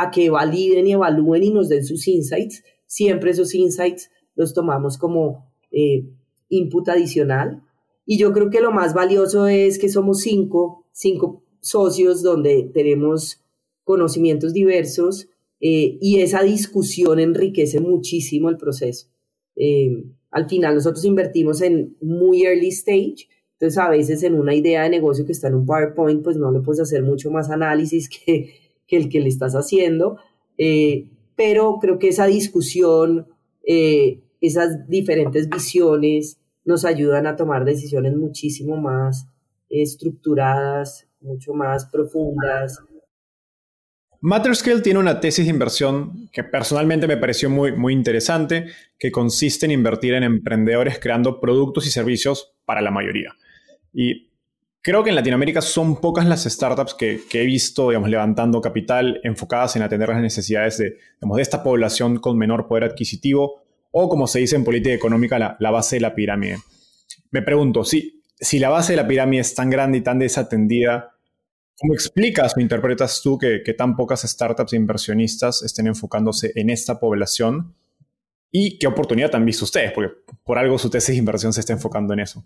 a 0.00 0.10
que 0.10 0.30
validen 0.30 0.86
y 0.86 0.92
evalúen 0.92 1.42
y 1.44 1.50
nos 1.50 1.68
den 1.68 1.84
sus 1.84 2.06
insights. 2.08 2.62
Siempre 2.86 3.30
esos 3.30 3.54
insights 3.54 4.10
los 4.34 4.54
tomamos 4.54 4.98
como 4.98 5.52
eh, 5.70 6.06
input 6.48 6.88
adicional. 6.88 7.62
Y 8.06 8.18
yo 8.18 8.32
creo 8.32 8.50
que 8.50 8.60
lo 8.60 8.72
más 8.72 8.94
valioso 8.94 9.46
es 9.46 9.78
que 9.78 9.88
somos 9.88 10.20
cinco, 10.20 10.86
cinco 10.92 11.44
socios 11.60 12.22
donde 12.22 12.70
tenemos 12.72 13.40
conocimientos 13.84 14.52
diversos 14.52 15.28
eh, 15.60 15.98
y 16.00 16.20
esa 16.20 16.42
discusión 16.42 17.20
enriquece 17.20 17.80
muchísimo 17.80 18.48
el 18.48 18.56
proceso. 18.56 19.08
Eh, 19.56 20.04
al 20.30 20.48
final 20.48 20.74
nosotros 20.74 21.04
invertimos 21.04 21.60
en 21.60 21.96
muy 22.00 22.44
early 22.44 22.68
stage, 22.68 23.28
entonces 23.52 23.78
a 23.78 23.90
veces 23.90 24.22
en 24.22 24.34
una 24.34 24.54
idea 24.54 24.84
de 24.84 24.90
negocio 24.90 25.26
que 25.26 25.32
está 25.32 25.48
en 25.48 25.56
un 25.56 25.66
PowerPoint, 25.66 26.22
pues 26.22 26.36
no 26.36 26.50
le 26.50 26.60
puedes 26.60 26.80
hacer 26.80 27.02
mucho 27.02 27.30
más 27.30 27.50
análisis 27.50 28.08
que, 28.24 28.54
que 28.90 28.96
el 28.96 29.08
que 29.08 29.20
le 29.20 29.28
estás 29.28 29.54
haciendo, 29.54 30.18
eh, 30.58 31.08
pero 31.36 31.78
creo 31.80 31.98
que 31.98 32.08
esa 32.08 32.26
discusión, 32.26 33.28
esas 33.62 34.88
diferentes 34.88 35.48
visiones 35.48 36.38
nos 36.64 36.84
ayudan 36.84 37.26
a 37.28 37.36
tomar 37.36 37.64
decisiones 37.64 38.16
muchísimo 38.16 38.76
más 38.76 39.28
estructuradas, 39.68 41.06
mucho 41.20 41.54
más 41.54 41.86
profundas, 41.86 42.82
Matterscale 44.22 44.82
tiene 44.82 44.98
una 44.98 45.18
tesis 45.18 45.46
de 45.46 45.50
inversión 45.50 46.28
que 46.30 46.44
personalmente 46.44 47.06
me 47.06 47.16
pareció 47.16 47.48
muy, 47.48 47.72
muy 47.72 47.94
interesante, 47.94 48.66
que 48.98 49.10
consiste 49.10 49.64
en 49.64 49.72
invertir 49.72 50.12
en 50.12 50.24
emprendedores 50.24 50.98
creando 50.98 51.40
productos 51.40 51.86
y 51.86 51.90
servicios 51.90 52.52
para 52.66 52.82
la 52.82 52.90
mayoría. 52.90 53.34
Y 53.94 54.29
creo 54.82 55.02
que 55.02 55.10
en 55.10 55.16
Latinoamérica 55.16 55.60
son 55.60 56.00
pocas 56.00 56.26
las 56.26 56.44
startups 56.44 56.94
que, 56.94 57.22
he 57.32 57.44
visto 57.44 57.90
digamos, 57.90 58.10
levantando 58.10 58.60
capital 58.60 59.20
enfocadas 59.24 59.76
en 59.76 59.82
atender 59.82 60.08
las 60.08 60.22
necesidades 60.22 60.78
de, 60.78 60.96
de 61.20 61.42
esta 61.42 61.62
población 61.62 62.18
con 62.18 62.38
menor 62.38 62.66
poder 62.66 62.84
adquisitivo 62.84 63.62
o, 63.92 64.08
como 64.08 64.26
se 64.26 64.38
dice 64.38 64.56
en 64.56 64.64
política 64.64 64.94
económica, 64.94 65.38
la, 65.38 65.56
la 65.58 65.70
base 65.70 65.96
de 65.96 66.00
la 66.00 66.14
pirámide. 66.14 66.58
Me 67.30 67.42
pregunto, 67.42 67.84
si, 67.84 68.22
si 68.38 68.58
la 68.58 68.68
base 68.68 68.92
de 68.92 68.96
la 68.98 69.08
pirámide 69.08 69.40
es 69.40 69.54
tan 69.54 69.68
grande 69.68 69.98
y 69.98 70.00
tan 70.02 70.18
desatendida, 70.18 71.16
¿Cómo 71.80 71.94
explicas 71.94 72.54
o 72.54 72.60
interpretas 72.60 73.22
tú 73.22 73.38
que, 73.38 73.60
tan 73.72 73.96
pocas 73.96 74.20
startups 74.20 74.74
e 74.74 74.76
inversionistas 74.76 75.62
estén 75.62 75.86
enfocándose 75.86 76.52
en 76.54 76.68
esta 76.68 77.00
población? 77.00 77.74
¿Y 78.50 78.78
qué 78.78 78.86
oportunidad 78.86 79.34
han 79.34 79.46
visto 79.46 79.64
ustedes? 79.64 79.90
Porque 79.92 80.12
por 80.44 80.58
algo 80.58 80.76
su 80.76 80.90
tesis 80.90 81.14
de 81.14 81.20
inversión 81.20 81.54
se 81.54 81.60
está 81.60 81.72
enfocando 81.72 82.12
en 82.12 82.20
eso. 82.20 82.44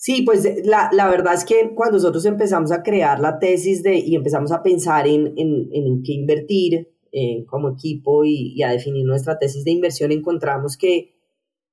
Sí, 0.00 0.22
pues 0.22 0.48
la, 0.64 1.08
verdad 1.10 1.34
es 1.34 1.44
que 1.44 1.74
cuando 1.74 1.96
nosotros 1.96 2.24
empezamos 2.24 2.70
a 2.70 2.84
crear 2.84 3.18
la 3.18 3.40
tesis 3.40 3.82
de, 3.82 3.98
y 3.98 4.14
empezamos 4.14 4.52
a 4.52 4.62
pensar 4.62 5.08
en, 5.08 5.34
en, 5.36 6.02
qué 6.04 6.12
invertir 6.12 6.88
eh, 7.10 7.44
como 7.46 7.70
equipo 7.70 8.24
y, 8.24 8.62
a 8.62 8.70
definir 8.70 9.04
nuestra 9.04 9.38
tesis 9.38 9.64
de 9.64 9.72
inversión, 9.72 10.12
encontramos 10.12 10.76
que 10.76 11.16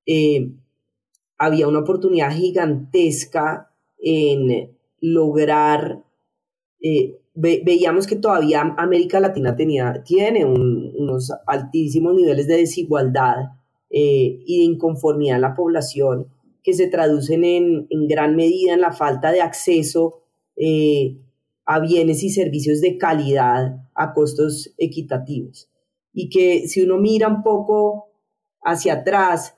eh, 0.07 0.51
había 1.37 1.67
una 1.67 1.79
oportunidad 1.79 2.31
gigantesca 2.31 3.71
en 3.99 4.75
lograr 5.01 6.03
eh, 6.81 7.19
veíamos 7.35 8.07
que 8.07 8.15
todavía 8.15 8.61
América 8.77 9.19
Latina 9.19 9.55
tenía, 9.55 10.03
tiene 10.03 10.45
unos 10.45 11.31
altísimos 11.45 12.15
niveles 12.15 12.47
de 12.47 12.57
desigualdad 12.57 13.35
eh, 13.89 14.39
y 14.45 14.59
de 14.59 14.63
inconformidad 14.63 15.35
en 15.35 15.41
la 15.41 15.55
población 15.55 16.27
que 16.65 16.73
se 16.73 16.87
traducen 16.87 17.43
en, 17.43 17.87
en 17.89 18.07
gran 18.07 18.35
medida 18.35 18.73
en 18.73 18.81
la 18.81 18.91
falta 18.91 19.31
de 19.31 19.41
acceso 19.41 20.23
eh, 20.57 21.17
a 21.65 21.79
bienes 21.79 22.23
y 22.23 22.31
servicios 22.31 22.81
de 22.81 22.97
calidad 22.97 23.87
a 23.93 24.13
costos 24.13 24.73
equitativos. 24.77 25.69
Y 26.11 26.29
que 26.29 26.67
si 26.67 26.81
uno 26.81 26.97
mira 26.97 27.27
un 27.27 27.43
poco 27.43 28.09
hacia 28.61 28.93
atrás, 28.93 29.55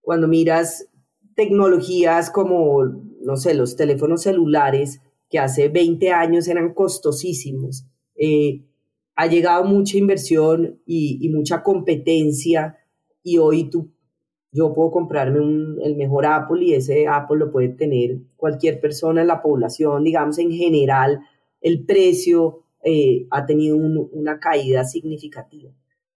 cuando 0.00 0.28
miras 0.28 0.88
tecnologías 1.34 2.30
como, 2.30 2.84
no 3.20 3.36
sé, 3.36 3.54
los 3.54 3.76
teléfonos 3.76 4.22
celulares, 4.22 5.00
que 5.30 5.38
hace 5.38 5.68
20 5.68 6.10
años 6.10 6.48
eran 6.48 6.72
costosísimos. 6.74 7.84
Eh, 8.16 8.64
ha 9.14 9.26
llegado 9.26 9.64
mucha 9.64 9.98
inversión 9.98 10.80
y, 10.86 11.28
mucha 11.28 11.62
competencia 11.62 12.78
y 13.22 13.38
hoy 13.38 13.68
tú, 13.68 13.90
yo 14.58 14.74
puedo 14.74 14.90
comprarme 14.90 15.38
el 15.84 15.94
mejor 15.94 16.26
Apple 16.26 16.64
y 16.64 16.74
ese 16.74 17.06
Apple 17.06 17.38
lo 17.38 17.50
puede 17.52 17.68
tener 17.68 18.18
cualquier 18.36 18.80
persona 18.80 19.20
en 19.20 19.28
la 19.28 19.40
población, 19.40 20.02
digamos 20.02 20.36
en 20.38 20.50
general, 20.50 21.20
el 21.60 21.84
precio 21.84 22.64
eh, 22.82 23.26
ha 23.30 23.46
tenido 23.46 23.76
una 23.76 24.40
caída 24.40 24.82
significativa. 24.82 25.70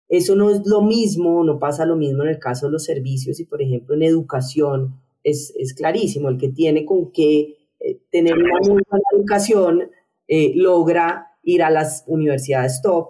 Eso 0.09 0.35
no 0.35 0.49
es 0.49 0.65
lo 0.65 0.81
mismo, 0.81 1.43
no 1.43 1.59
pasa 1.59 1.85
lo 1.85 1.95
mismo 1.95 2.23
en 2.23 2.29
el 2.29 2.39
caso 2.39 2.65
de 2.65 2.71
los 2.71 2.83
servicios 2.83 3.39
y 3.39 3.45
por 3.45 3.61
ejemplo 3.61 3.93
en 3.93 4.01
educación 4.01 4.95
es, 5.23 5.53
es 5.55 5.75
clarísimo, 5.75 6.29
el 6.29 6.39
que 6.39 6.49
tiene 6.49 6.83
con 6.83 7.11
qué 7.11 7.57
eh, 7.79 7.99
tener 8.09 8.33
una 8.33 8.57
buena 8.59 8.99
educación, 9.15 9.91
eh, 10.27 10.53
logra 10.55 11.27
ir 11.43 11.61
a 11.61 11.69
las 11.69 12.05
universidades 12.07 12.81
top, 12.81 13.09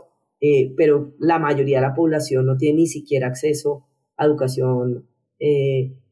pero 0.76 1.14
la 1.20 1.38
mayoría 1.38 1.80
de 1.80 1.88
la 1.88 1.94
población 1.94 2.48
no 2.48 2.58
tiene 2.58 2.80
ni 2.80 2.88
siquiera 2.88 3.28
acceso 3.28 3.86
a 4.18 4.26
educación 4.26 5.06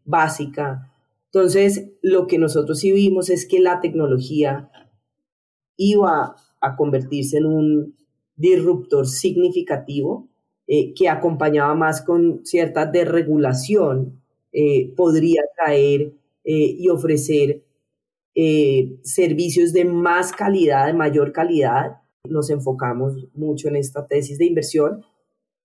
básica. 0.06 0.92
Entonces, 1.26 1.92
lo 2.02 2.26
que 2.28 2.38
nosotros 2.40 2.80
sí 2.80 2.92
vimos 2.92 3.30
es 3.30 3.46
que 3.46 3.60
la 3.60 3.80
tecnología 3.80 4.72
iba 5.78 6.36
a 6.62 6.76
convertirse 6.76 7.38
en 7.38 7.46
un 7.46 7.96
disruptor 8.36 9.08
significativo 9.08 10.28
que 10.68 11.10
acompañaba 11.10 11.76
más 11.76 12.02
con 12.02 12.46
cierta 12.46 12.86
desregulación, 12.86 14.22
podría 14.96 15.42
traer 15.56 16.14
y 16.44 16.90
ofrecer 16.90 17.64
eh, 18.42 18.98
servicios 19.04 19.74
de 19.74 19.84
más 19.84 20.32
calidad, 20.32 20.88
de 20.88 20.94
mayor 20.94 21.34
calidad. 21.34 21.98
Nos 22.24 22.50
enfocamos 22.50 23.28
mucho 23.34 23.68
en 23.68 23.76
esta 23.76 24.08
tesis 24.08 24.38
de 24.38 24.46
inversión, 24.46 25.04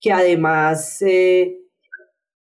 que 0.00 0.10
además, 0.10 1.00
eh, 1.02 1.60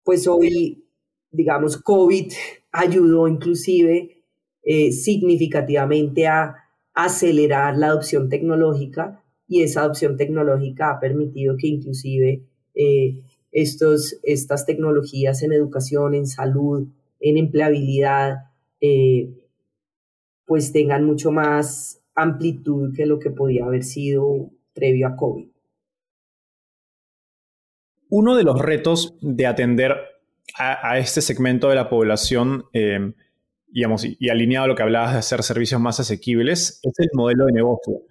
pues 0.04 0.28
hoy, 0.28 0.86
digamos, 1.32 1.78
COVID 1.78 2.32
ayudó 2.72 3.28
inclusive 3.28 4.24
eh, 4.64 4.92
significativamente 4.92 6.28
a 6.28 6.56
acelerar 6.94 7.78
la 7.78 7.88
adopción 7.88 8.30
tecnológica 8.30 9.24
y 9.48 9.64
esa 9.64 9.82
adopción 9.82 10.18
tecnológica 10.18 10.92
ha 10.92 11.00
permitido 11.00 11.56
que 11.58 11.68
inclusive 11.68 12.44
estos, 13.52 14.18
estas 14.24 14.66
tecnologías 14.66 15.44
en 15.44 15.52
educación, 15.52 16.16
en 16.16 16.26
salud, 16.26 16.88
en 17.20 17.38
empleabilidad, 17.38 18.52
pues 20.46 20.72
tengan 20.72 21.06
mucho 21.06 21.32
más 21.32 22.02
amplitud 22.16 22.94
que 22.96 23.06
lo 23.06 23.20
que 23.20 23.32
podía 23.32 23.66
haber 23.66 23.84
sido 23.84 24.52
previo 24.74 25.08
a 25.08 25.16
COVID. 25.16 25.48
Uno 28.10 28.36
de 28.36 28.44
los 28.44 28.60
retos 28.60 29.16
de 29.22 29.48
atender 29.48 29.96
a, 30.62 30.98
este 30.98 31.22
segmento 31.22 31.70
de 31.70 31.76
la 31.76 31.90
población, 31.90 32.66
em, 32.74 33.14
digamos, 33.68 34.06
y, 34.06 34.30
alineado 34.30 34.66
a 34.66 34.68
lo 34.68 34.76
que 34.76 34.84
hablabas 34.84 35.14
de 35.14 35.20
hacer 35.20 35.44
servicios 35.44 35.80
más 35.80 36.00
asequibles, 36.00 36.80
es 36.84 36.94
el 37.00 37.10
modelo 37.14 37.46
de 37.46 37.54
negocio. 37.54 38.02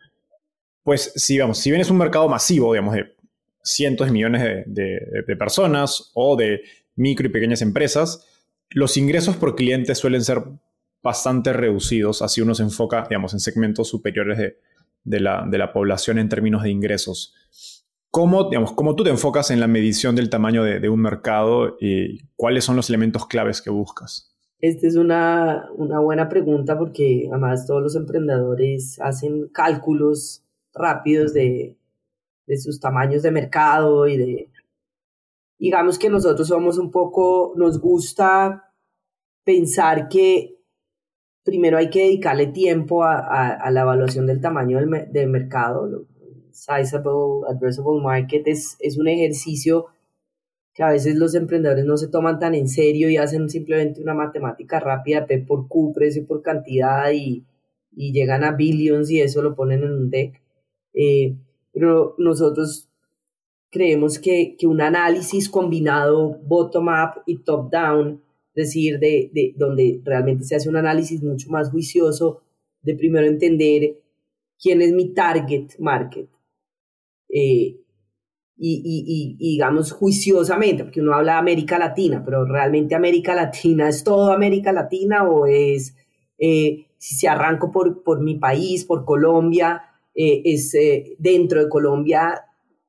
Pues 0.82 1.12
si, 1.16 1.38
vamos, 1.38 1.58
si 1.58 1.70
bien 1.70 1.80
es 1.80 1.90
un 1.90 1.98
mercado 1.98 2.28
masivo, 2.28 2.72
digamos, 2.72 2.94
de 2.94 3.14
cientos 3.62 4.06
de 4.06 4.12
millones 4.12 4.64
de 4.66 5.36
personas 5.36 6.10
o 6.14 6.36
de 6.36 6.62
micro 6.96 7.26
y 7.26 7.30
pequeñas 7.30 7.62
empresas, 7.62 8.26
los 8.70 8.96
ingresos 8.96 9.36
por 9.36 9.56
cliente 9.56 9.94
suelen 9.94 10.24
ser 10.24 10.42
bastante 11.02 11.52
reducidos, 11.52 12.22
así 12.22 12.40
uno 12.40 12.54
se 12.54 12.62
enfoca, 12.62 13.06
digamos, 13.08 13.32
en 13.32 13.40
segmentos 13.40 13.88
superiores 13.88 14.38
de, 15.04 15.20
la, 15.20 15.72
población 15.72 16.18
en 16.18 16.28
términos 16.28 16.62
de 16.62 16.70
ingresos. 16.70 17.34
¿Cómo, 18.10 18.48
digamos, 18.48 18.72
¿Cómo 18.72 18.96
tú 18.96 19.04
te 19.04 19.10
enfocas 19.10 19.50
en 19.50 19.60
la 19.60 19.68
medición 19.68 20.16
del 20.16 20.30
tamaño 20.30 20.64
de, 20.64 20.88
un 20.88 21.00
mercado 21.00 21.76
y 21.80 22.24
cuáles 22.36 22.64
son 22.64 22.76
los 22.76 22.88
elementos 22.88 23.26
claves 23.26 23.62
que 23.62 23.70
buscas? 23.70 24.34
Esta 24.58 24.86
es 24.86 24.96
una, 24.96 25.68
buena 25.76 26.28
pregunta 26.28 26.76
porque 26.76 27.28
además 27.30 27.66
todos 27.66 27.82
los 27.82 27.96
emprendedores 27.96 28.98
hacen 29.00 29.48
cálculos 29.48 30.44
rápidos 30.74 31.32
de, 31.32 31.76
de 32.46 32.58
sus 32.58 32.80
tamaños 32.80 33.22
de 33.22 33.30
mercado 33.30 34.08
y 34.08 34.16
de... 34.16 34.50
Digamos 35.58 35.98
que 35.98 36.10
nosotros 36.10 36.48
somos 36.48 36.78
un 36.78 36.90
poco, 36.90 37.52
nos 37.56 37.78
gusta 37.78 38.72
pensar 39.44 40.08
que 40.08 40.60
primero 41.44 41.78
hay 41.78 41.90
que 41.90 42.04
dedicarle 42.04 42.48
tiempo 42.48 43.04
a, 43.04 43.70
la 43.70 43.80
evaluación 43.80 44.26
del 44.26 44.40
tamaño 44.40 44.78
del, 44.78 45.28
mercado. 45.28 46.06
Sizable, 46.52 47.46
Addressable 47.48 48.00
Market 48.02 48.46
es, 48.46 48.76
es 48.80 48.98
un 48.98 49.08
ejercicio 49.08 49.86
que 50.72 50.82
a 50.82 50.90
veces 50.90 51.16
los 51.16 51.34
emprendedores 51.34 51.84
no 51.84 51.96
se 51.96 52.08
toman 52.08 52.38
tan 52.38 52.54
en 52.54 52.68
serio 52.68 53.10
y 53.10 53.16
hacen 53.16 53.48
simplemente 53.50 54.00
una 54.02 54.14
matemática 54.14 54.78
rápida, 54.80 55.26
P 55.26 55.38
por 55.38 55.68
Q, 55.68 55.92
precio 55.92 56.26
por 56.26 56.42
cantidad 56.42 57.10
y, 57.12 57.44
y 57.92 58.12
llegan 58.12 58.44
a 58.44 58.52
billions 58.52 59.10
y 59.10 59.20
eso 59.20 59.42
lo 59.42 59.54
ponen 59.54 59.82
en 59.82 59.92
un 59.92 60.10
deck. 60.10 60.40
Eh, 60.94 61.36
pero 61.72 62.14
nosotros 62.18 62.88
creemos 63.70 64.18
que, 64.18 64.56
que 64.58 64.66
un 64.66 64.80
análisis 64.80 65.48
combinado 65.48 66.38
bottom-up 66.44 67.22
y 67.26 67.38
top-down, 67.38 68.22
es 68.54 68.66
decir, 68.66 68.98
de, 68.98 69.30
de, 69.32 69.54
donde 69.56 70.00
realmente 70.04 70.44
se 70.44 70.56
hace 70.56 70.68
un 70.68 70.76
análisis 70.76 71.22
mucho 71.22 71.50
más 71.50 71.70
juicioso, 71.70 72.42
de 72.82 72.94
primero 72.94 73.26
entender 73.26 73.96
quién 74.60 74.82
es 74.82 74.92
mi 74.92 75.12
target 75.12 75.78
market. 75.78 76.28
Eh, 77.32 77.80
y, 78.62 78.82
y, 78.84 79.36
y, 79.38 79.52
digamos 79.52 79.90
juiciosamente, 79.90 80.84
porque 80.84 81.00
uno 81.00 81.14
habla 81.14 81.32
de 81.32 81.38
América 81.38 81.78
Latina, 81.78 82.22
pero 82.22 82.44
realmente 82.44 82.94
América 82.94 83.34
Latina 83.34 83.88
es 83.88 84.04
todo 84.04 84.32
América 84.32 84.70
Latina 84.70 85.26
o 85.26 85.46
es, 85.46 85.96
eh, 86.38 86.86
si 86.98 87.14
se 87.14 87.26
arranco 87.26 87.72
por, 87.72 88.02
por 88.02 88.20
mi 88.20 88.34
país, 88.34 88.84
por 88.84 89.06
Colombia, 89.06 89.82
eh, 90.14 90.42
es 90.44 90.74
eh, 90.74 91.16
dentro 91.18 91.64
de 91.64 91.70
Colombia, 91.70 92.42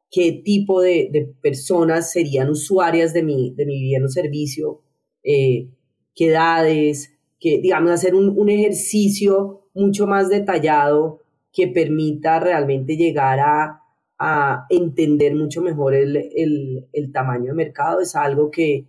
qué 0.10 0.42
tipo 0.44 0.82
de, 0.82 1.10
de, 1.10 1.34
personas 1.42 2.12
serían 2.12 2.50
usuarias 2.50 3.14
de 3.14 3.24
mi, 3.24 3.54
de 3.56 3.66
mi 3.66 3.82
bien 3.82 4.04
o 4.04 4.10
servicio, 4.10 4.82
qué 5.24 5.70
edades, 6.18 7.14
que 7.39 7.62
digamos 7.62 7.92
hacer 7.92 8.14
un, 8.14 8.38
un 8.38 8.50
ejercicio 8.50 9.70
mucho 9.74 10.06
más 10.06 10.28
detallado 10.28 11.22
que 11.54 11.70
permita 11.70 12.42
realmente 12.42 12.98
llegar 12.98 13.39
a 13.39 13.80
a 14.24 14.67
entender 14.69 15.34
mucho 15.34 15.63
mejor 15.63 15.95
el, 15.95 16.15
el, 16.15 16.88
el 16.93 17.11
tamaño 17.11 17.47
de 17.47 17.53
mercado 17.53 18.01
es 18.01 18.15
algo 18.15 18.51
que, 18.51 18.86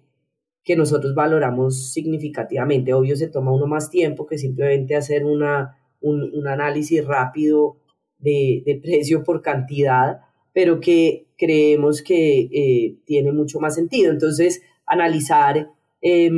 que 0.62 0.76
nosotros 0.76 1.14
valoramos 1.14 1.90
significativamente. 1.90 2.92
Obvio 2.92 3.16
se 3.16 3.28
toma 3.28 3.50
uno 3.50 3.66
más 3.66 3.88
tiempo 3.88 4.26
que 4.26 4.36
simplemente 4.36 4.94
hacer 4.94 5.24
una, 5.24 5.78
un, 6.02 6.30
un 6.34 6.46
análisis 6.48 7.02
rápido 7.06 7.78
de, 8.18 8.62
de, 8.66 8.76
precio 8.76 9.24
por 9.24 9.40
cantidad, 9.40 10.20
pero 10.52 10.80
que 10.80 11.28
creemos 11.38 12.02
que 12.02 12.40
eh, 12.52 12.98
tiene 13.06 13.32
mucho 13.32 13.58
más 13.58 13.74
sentido. 13.74 14.12
Entonces, 14.12 14.60
analizar 14.84 15.70
eh, 16.02 16.30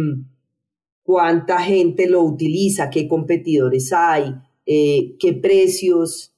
cuánta 1.02 1.58
gente 1.58 2.08
lo 2.08 2.22
utiliza, 2.22 2.90
qué 2.90 3.08
competidores 3.08 3.92
hay, 3.92 4.36
eh, 4.66 5.16
qué 5.18 5.32
precios 5.32 6.32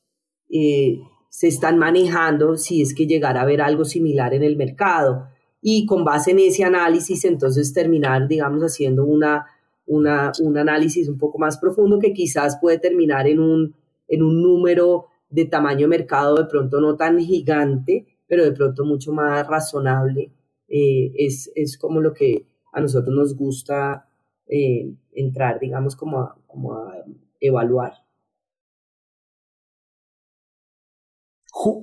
eh, 0.48 1.00
se 1.28 1.48
están 1.48 1.78
manejando 1.78 2.56
si 2.56 2.82
es 2.82 2.94
que 2.94 3.06
llegara 3.06 3.40
a 3.40 3.42
haber 3.44 3.60
algo 3.60 3.84
similar 3.84 4.34
en 4.34 4.42
el 4.42 4.56
mercado. 4.56 5.28
Y 5.60 5.86
con 5.86 6.04
base 6.04 6.30
en 6.30 6.38
ese 6.38 6.64
análisis, 6.64 7.24
entonces 7.24 7.72
terminar, 7.72 8.28
digamos, 8.28 8.62
haciendo 8.62 9.04
una, 9.04 9.46
una, 9.86 10.32
un 10.40 10.58
análisis 10.58 11.08
un 11.08 11.18
poco 11.18 11.38
más 11.38 11.58
profundo 11.58 11.98
que 11.98 12.12
quizás 12.12 12.58
puede 12.60 12.78
terminar 12.78 13.26
en 13.26 13.40
un, 13.40 13.74
en 14.08 14.22
un 14.22 14.42
número 14.42 15.06
de 15.28 15.44
tamaño 15.44 15.88
mercado 15.88 16.36
de 16.36 16.44
pronto 16.44 16.80
no 16.80 16.96
tan 16.96 17.18
gigante, 17.18 18.06
pero 18.26 18.44
de 18.44 18.52
pronto 18.52 18.84
mucho 18.84 19.12
más 19.12 19.46
razonable. 19.46 20.32
Eh, 20.68 21.12
es, 21.16 21.50
es, 21.54 21.78
como 21.78 22.00
lo 22.00 22.12
que 22.12 22.46
a 22.72 22.80
nosotros 22.80 23.14
nos 23.14 23.36
gusta 23.36 24.08
eh, 24.48 24.92
entrar, 25.12 25.60
digamos, 25.60 25.96
como 25.96 26.34
como 26.56 26.74
a 26.74 27.04
evaluar. 27.40 27.92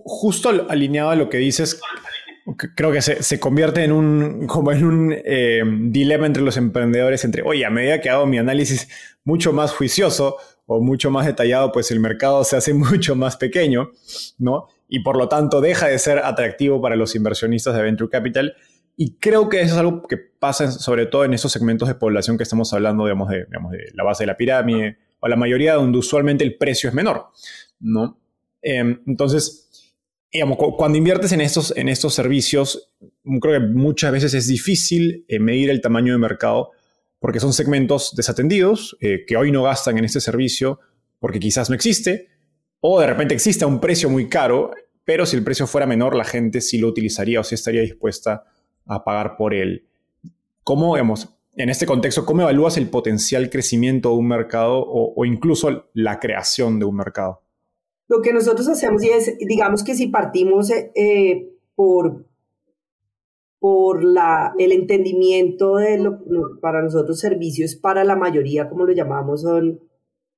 Justo 0.06 0.50
alineado 0.70 1.12
a 1.12 1.16
lo 1.16 1.30
que 1.30 1.38
dices, 1.38 1.80
creo 2.76 2.92
que 2.92 3.02
se, 3.02 3.24
se 3.24 3.40
convierte 3.40 3.84
en 3.84 3.92
un, 3.92 4.48
como 4.48 4.72
en 4.72 4.86
un 4.86 5.16
eh, 5.16 5.64
dilema 5.66 6.26
entre 6.26 6.44
los 6.44 6.58
emprendedores, 6.58 7.24
entre, 7.24 7.44
oye, 7.44 7.66
a 7.66 7.70
medida 7.70 8.02
que 8.02 8.10
hago 8.10 8.26
mi 8.26 8.38
análisis 8.38 8.90
mucho 9.24 9.54
más 9.54 9.72
juicioso 9.72 10.38
o 10.66 10.82
mucho 10.82 11.12
más 11.12 11.26
detallado, 11.26 11.72
pues 11.72 11.92
el 11.92 12.00
mercado 12.00 12.44
se 12.44 12.56
hace 12.56 12.74
mucho 12.74 13.16
más 13.16 13.38
pequeño, 13.38 13.92
¿no? 14.38 14.68
Y 14.88 15.00
por 15.02 15.18
lo 15.18 15.28
tanto 15.28 15.62
deja 15.62 15.88
de 15.88 15.98
ser 16.00 16.20
atractivo 16.20 16.82
para 16.82 16.96
los 16.96 17.16
inversionistas 17.16 17.76
de 17.76 17.82
Venture 17.82 18.10
Capital. 18.10 18.56
Y 18.96 19.16
creo 19.16 19.50
que 19.50 19.62
eso 19.62 19.74
es 19.74 19.80
algo 19.80 20.04
que 20.04 20.18
pasa 20.18 20.70
sobre 20.70 21.08
todo 21.08 21.26
en 21.26 21.34
esos 21.34 21.52
segmentos 21.52 21.88
de 21.88 21.96
población 21.96 22.38
que 22.38 22.44
estamos 22.44 22.74
hablando, 22.74 23.06
digamos, 23.06 23.30
de, 23.30 23.46
de 23.46 23.92
la 23.96 24.04
base 24.04 24.24
de 24.24 24.28
la 24.28 24.38
pirámide, 24.38 24.98
o 25.20 25.28
la 25.28 25.36
mayoría 25.36 25.76
donde 25.76 25.98
usualmente 25.98 26.44
el 26.44 26.58
precio 26.58 26.90
es 26.90 26.94
menor, 26.94 27.28
¿no? 27.80 28.20
Em, 28.62 29.02
entonces, 29.08 29.63
cuando 30.78 30.98
inviertes 30.98 31.32
en 31.32 31.42
estos, 31.42 31.76
en 31.78 31.90
estos 31.90 32.14
servicios, 32.16 32.92
creo 33.24 33.60
que 33.60 33.68
muchas 33.68 34.12
veces 34.12 34.34
es 34.34 34.48
difícil 34.48 35.26
eh, 35.28 35.40
medir 35.40 35.70
el 35.70 35.82
tamaño 35.82 36.14
de 36.14 36.20
mercado 36.20 36.72
porque 37.20 37.40
son 37.40 37.54
segmentos 37.54 38.16
desatendidos 38.16 38.98
eh, 39.00 39.26
que 39.28 39.38
hoy 39.38 39.52
no 39.52 39.64
gastan 39.64 39.98
en 39.98 40.06
este 40.06 40.20
servicio 40.20 40.80
porque 41.20 41.40
quizás 41.40 41.70
no 41.70 41.76
existe 41.76 42.30
o 42.82 43.00
de 43.00 43.08
repente 43.08 43.34
existe 43.34 43.64
a 43.64 43.68
un 43.68 43.80
precio 43.80 44.10
muy 44.10 44.28
caro, 44.28 44.72
pero 45.06 45.26
si 45.26 45.38
el 45.38 45.44
precio 45.44 45.68
fuera 45.68 45.86
menor, 45.86 46.16
la 46.16 46.26
gente 46.26 46.62
sí 46.62 46.80
lo 46.80 46.88
utilizaría 46.88 47.40
o 47.40 47.44
sí 47.44 47.56
estaría 47.56 47.82
dispuesta 47.82 48.44
a 48.86 49.04
pagar 49.04 49.38
por 49.38 49.54
él. 49.54 49.88
¿Cómo, 50.64 50.96
digamos, 50.96 51.30
en 51.56 51.70
este 51.70 51.86
contexto, 51.86 52.26
cómo 52.26 52.42
evalúas 52.42 52.76
el 52.78 52.90
potencial 52.90 53.50
crecimiento 53.50 54.10
de 54.10 54.16
un 54.16 54.28
mercado 54.28 54.84
o 54.86 55.24
incluso 55.24 55.90
la 55.94 56.20
creación 56.20 56.80
de 56.80 56.86
un 56.86 56.96
mercado? 56.98 57.43
Lo 58.14 58.22
que 58.22 58.32
nosotros 58.32 58.68
hacemos 58.68 59.04
y 59.04 59.10
es, 59.10 59.40
digamos 59.40 59.84
que 59.84 59.96
si 59.96 60.06
partimos 60.06 60.70
eh, 60.70 61.50
por, 61.74 62.28
por 63.58 64.04
la, 64.04 64.54
el 64.60 64.72
entendimiento 64.72 65.78
de 65.78 65.98
lo, 65.98 66.20
para 66.62 66.84
nosotros 66.84 67.20
servicios, 67.20 67.76
para 67.76 68.04
la 68.04 68.16
mayoría, 68.16 68.70
como 68.70 68.86
lo 68.86 68.94
llamamos, 68.94 69.42
son 69.42 69.80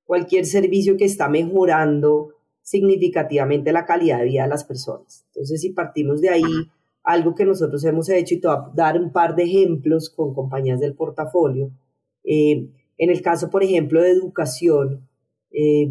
cualquier 0.05 0.45
servicio 0.45 0.95
que 0.95 1.03
está 1.03 1.27
mejorando 1.27 2.29
significativamente 2.61 3.73
la 3.73 3.85
calidad 3.85 4.19
de 4.19 4.25
vida 4.25 4.43
de 4.43 4.49
las 4.49 4.63
personas. 4.63 5.25
Entonces, 5.33 5.59
si 5.59 5.71
partimos 5.71 6.21
de 6.21 6.29
ahí, 6.29 6.69
algo 7.03 7.35
que 7.35 7.43
nosotros 7.43 7.83
hemos 7.83 8.07
hecho, 8.07 8.35
y 8.35 8.39
te 8.39 8.47
voy 8.47 8.55
a 8.55 8.71
dar 8.73 8.97
un 8.97 9.11
par 9.11 9.35
de 9.35 9.43
ejemplos 9.43 10.09
con 10.09 10.33
compañías 10.33 10.79
del 10.79 10.95
portafolio. 10.95 11.71
Eh, 12.23 12.69
en 12.97 13.09
el 13.09 13.21
caso, 13.21 13.49
por 13.49 13.63
ejemplo, 13.63 14.01
de 14.01 14.11
educación, 14.11 15.09
eh, 15.51 15.89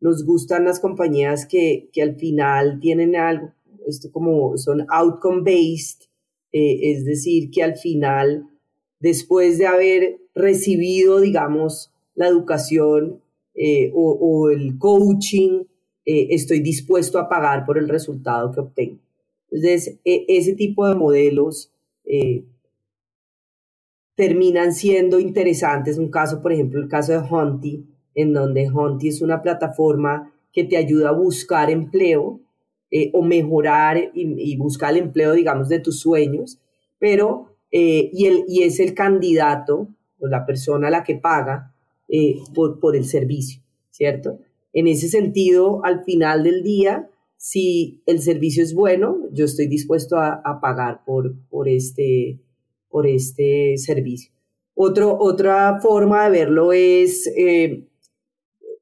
nos 0.00 0.24
gustan 0.24 0.64
las 0.64 0.80
compañías 0.80 1.46
que, 1.46 1.88
que 1.92 2.02
al 2.02 2.16
final 2.16 2.78
tienen 2.80 3.16
algo, 3.16 3.52
esto 3.86 4.10
como 4.10 4.56
son 4.56 4.86
outcome 4.88 5.42
based, 5.42 6.08
eh, 6.52 6.90
es 6.92 7.04
decir, 7.04 7.50
que 7.50 7.62
al 7.62 7.76
final, 7.76 8.48
después 9.00 9.58
de 9.58 9.66
haber 9.66 10.18
recibido, 10.34 11.20
digamos, 11.20 11.92
la 12.14 12.28
educación 12.28 13.20
eh, 13.54 13.90
o, 13.94 14.12
o, 14.12 14.50
el 14.50 14.78
coaching, 14.78 15.64
eh, 16.04 16.28
estoy 16.30 16.60
dispuesto 16.60 17.18
a 17.18 17.28
pagar 17.28 17.64
por 17.66 17.78
el 17.78 17.88
resultado 17.88 18.52
que 18.52 18.60
obtengo. 18.60 18.98
Entonces, 19.50 19.98
e, 20.04 20.24
ese 20.28 20.54
tipo 20.54 20.86
de 20.88 20.94
modelos 20.94 21.72
terminan 24.14 24.72
siendo 24.72 25.18
interesantes. 25.18 25.98
Un 25.98 26.10
caso, 26.10 26.40
por 26.40 26.52
ejemplo, 26.52 26.80
el 26.80 26.88
caso 26.88 27.12
de 27.12 27.18
Hunty, 27.18 27.84
en 28.16 28.32
donde 28.32 28.68
Hunty 28.68 29.08
es 29.08 29.22
una 29.22 29.42
plataforma 29.42 30.32
que 30.52 30.64
te 30.64 30.76
ayuda 30.76 31.10
a 31.10 31.12
buscar 31.12 31.70
empleo 31.70 32.40
eh, 32.90 33.10
o 33.12 33.22
mejorar 33.22 34.10
y, 34.14 34.56
buscar 34.56 34.94
el 34.94 35.02
empleo, 35.02 35.34
digamos, 35.34 35.68
de 35.68 35.80
tus 35.80 36.00
sueños, 36.00 36.58
pero, 36.98 37.54
eh, 37.70 38.10
y, 38.12 38.26
el, 38.26 38.44
y 38.48 38.62
es 38.62 38.80
el 38.80 38.94
candidato 38.94 39.88
o 40.18 40.26
la 40.28 40.46
persona 40.46 40.88
a 40.88 40.90
la 40.90 41.04
que 41.04 41.16
paga 41.16 41.74
eh, 42.08 42.36
por, 42.54 42.80
por 42.80 42.96
el 42.96 43.04
servicio, 43.04 43.60
¿cierto? 43.90 44.38
En 44.72 44.86
ese 44.86 45.08
sentido, 45.08 45.84
al 45.84 46.04
final 46.04 46.42
del 46.44 46.62
día, 46.62 47.10
si 47.36 48.00
el 48.06 48.22
servicio 48.22 48.62
es 48.62 48.72
bueno, 48.72 49.18
yo 49.32 49.44
estoy 49.44 49.66
dispuesto 49.66 50.16
a, 50.16 50.40
a 50.42 50.60
pagar 50.60 51.04
por, 51.04 51.34
por, 51.50 51.68
este, 51.68 52.40
por 52.88 53.06
este 53.06 53.76
servicio. 53.76 54.32
Otro, 54.74 55.18
otra 55.18 55.80
forma 55.80 56.24
de 56.24 56.30
verlo 56.38 56.72
es 56.72 57.30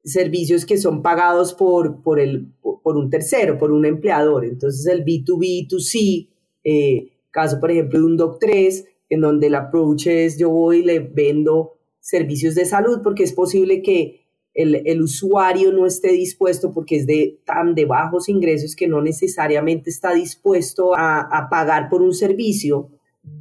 servicios 0.05 0.65
que 0.65 0.77
son 0.77 1.01
pagados 1.01 1.53
por, 1.53 2.01
por, 2.03 2.19
el, 2.19 2.47
por 2.61 2.95
un 2.95 3.09
tercero, 3.09 3.57
por 3.57 3.71
un 3.71 3.85
empleador. 3.85 4.45
Entonces 4.45 4.85
el 4.85 5.03
B2B2C, 5.03 6.29
eh, 6.63 7.09
caso 7.31 7.59
por 7.59 7.71
ejemplo 7.71 7.99
de 7.99 8.05
un 8.05 8.17
Doc3, 8.17 8.85
en 9.09 9.21
donde 9.21 9.47
el 9.47 9.55
approach 9.55 10.07
es 10.07 10.37
yo 10.37 10.49
voy 10.49 10.77
y 10.77 10.83
le 10.83 10.99
vendo 10.99 11.73
servicios 11.99 12.55
de 12.55 12.65
salud 12.65 13.01
porque 13.03 13.23
es 13.23 13.33
posible 13.33 13.81
que 13.81 14.21
el, 14.53 14.83
el, 14.85 15.01
usuario 15.01 15.73
no 15.73 15.85
esté 15.85 16.11
dispuesto 16.13 16.71
porque 16.71 16.95
es 16.97 17.05
de 17.05 17.41
tan 17.45 17.75
de 17.75 17.85
bajos 17.85 18.29
ingresos 18.29 18.75
que 18.75 18.87
no 18.87 19.01
necesariamente 19.01 19.89
está 19.89 20.13
dispuesto 20.13 20.95
a, 20.95 21.19
a 21.19 21.49
pagar 21.49 21.89
por 21.89 22.01
un 22.01 22.13
servicio, 22.13 22.89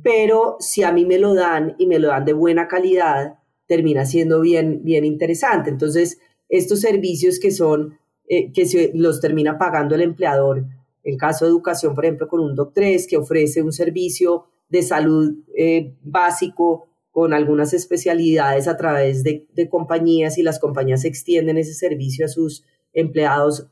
pero 0.02 0.56
si 0.58 0.82
a 0.82 0.90
mí 0.92 1.04
me 1.04 1.18
lo 1.18 1.34
dan 1.34 1.76
y 1.78 1.86
me 1.86 2.00
lo 2.00 2.08
dan 2.08 2.24
de 2.24 2.32
buena 2.32 2.66
calidad, 2.66 3.38
termina 3.66 4.06
siendo 4.06 4.40
bien, 4.40 4.80
bien 4.82 5.04
interesante. 5.04 5.70
Entonces, 5.70 6.18
estos 6.48 6.80
servicios 6.80 7.38
que 7.38 7.50
son, 7.50 7.98
eh, 8.28 8.52
que 8.52 8.66
se 8.66 8.92
los 8.94 9.20
termina 9.20 9.58
pagando 9.58 9.94
el 9.94 10.02
empleador, 10.02 10.64
en 11.02 11.18
caso 11.18 11.44
de 11.44 11.50
educación, 11.50 11.94
por 11.94 12.04
ejemplo, 12.04 12.28
con 12.28 12.40
un 12.40 12.56
DOC3 12.56 13.06
que 13.08 13.16
ofrece 13.16 13.62
un 13.62 13.72
servicio 13.72 14.46
de 14.68 14.82
salud 14.82 15.34
eh, 15.56 15.94
básico 16.02 16.88
con 17.10 17.32
algunas 17.32 17.72
especialidades 17.74 18.66
a 18.66 18.76
través 18.76 19.22
de, 19.22 19.46
compañías 19.70 20.36
y 20.36 20.42
las 20.42 20.58
compañías 20.58 21.04
extienden 21.04 21.58
ese 21.58 21.74
servicio 21.74 22.26
a 22.26 22.28
sus 22.28 22.64
empleados 22.92 23.68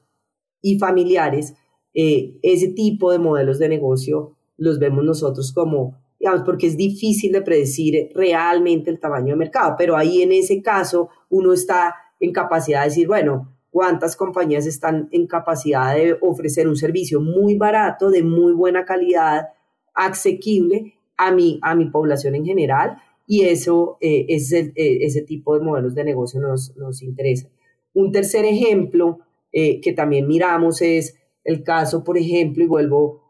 y 0.61 0.79
familiares, 0.79 1.55
eh, 1.93 2.39
ese 2.43 2.69
tipo 2.69 3.11
de 3.11 3.19
modelos 3.19 3.59
de 3.59 3.69
negocio 3.69 4.37
los 4.59 4.79
vemos 4.79 5.05
nosotros 5.05 5.53
como, 5.53 5.99
digamos, 6.21 6.43
porque 6.45 6.69
es 6.69 6.77
difícil 6.77 7.33
de 7.33 7.43
predecir 7.43 8.11
realmente 8.15 8.91
el 8.91 9.01
tamaño 9.01 9.33
de 9.33 9.37
mercado, 9.37 9.75
pero 9.77 9.97
ahí 9.97 10.23
en 10.23 10.31
ese 10.31 10.63
caso 10.63 11.09
uno 11.29 11.53
está 11.53 11.97
en 12.23 12.33
capacidad 12.33 12.83
de 12.83 12.89
decir, 12.89 13.09
bueno, 13.09 13.53
cuántas 13.71 14.17
compañías 14.17 14.67
están 14.67 15.09
en 15.11 15.27
capacidad 15.27 15.95
de 15.97 16.17
ofrecer 16.21 16.69
un 16.69 16.77
servicio 16.77 17.21
muy 17.21 17.57
barato, 17.57 18.11
de 18.11 18.23
muy 18.23 18.53
buena 18.53 18.85
calidad, 18.85 19.49
asequible 19.93 20.95
a 21.17 21.33
mi, 21.33 21.59
a 21.63 21.75
mi 21.75 21.91
población 21.91 22.37
en 22.37 22.45
general 22.45 22.97
y 23.27 23.43
eso 23.43 23.99
eh, 24.01 24.27
es 24.29 24.53
eh, 24.53 24.73
ese 24.77 25.23
tipo 25.23 25.59
de 25.59 25.65
modelos 25.65 25.95
de 25.97 26.05
negocio 26.05 26.41
nos, 26.41 26.77
nos 26.77 27.03
interesa. 27.03 27.49
Un 27.93 28.13
tercer 28.13 28.45
ejemplo 28.45 29.19
eh, 29.53 29.81
que 29.81 29.93
también 29.93 30.29
miramos 30.29 30.81
es 30.81 31.17
el 31.43 31.65
caso, 31.65 32.05
por 32.05 32.17
ejemplo, 32.17 32.63
y 32.63 32.69
vuelvo, 32.69 33.21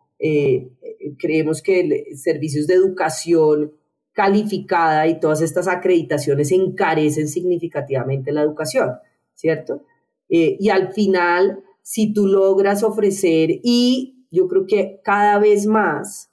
creemos 1.18 1.62
que 1.62 2.14
servicios 2.14 2.66
de 2.68 2.74
educación 2.74 3.72
calificada 4.13 5.07
y 5.09 5.21
todas 5.21 5.41
estas 5.41 5.69
acreditaciones 5.69 6.53
encarecen 6.53 7.29
significativamente 7.29 8.33
la 8.33 8.43
educación, 8.43 8.91
¿cierto? 9.35 9.83
y 10.35 10.71
al 10.71 10.95
final, 10.95 11.63
si 11.83 12.15
tú 12.15 12.27
logras 12.27 12.83
ofrecer, 12.83 13.51
y 13.63 14.27
yo 14.33 14.49
creo 14.49 14.67
que 14.67 15.01
cada 15.05 15.39
vez 15.39 15.67
más, 15.67 16.33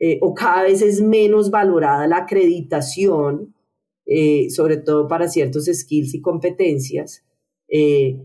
eh, 0.00 0.18
o 0.20 0.34
cada 0.34 0.64
vez 0.64 0.82
es 0.82 1.00
menos 1.00 1.50
valorada 1.50 2.08
la 2.08 2.16
acreditación, 2.16 3.54
eh, 4.06 4.50
sobre 4.50 4.78
todo 4.78 5.06
para 5.06 5.28
ciertos 5.28 5.66
skills 5.66 6.14
y 6.14 6.20
competencias, 6.20 7.22
eh, 7.68 8.18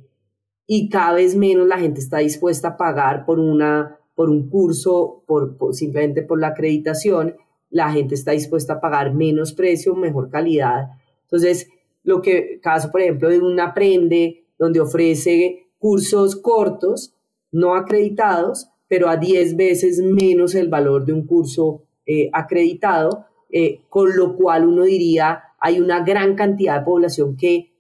y 0.66 0.90
cada 0.90 1.14
vez 1.14 1.36
menos 1.36 1.68
la 1.68 1.78
gente 1.78 2.00
está 2.00 2.18
dispuesta 2.18 2.70
a 2.70 2.78
pagar 2.78 3.26
por, 3.26 3.40
una, 3.40 4.00
por 4.16 4.30
un 4.30 4.50
curso, 4.50 5.24
por, 5.28 5.58
simplemente 5.74 6.24
por 6.24 6.40
la 6.40 6.48
acreditación, 6.48 7.36
la 7.70 7.92
gente 7.92 8.16
está 8.16 8.32
dispuesta 8.32 8.74
a 8.74 8.82
pagar 8.82 9.14
menos 9.14 9.54
precio, 9.54 9.96
mejor 9.96 10.30
calidad. 10.30 10.90
Entonces, 11.24 11.70
lo 12.04 12.22
que, 12.22 12.60
caso 12.62 12.92
por 12.92 13.02
ejemplo 13.02 13.30
de 13.30 13.40
un 13.40 13.60
aprende, 13.60 14.46
donde 14.58 14.80
ofrece 14.80 15.68
cursos 15.78 16.36
cortos, 16.36 17.14
no 17.52 17.76
acreditados, 17.76 18.70
pero 18.88 19.10
a 19.10 19.18
10 19.18 19.56
veces 19.56 20.02
menos 20.02 20.56
el 20.56 20.70
valor 20.70 21.06
de 21.06 21.14
un 21.14 21.26
curso 21.26 21.84
eh, 22.06 22.30
acreditado, 22.34 23.26
eh, 23.52 23.82
con 23.90 24.16
lo 24.16 24.36
cual 24.36 24.68
uno 24.68 24.84
diría 24.84 25.44
hay 25.60 25.80
una 25.80 26.04
gran 26.04 26.36
cantidad 26.36 26.80
de 26.80 26.86
población 26.86 27.36
que 27.36 27.72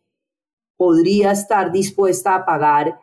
podría 0.76 1.32
estar 1.32 1.72
dispuesta 1.72 2.36
a 2.36 2.46
pagar 2.46 3.00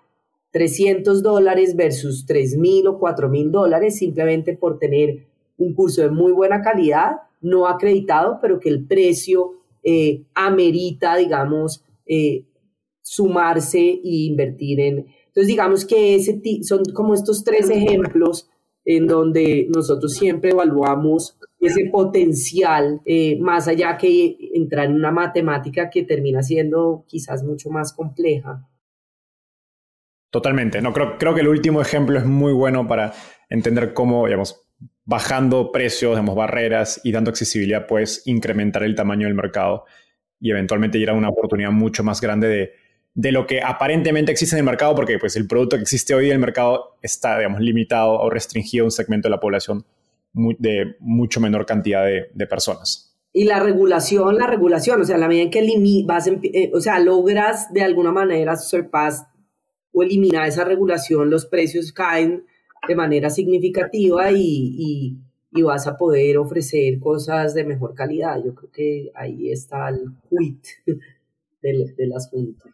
300 0.51 1.23
dólares 1.23 1.75
versus 1.77 2.27
3 2.27 2.57
mil 2.57 2.87
o 2.87 2.99
4 2.99 3.29
mil 3.29 3.51
dólares 3.51 3.99
simplemente 3.99 4.57
por 4.57 4.79
tener 4.79 5.27
un 5.57 5.75
curso 5.75 6.03
de 6.03 6.11
muy 6.11 6.33
buena 6.33 6.63
calidad, 6.63 7.17
no 7.41 7.67
acreditado, 7.67 8.39
pero 8.41 8.61
que 8.61 8.69
el 8.69 8.87
precio 8.87 9.53
eh, 9.83 10.23
amerita, 10.35 11.17
digamos, 11.17 11.85
sumarse 13.03 13.79
e 13.81 14.01
invertir 14.03 14.81
en, 14.81 15.07
entonces, 15.35 15.49
digamos 15.49 15.85
que 15.85 16.15
ese 16.15 16.41
son 16.63 16.85
como 16.95 17.13
estos 17.13 17.43
tres 17.43 17.69
ejemplos 17.69 18.49
en 18.85 19.09
donde 19.09 19.67
nosotros 19.75 20.13
siempre 20.13 20.51
evaluamos 20.51 21.37
ese 21.59 21.87
potencial, 21.91 23.01
eh, 23.05 23.37
más 23.41 23.67
allá 23.67 23.97
que 23.97 24.37
entrar 24.55 24.87
en 24.87 24.95
una 24.95 25.11
matemática 25.11 25.91
que 25.91 26.05
termina 26.05 26.41
siendo 26.45 27.05
quizás 27.09 27.43
mucho 27.43 27.69
más 27.69 27.93
compleja. 27.93 28.69
Totalmente, 30.31 30.81
no, 30.81 30.93
creo, 30.93 31.19
creo 31.19 31.35
que 31.35 31.41
el 31.41 31.49
último 31.49 31.81
ejemplo 31.81 32.17
es 32.17 32.27
muy 32.27 32.53
bueno 32.53 32.87
para 32.87 33.13
entender 33.49 33.93
cómo, 33.93 34.27
digamos, 34.27 34.64
bajando 35.05 35.73
precios, 35.73 36.13
digamos, 36.13 36.35
barreras 36.35 37.01
y 37.05 37.13
dando 37.13 37.31
accesibilidad, 37.31 37.87
puedes 37.87 38.23
incrementar 38.27 38.83
el 38.85 38.95
tamaño 38.95 39.27
del 39.27 39.35
mercado 39.35 39.85
y 40.41 40.51
eventualmente 40.51 40.99
llegar 40.99 41.15
a 41.15 41.19
una 41.19 41.29
oportunidad 41.29 41.71
mucho 41.71 42.03
más 42.03 42.21
grande 42.21 42.49
de 42.49 42.85
de 43.15 43.31
lo 43.31 43.47
que 43.47 43.63
aparentemente 43.63 44.33
existe 44.33 44.57
en 44.57 44.59
el 44.59 44.65
mercado, 44.65 44.95
porque 44.95 45.19
pues, 45.19 45.37
el 45.37 45.47
producto 45.47 45.77
que 45.77 45.83
existe 45.83 46.15
hoy 46.15 46.27
en 46.27 46.33
el 46.33 46.39
mercado 46.41 46.97
está, 47.01 47.39
digamos, 47.39 47.61
limitado 47.61 48.13
o 48.15 48.29
restringido 48.29 48.85
a 48.85 48.87
un 48.87 48.91
segmento 48.91 49.29
de 49.29 49.31
la 49.31 49.41
población 49.41 49.87
de 50.33 50.97
mucho 50.99 51.41
menor 51.41 51.65
cantidad 51.65 52.05
de, 52.05 52.47
personas. 52.47 53.17
Y 53.33 53.45
la 53.45 53.61
regulación, 53.61 54.37
la 54.37 54.49
regulación, 54.49 55.01
o 55.01 55.05
sea, 55.05 55.17
la 55.17 55.29
medida 55.29 55.45
en 55.45 55.51
que 55.51 56.05
vas, 56.05 56.27
eh, 56.27 56.71
o 56.75 56.81
sea, 56.81 56.99
logras 56.99 57.73
de 57.73 57.83
alguna 57.83 58.11
manera 58.11 58.57
surpass 58.57 59.25
o 59.93 60.03
eliminar 60.03 60.49
esa 60.49 60.65
regulación, 60.65 61.31
los 61.31 61.47
precios 61.47 61.93
caen 61.93 62.47
de 62.87 62.95
manera 62.95 63.31
significativa 63.31 64.31
y, 64.33 65.19
vas 65.63 65.87
a 65.87 65.97
poder 65.97 66.37
ofrecer 66.39 66.99
cosas 66.99 67.55
de 67.55 67.65
mejor 67.65 67.95
calidad. 67.95 68.43
Yo 68.45 68.55
creo 68.55 68.71
que 68.71 69.11
ahí 69.15 69.51
está 69.51 69.89
el 69.89 70.11
quit 70.29 70.65
del, 71.63 71.95
del 71.97 72.13
asunto. 72.13 72.65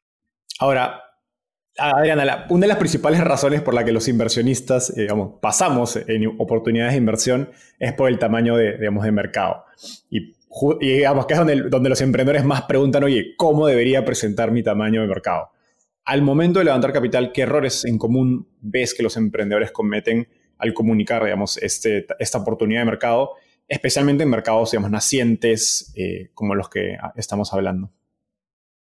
Ahora, 0.58 1.00
Adriana, 1.78 2.46
una 2.50 2.62
de 2.62 2.68
las 2.68 2.78
principales 2.78 3.22
razones 3.22 3.62
por 3.62 3.74
la 3.74 3.84
que 3.84 3.92
los 3.92 4.08
inversionistas 4.08 4.90
eh, 4.90 5.02
digamos, 5.02 5.34
pasamos 5.40 5.96
en 5.96 6.26
oportunidades 6.38 6.92
de 6.92 6.98
inversión 6.98 7.50
es 7.78 7.92
por 7.92 8.08
el 8.08 8.18
tamaño 8.18 8.56
de, 8.56 8.76
digamos, 8.76 9.04
de 9.04 9.12
mercado. 9.12 9.64
Y, 10.10 10.34
digamos 10.80 11.26
que 11.26 11.34
es 11.34 11.38
donde, 11.38 11.62
donde 11.68 11.88
los 11.88 12.00
emprendedores 12.00 12.44
más 12.44 12.62
preguntan, 12.62 13.04
oye, 13.04 13.34
¿cómo 13.36 13.66
debería 13.66 14.04
presentar 14.04 14.50
mi 14.50 14.62
tamaño 14.62 15.00
de 15.00 15.06
mercado? 15.06 15.50
Al 16.04 16.22
momento 16.22 16.58
de 16.58 16.64
levantar 16.64 16.92
capital, 16.92 17.32
¿qué 17.32 17.42
errores 17.42 17.84
en 17.84 17.98
común 17.98 18.48
ves 18.60 18.94
que 18.94 19.02
los 19.02 19.16
emprendedores 19.16 19.70
cometen 19.70 20.28
al 20.58 20.74
comunicar 20.74 21.24
digamos, 21.24 21.56
este, 21.58 22.06
esta 22.18 22.38
oportunidad 22.38 22.80
de 22.80 22.86
mercado, 22.86 23.30
especialmente 23.66 24.24
en 24.24 24.30
mercados 24.30 24.70
digamos, 24.70 24.90
nacientes 24.90 25.92
eh, 25.96 26.30
como 26.34 26.54
los 26.54 26.68
que 26.68 26.96
estamos 27.16 27.52
hablando? 27.52 27.90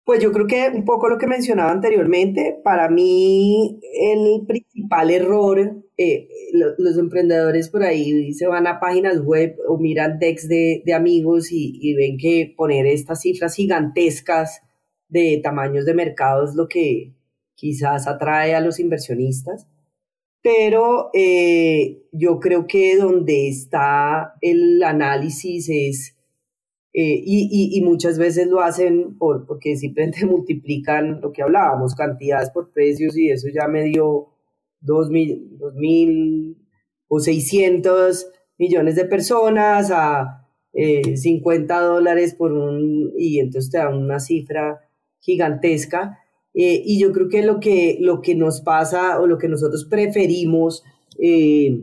Pues 0.05 0.21
yo 0.21 0.31
creo 0.31 0.45
que 0.45 0.69
un 0.71 0.85
poco 0.85 1.09
lo 1.09 1.17
que 1.17 1.25
mencionaba 1.25 1.71
anteriormente, 1.71 2.59
para 2.63 2.89
mí 2.89 3.79
el 4.11 4.45
principal 4.45 5.09
error, 5.09 5.83
eh, 5.97 6.27
los 6.77 6.97
emprendedores 6.99 7.69
por 7.69 7.81
ahí 7.81 8.31
se 8.33 8.45
van 8.45 8.67
a 8.67 8.79
páginas 8.79 9.19
web 9.21 9.55
o 9.67 9.79
miran 9.79 10.19
decks 10.19 10.47
de, 10.47 10.83
amigos 10.95 11.47
y, 11.51 11.95
ven 11.95 12.17
que 12.17 12.53
poner 12.55 12.85
estas 12.85 13.21
cifras 13.21 13.55
gigantescas 13.55 14.61
de 15.07 15.39
tamaños 15.43 15.85
de 15.85 15.93
mercado 15.93 16.45
es 16.45 16.55
lo 16.55 16.67
que 16.67 17.13
quizás 17.55 18.07
atrae 18.07 18.55
a 18.55 18.61
los 18.61 18.79
inversionistas. 18.79 19.67
Pero 20.41 21.09
eh, 21.13 22.03
yo 22.11 22.39
creo 22.39 22.67
que 22.67 22.97
donde 22.97 23.47
está 23.47 24.35
el 24.41 24.83
análisis 24.83 25.69
es 25.69 26.15
eh, 26.97 27.21
y, 27.25 27.77
y, 27.77 27.81
muchas 27.81 28.17
veces 28.17 28.47
lo 28.47 28.61
hacen 28.61 29.17
por, 29.17 29.45
porque 29.45 29.75
simplemente 29.75 30.25
multiplican 30.25 31.19
lo 31.19 31.33
que 31.33 31.41
hablábamos, 31.41 31.93
cantidades 31.93 32.51
por 32.51 32.71
precios 32.71 33.17
y 33.17 33.31
eso 33.31 33.49
ya 33.53 33.67
me 33.67 33.83
dio 33.83 34.29
dos 34.79 35.09
mil, 35.09 35.57
dos 35.57 35.75
mil 35.75 36.57
o 37.09 37.19
600 37.19 38.31
millones 38.57 38.95
de 38.95 39.03
personas 39.03 39.91
a 39.91 40.47
eh, 40.71 41.17
50 41.17 41.81
dólares 41.81 42.33
por 42.33 42.53
un, 42.53 43.11
y 43.17 43.39
entonces 43.39 43.71
te 43.71 43.77
da 43.77 43.89
una 43.89 44.21
cifra 44.21 44.84
gigantesca. 45.19 46.19
Eh, 46.53 46.81
y 46.85 46.99
yo 46.99 47.11
creo 47.11 47.27
que 47.27 47.43
lo, 47.43 47.59
que 47.59 47.97
lo 47.99 48.21
que 48.21 48.35
nos 48.35 48.61
pasa 48.61 49.19
o 49.19 49.27
lo 49.27 49.37
que 49.37 49.49
nosotros 49.49 49.85
preferimos 49.89 50.83
eh, 51.19 51.81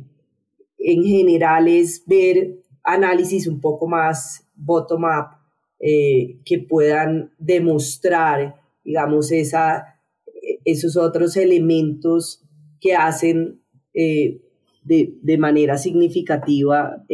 en 0.78 1.05
general 1.05 1.68
es 1.68 2.05
ver 2.07 2.59
análisis 2.83 3.47
un 3.47 3.61
poco 3.61 3.87
más 3.87 4.47
bottom-up 4.55 5.37
eh, 5.78 6.39
que 6.45 6.59
puedan 6.59 7.33
demostrar, 7.39 8.57
digamos, 8.85 9.33
esa, 9.33 10.01
esos 10.64 10.97
otros 10.97 11.37
elementos 11.37 12.43
que 12.80 12.95
hacen 12.95 13.61
eh, 13.95 14.41
de, 14.85 15.39
manera 15.39 15.78
significativa 15.78 17.05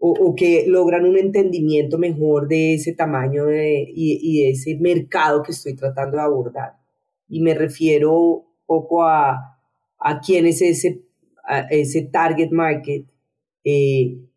o, 0.00 0.34
que 0.36 0.64
logran 0.68 1.04
un 1.04 1.18
entendimiento 1.18 1.98
mejor 1.98 2.46
de 2.46 2.74
ese 2.74 2.92
tamaño 2.92 3.50
y, 3.50 4.42
de 4.42 4.50
ese 4.50 4.76
mercado 4.76 5.42
que 5.42 5.52
estoy 5.52 5.74
tratando 5.74 6.16
de 6.16 6.22
abordar. 6.22 6.74
Y 7.28 7.40
me 7.40 7.54
refiero 7.54 8.12
un 8.16 8.44
poco 8.64 9.02
a, 9.02 9.58
a 9.98 10.20
quién 10.20 10.46
es 10.46 10.62
ese, 10.62 11.02
ese 11.70 12.02
target 12.02 12.50
market, 12.50 13.06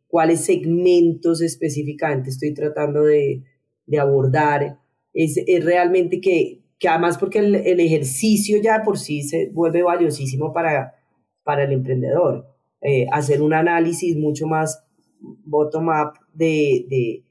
cuáles 0.08 0.42
segmentos 0.46 1.42
específicamente 1.42 2.32
estoy 2.32 2.54
tratando 2.54 3.04
de, 3.04 3.44
de 3.86 4.00
abordar, 4.00 4.80
es, 5.14 5.38
es 5.46 5.64
realmente 5.64 6.22
que, 6.22 6.60
que 6.80 6.88
además 6.88 7.18
porque 7.18 7.40
el, 7.40 7.56
el, 7.56 7.80
ejercicio 7.80 8.62
ya 8.62 8.84
por 8.84 8.98
sí 8.98 9.24
se 9.24 9.50
vuelve 9.50 9.84
valiosísimo 9.84 10.54
para, 10.54 10.96
para 11.44 11.64
el 11.64 11.74
emprendedor. 11.74 12.48
Eh, 12.82 13.06
hacer 13.12 13.42
un 13.42 13.54
análisis 13.54 14.18
mucho 14.18 14.48
más 14.48 14.84
bottom-up 15.22 16.20
de, 16.34 16.86
de, 16.90 17.24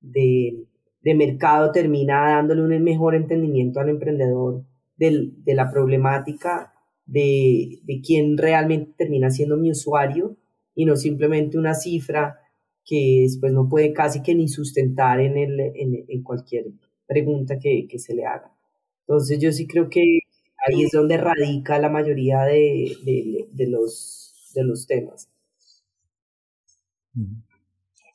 de, 0.00 0.64
de, 1.02 1.14
mercado 1.14 1.72
termina 1.72 2.30
dándole 2.30 2.62
un 2.62 2.82
mejor 2.82 3.14
entendimiento 3.14 3.80
al 3.80 3.88
emprendedor 3.88 4.64
del, 4.96 5.34
de 5.44 5.54
la 5.54 5.70
problemática, 5.70 6.74
de, 7.06 7.80
de 7.84 8.00
quién 8.00 8.36
realmente 8.36 8.92
termina 8.96 9.30
siendo 9.30 9.56
mi 9.56 9.70
usuario 9.70 10.36
y 10.74 10.84
no 10.84 10.96
simplemente 10.96 11.58
una 11.58 11.74
cifra 11.74 12.38
que 12.84 13.20
después 13.22 13.52
no 13.52 13.68
puede 13.68 13.92
casi 13.92 14.22
que 14.22 14.34
ni 14.34 14.48
sustentar 14.48 15.20
en, 15.20 15.36
el, 15.36 15.60
en, 15.60 16.04
en 16.08 16.22
cualquier 16.22 16.66
pregunta 17.06 17.58
que, 17.58 17.86
que, 17.88 17.98
se 17.98 18.14
le 18.14 18.24
haga. 18.24 18.52
Entonces 19.00 19.38
yo 19.40 19.52
sí 19.52 19.66
creo 19.66 19.88
que 19.90 20.20
ahí 20.66 20.82
es 20.82 20.92
donde 20.92 21.16
radica 21.16 21.78
la 21.78 21.88
mayoría 21.88 22.42
de, 22.42 22.96
de, 23.04 23.46
de 23.50 23.66
los, 23.66 24.52
de 24.54 24.64
los 24.64 24.86
temas. 24.86 25.28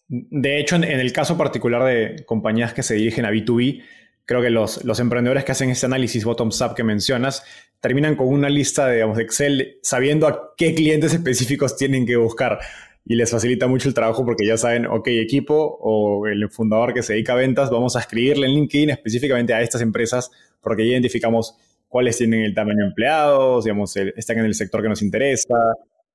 De 0.08 0.60
hecho, 0.60 0.76
en, 0.76 0.84
el 0.84 1.12
caso 1.12 1.38
particular 1.38 1.84
de 1.84 2.24
compañías 2.26 2.74
que 2.74 2.84
se 2.84 2.96
dirigen 2.96 3.26
a 3.26 3.32
B2B, 3.32 3.82
creo 4.26 4.42
que 4.42 4.50
los, 4.50 5.00
emprendedores 5.00 5.44
que 5.44 5.54
hacen 5.54 5.70
ese 5.70 5.86
análisis 5.86 6.24
bottom-up 6.24 6.76
que 6.76 6.84
mencionas 6.84 7.44
terminan 7.80 8.16
con 8.16 8.28
una 8.28 8.50
lista 8.50 8.88
de, 8.88 9.02
Excel 9.02 9.80
sabiendo 9.82 10.28
a 10.28 10.54
qué 10.56 10.76
clientes 10.76 11.14
específicos 11.14 11.76
tienen 11.76 12.06
que 12.06 12.16
buscar. 12.16 12.60
Y 13.06 13.16
les 13.16 13.32
facilita 13.32 13.68
mucho 13.68 13.90
el 13.90 13.94
trabajo 13.94 14.24
porque 14.24 14.46
ya 14.46 14.56
saben, 14.56 14.86
ok, 14.86 15.08
equipo 15.08 15.78
o 15.82 16.26
el 16.28 16.50
fundador 16.50 16.94
que 16.94 17.04
se 17.04 17.14
dedica 17.14 17.34
a 17.34 17.36
ventas, 17.36 17.70
vamos 17.70 17.98
a 17.98 18.00
escribirle 18.00 18.48
en 18.48 18.54
LinkedIn 18.54 18.92
específicamente 18.92 19.54
a 19.54 19.62
estas 19.62 19.82
empresas 19.82 20.32
porque 20.62 20.86
ya 20.86 20.94
identificamos 20.94 21.58
cuáles 21.90 22.18
tienen 22.18 22.44
el 22.44 22.54
tamaño 22.54 22.80
de 22.80 22.88
empleados, 22.88 23.66
digamos, 23.66 23.96
están 23.98 24.40
en 24.40 24.46
el 24.46 24.56
sector 24.56 24.82
que 24.82 24.90
nos 24.90 25.02
interesa, 25.02 25.54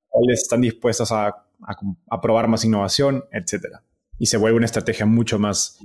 cuáles 0.09 0.43
están 0.43 0.63
dispuestos 0.63 1.13
a, 1.13 1.48
a, 1.67 2.21
probar 2.21 2.49
más 2.49 2.65
innovación, 2.65 3.25
etc. 3.33 3.67
Y 4.19 4.27
se 4.27 4.37
vuelve 4.37 4.57
una 4.57 4.67
estrategia 4.67 5.07
mucho 5.07 5.39
más... 5.39 5.79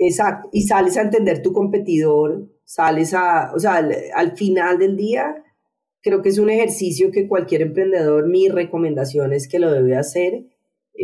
Exacto, 0.00 0.48
y 0.52 0.62
sales 0.62 0.96
a 0.96 1.02
entender 1.02 1.42
tu 1.42 1.52
competidor, 1.52 2.48
sales 2.64 3.14
a, 3.14 3.52
o 3.52 3.58
sea, 3.58 3.76
al, 3.76 3.92
al 4.14 4.36
final 4.36 4.78
del 4.78 4.96
día, 4.96 5.42
creo 6.00 6.22
que 6.22 6.28
es 6.28 6.38
un 6.38 6.50
ejercicio 6.50 7.10
que 7.10 7.26
cualquier 7.26 7.62
emprendedor, 7.62 8.28
mi 8.28 8.48
recomendación 8.48 9.32
es 9.32 9.48
que 9.48 9.58
lo 9.58 9.72
debe 9.72 9.96
hacer, 9.96 10.44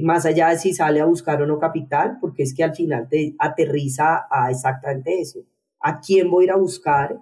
más 0.03 0.26
allá 0.26 0.49
de 0.51 0.59
si 0.59 0.72
sale 0.72 1.01
a 1.01 1.07
buscar 1.07 1.41
o 1.43 1.47
no 1.47 1.59
capital, 1.59 2.18
porque 2.20 2.43
es 2.43 2.55
que 2.55 2.64
al 2.64 2.74
final 2.74 3.09
te 3.09 3.35
aterriza 3.39 4.26
a 4.30 4.51
exactamente 4.51 5.20
eso. 5.20 5.41
¿A 5.80 6.01
quién 6.01 6.30
voy 6.30 6.45
a 6.45 6.47
ir 6.47 6.51
a 6.53 6.57
buscar? 6.57 7.18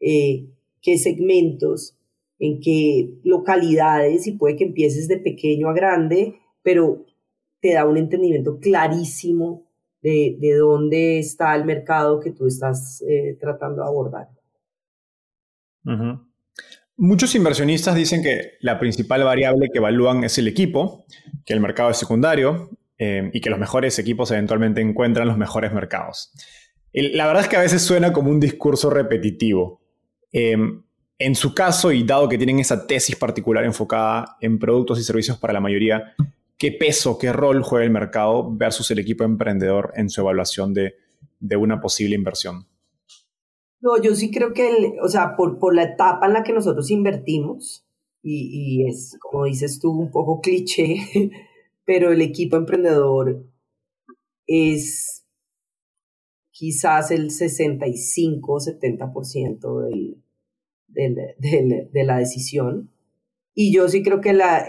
Eh, 0.00 0.46
¿Qué 0.82 0.98
segmentos? 0.98 1.96
¿En 2.40 2.58
qué 2.60 3.10
localidades? 3.22 4.26
Y 4.26 4.32
puede 4.32 4.56
que 4.56 4.64
empieces 4.64 5.06
de 5.06 5.18
pequeño 5.18 5.68
a 5.68 5.74
grande, 5.74 6.40
pero 6.62 7.04
te 7.60 7.74
da 7.74 7.86
un 7.86 7.98
entendimiento 7.98 8.58
clarísimo 8.58 9.66
de, 10.02 10.36
de 10.40 10.54
dónde 10.54 11.18
está 11.18 11.54
el 11.54 11.64
mercado 11.64 12.18
que 12.18 12.32
tú 12.32 12.46
estás 12.46 13.02
eh, 13.06 13.36
tratando 13.38 13.82
de 13.82 13.88
abordar. 13.88 14.28
Muchos 16.96 17.34
inversionistas 17.34 17.94
dicen 17.94 18.22
que 18.22 18.52
la 18.60 18.78
principal 18.78 19.24
variable 19.24 19.68
que 19.72 19.78
evalúan 19.78 20.24
es 20.24 20.38
el 20.38 20.48
equipo, 20.48 21.04
que 21.44 21.52
el 21.52 21.60
mercado 21.60 21.90
es 21.90 21.96
secundario 21.96 22.70
eh, 22.98 23.30
y 23.32 23.40
que 23.40 23.50
los 23.50 23.58
mejores 23.58 23.98
equipos 23.98 24.30
eventualmente 24.30 24.80
encuentran 24.80 25.28
los 25.28 25.38
mejores 25.38 25.72
mercados. 25.72 26.32
La 26.92 27.26
verdad 27.26 27.42
es 27.42 27.48
que 27.48 27.56
a 27.56 27.62
veces 27.62 27.82
suena 27.82 28.12
como 28.12 28.30
un 28.30 28.40
discurso 28.40 28.90
repetitivo. 28.90 29.80
Eh, 30.32 30.56
en 31.20 31.34
su 31.34 31.54
caso, 31.54 31.92
y 31.92 32.02
dado 32.02 32.30
que 32.30 32.38
tienen 32.38 32.60
esa 32.60 32.86
tesis 32.86 33.14
particular 33.14 33.64
enfocada 33.64 34.38
en 34.40 34.58
productos 34.58 34.98
y 34.98 35.04
servicios 35.04 35.36
para 35.36 35.52
la 35.52 35.60
mayoría, 35.60 36.14
¿qué 36.56 36.72
peso, 36.72 37.18
qué 37.18 37.30
rol 37.30 37.62
juega 37.62 37.84
el 37.84 37.90
mercado 37.90 38.50
versus 38.50 38.90
el 38.90 39.00
equipo 39.00 39.22
emprendedor 39.22 39.92
en 39.96 40.08
su 40.08 40.22
evaluación 40.22 40.72
de, 40.72 40.94
una 41.58 41.78
posible 41.78 42.14
inversión? 42.14 42.66
No, 43.82 44.00
yo 44.00 44.14
sí 44.14 44.30
creo 44.30 44.54
que, 44.54 44.96
o 45.02 45.08
sea, 45.08 45.36
por, 45.36 45.74
la 45.74 45.82
etapa 45.82 46.26
en 46.26 46.32
la 46.32 46.42
que 46.42 46.54
nosotros 46.54 46.90
invertimos, 46.90 47.84
y 48.22 48.86
es, 48.88 49.18
como 49.20 49.44
dices 49.44 49.78
tú, 49.78 49.90
un 49.90 50.10
poco 50.10 50.40
cliché, 50.40 50.96
pero 51.84 52.12
el 52.12 52.22
equipo 52.22 52.56
emprendedor 52.56 53.44
es 54.46 55.26
quizás 56.50 57.10
el 57.10 57.30
65 57.30 58.52
o 58.52 58.58
70% 58.58 59.84
del, 59.84 60.22
de 60.94 62.04
la 62.04 62.18
decisión. 62.18 62.90
Y 63.54 63.72
yo 63.72 63.88
sí 63.88 64.02
creo 64.02 64.20
que 64.20 64.32
la, 64.32 64.66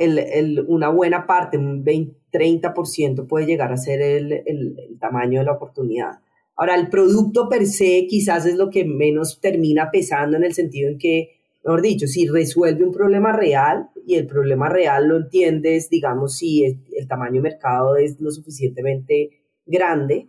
una 0.67 0.89
buena 0.89 1.27
parte, 1.27 1.57
un 1.57 1.83
20, 1.83 2.21
30% 2.31 3.27
puede 3.27 3.45
llegar 3.45 3.71
a 3.71 3.77
ser 3.77 4.01
el, 4.01 4.97
tamaño 4.99 5.39
de 5.39 5.45
la 5.45 5.53
oportunidad. 5.53 6.19
Ahora, 6.55 6.75
el 6.75 6.89
producto 6.89 7.49
per 7.49 7.65
se 7.65 8.05
quizás 8.07 8.45
es 8.45 8.55
lo 8.55 8.69
que 8.69 8.85
menos 8.85 9.39
termina 9.41 9.89
pesando 9.91 10.37
en 10.37 10.43
el 10.43 10.53
sentido 10.53 10.89
en 10.89 10.97
que, 10.97 11.39
mejor 11.63 11.81
dicho, 11.81 12.07
si 12.07 12.27
resuelve 12.27 12.83
un 12.83 12.91
problema 12.91 13.31
real 13.31 13.89
y 14.05 14.15
el 14.15 14.27
problema 14.27 14.69
real 14.69 15.07
lo 15.07 15.17
entiendes, 15.17 15.89
digamos, 15.89 16.37
si 16.37 16.63
el, 16.65 16.79
el 16.95 17.07
tamaño 17.07 17.35
de 17.35 17.49
mercado 17.49 17.95
es 17.95 18.19
lo 18.19 18.31
suficientemente 18.31 19.29
grande, 19.65 20.27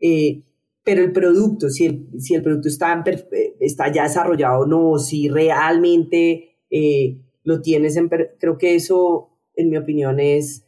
eh, 0.00 0.42
pero 0.84 1.02
el 1.02 1.12
producto, 1.12 1.70
si 1.70 1.86
el, 1.86 2.08
si 2.18 2.34
el 2.34 2.42
producto 2.42 2.68
está, 2.68 2.92
en, 2.92 3.02
está 3.64 3.90
ya 3.90 4.04
desarrollado 4.04 4.60
o 4.60 4.66
no, 4.66 4.98
si 4.98 5.28
realmente 5.28 6.56
eh, 6.70 7.18
lo 7.42 7.60
tienes 7.62 7.96
en... 7.96 8.08
Creo 8.08 8.58
que 8.58 8.74
eso, 8.74 9.30
en 9.54 9.70
mi 9.70 9.76
opinión, 9.76 10.20
es 10.20 10.64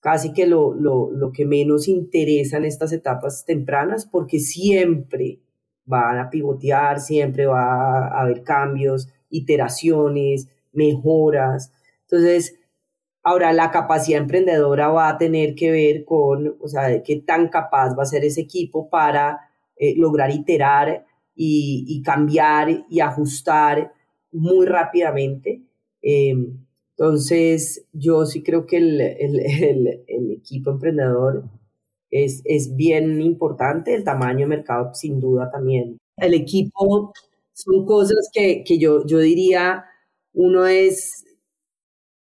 casi 0.00 0.32
que 0.32 0.46
lo, 0.46 0.74
lo, 0.74 1.10
lo 1.10 1.32
que 1.32 1.44
menos 1.44 1.88
interesa 1.88 2.56
en 2.56 2.64
estas 2.64 2.92
etapas 2.92 3.44
tempranas, 3.44 4.06
porque 4.06 4.38
siempre 4.38 5.40
van 5.84 6.18
a 6.18 6.30
pivotear, 6.30 7.00
siempre 7.00 7.46
va 7.46 8.08
a 8.08 8.20
haber 8.20 8.42
cambios, 8.42 9.08
iteraciones, 9.30 10.48
mejoras. 10.72 11.72
Entonces, 12.02 12.58
ahora 13.22 13.52
la 13.52 13.70
capacidad 13.70 14.20
emprendedora 14.20 14.88
va 14.88 15.08
a 15.08 15.18
tener 15.18 15.54
que 15.54 15.70
ver 15.70 16.04
con, 16.04 16.56
o 16.60 16.68
sea, 16.68 17.02
qué 17.02 17.16
tan 17.16 17.48
capaz 17.48 17.96
va 17.96 18.02
a 18.02 18.06
ser 18.06 18.24
ese 18.24 18.42
equipo 18.42 18.88
para 18.88 19.50
eh, 19.76 19.94
lograr 19.96 20.30
iterar 20.30 21.06
y, 21.40 21.84
y, 21.86 22.02
cambiar 22.02 22.84
y 22.90 22.98
ajustar 22.98 23.92
muy 24.32 24.66
rápidamente. 24.66 25.62
Eh, 26.02 26.34
entonces, 26.90 27.86
yo 27.92 28.26
sí 28.26 28.42
creo 28.42 28.66
que 28.66 28.78
el, 28.78 29.00
el, 29.00 29.40
el, 29.62 30.04
el 30.08 30.32
equipo 30.32 30.72
emprendedor 30.72 31.44
es, 32.10 32.42
es, 32.44 32.74
bien 32.74 33.20
importante, 33.20 33.94
el 33.94 34.02
tamaño 34.02 34.40
de 34.40 34.56
mercado 34.56 34.92
sin 34.94 35.20
duda 35.20 35.48
también. 35.48 35.98
El 36.16 36.34
equipo 36.34 37.12
son 37.52 37.86
cosas 37.86 38.28
que, 38.32 38.64
que 38.64 38.78
yo, 38.78 39.06
yo 39.06 39.20
diría, 39.20 39.84
uno 40.32 40.66
es, 40.66 41.24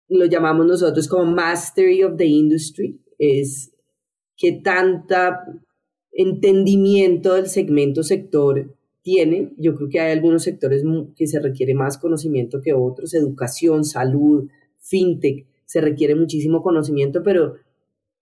lo 0.07 0.25
llamamos 0.27 0.65
nosotros 0.65 1.09
como 1.09 1.25
mastery 1.29 2.03
of 2.03 2.15
the 2.15 2.25
industry, 2.25 3.01
es 3.19 3.73
que 4.37 4.53
tanta 4.53 5.45
entendimiento 6.13 7.33
del 7.33 7.47
segmento 7.47 8.01
sector 8.01 8.73
tiene. 9.03 9.51
Yo 9.57 9.75
creo 9.75 9.89
que 9.89 9.99
hay 9.99 10.13
algunos 10.13 10.43
sectores 10.43 10.83
que 11.15 11.27
se 11.27 11.39
requiere 11.39 11.75
más 11.75 11.97
conocimiento 11.99 12.61
que 12.61 12.73
otros, 12.73 13.13
educación, 13.13 13.83
salud, 13.83 14.49
fintech, 14.79 15.45
se 15.65 15.81
requiere 15.81 16.15
muchísimo 16.15 16.63
conocimiento, 16.63 17.21
pero, 17.23 17.55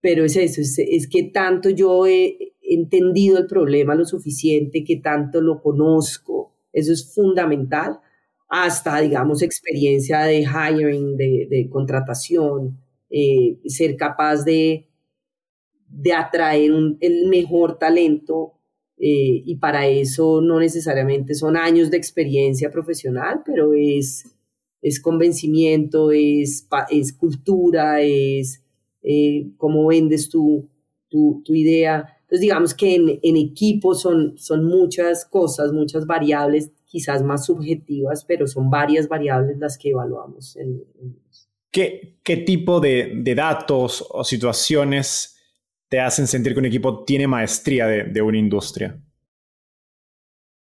pero 0.00 0.24
es 0.24 0.36
eso, 0.36 0.60
es, 0.60 1.08
que 1.08 1.24
tanto 1.24 1.70
yo 1.70 2.06
he 2.06 2.54
entendido 2.62 3.38
el 3.38 3.46
problema 3.46 3.94
lo 3.94 4.04
suficiente, 4.04 4.84
que 4.84 4.96
tanto 4.96 5.40
lo 5.40 5.60
conozco, 5.62 6.52
eso 6.72 6.92
es 6.92 7.14
fundamental, 7.14 8.00
hasta, 8.48 9.00
digamos, 9.00 9.42
experiencia 9.42 10.20
de 10.20 10.44
hiring, 10.44 11.16
de, 11.16 11.68
contratación, 11.70 12.78
eh, 13.10 13.58
ser 13.66 13.96
capaz 13.96 14.44
de, 14.44 14.88
de 15.88 16.12
atraer 16.12 16.72
el 17.00 17.26
mejor 17.28 17.78
talento 17.78 18.54
eh, 19.04 19.42
y 19.44 19.56
para 19.56 19.88
eso 19.88 20.40
no 20.40 20.60
necesariamente 20.60 21.34
son 21.34 21.56
años 21.56 21.90
de 21.90 21.96
experiencia 21.96 22.70
profesional, 22.70 23.42
pero 23.44 23.74
es, 23.74 24.32
es 24.80 25.00
convencimiento, 25.00 26.12
es, 26.12 26.68
es 26.88 27.12
cultura, 27.12 28.00
es 28.00 28.62
eh, 29.02 29.48
cómo 29.56 29.88
vendes 29.88 30.28
tu, 30.28 30.68
tu, 31.08 31.42
tu, 31.44 31.52
idea. 31.52 32.16
Entonces 32.20 32.42
digamos 32.42 32.74
que 32.74 32.94
en, 32.94 33.18
en 33.20 33.36
equipo 33.36 33.96
son, 33.96 34.38
son 34.38 34.66
muchas 34.66 35.24
cosas, 35.24 35.72
muchas 35.72 36.06
variables, 36.06 36.70
quizás 36.84 37.24
más 37.24 37.46
subjetivas, 37.46 38.24
pero 38.24 38.46
son 38.46 38.70
varias 38.70 39.08
variables 39.08 39.58
las 39.58 39.78
que 39.78 39.90
evaluamos. 39.90 40.54
En, 40.54 40.80
en... 41.00 41.18
¿Qué, 41.72 42.20
¿Qué 42.22 42.36
tipo 42.36 42.78
de, 42.78 43.14
de 43.16 43.34
datos 43.34 44.06
o 44.08 44.22
situaciones 44.22 45.31
te 45.92 46.00
hacen 46.00 46.26
sentir 46.26 46.54
que 46.54 46.58
un 46.58 46.64
equipo 46.64 47.04
tiene 47.04 47.26
maestría 47.26 47.86
de, 47.86 48.22
una 48.22 48.38
industria? 48.38 48.98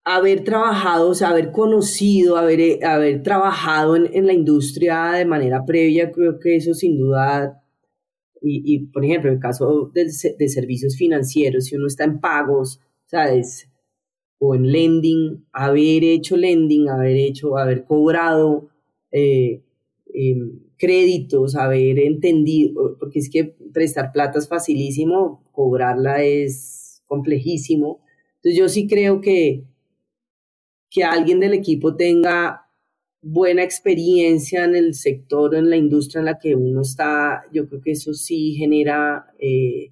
Haber 0.06 0.46
trabajado, 0.46 1.10
o 1.10 1.14
sea, 1.14 1.32
haber 1.32 1.52
conocido, 1.52 2.38
haber, 2.38 2.62
eh, 2.62 2.80
haber 2.86 3.22
trabajado 3.22 3.98
en, 3.98 4.26
la 4.26 4.32
industria 4.32 5.12
de 5.12 5.26
manera 5.26 5.66
previa, 5.66 6.10
creo 6.10 6.40
que 6.40 6.56
eso 6.56 6.74
sin 6.74 6.98
duda, 6.98 7.62
y, 8.42 8.88
por 8.88 9.04
ejemplo, 9.04 9.30
en 9.30 9.36
el 9.36 9.42
caso 9.42 9.92
de, 9.94 10.06
de 10.06 10.48
servicios 10.48 10.96
financieros, 10.96 11.66
si 11.66 11.76
uno 11.76 11.88
está 11.88 12.06
en 12.06 12.22
pagos, 12.22 12.80
¿sabes? 13.06 13.70
O 14.38 14.56
en 14.56 14.72
lending, 14.72 15.46
haber 15.52 16.06
hecho 16.06 16.38
lending, 16.38 16.88
haber 16.88 17.18
hecho, 17.18 17.58
haber 17.58 17.84
cobrado 17.84 18.70
eh, 19.12 19.62
em, 20.14 20.62
créditos, 20.80 21.56
haber 21.56 22.00
entendido, 22.00 22.98
porque 22.98 23.20
es 23.20 23.30
que 23.30 23.54
prestar 23.74 24.12
plata 24.12 24.40
es 24.40 24.48
facilísimo, 24.48 25.44
cobrarla 25.52 26.24
es 26.24 27.04
complejísimo. 27.06 28.00
Entonces 28.38 28.58
yo 28.58 28.70
sí 28.70 28.88
creo 28.88 29.20
que, 29.20 29.66
que 30.90 31.04
alguien 31.04 31.42
del 31.42 31.54
equipo 31.54 31.96
tenga 31.96 32.70
buena 33.22 33.62
experiencia 33.64 34.64
en 34.64 34.76
el 34.76 34.94
sector, 34.94 35.54
en 35.54 35.70
la 35.70 35.76
industria 35.76 36.20
en 36.20 36.26
la 36.26 36.40
que 36.40 36.56
uno 36.56 36.82
está, 36.82 37.44
yo 37.52 37.68
creo 37.68 37.82
que 37.82 37.92
eso 37.92 38.14
sí 38.14 38.54
genera 38.54 39.26
eh, 39.38 39.92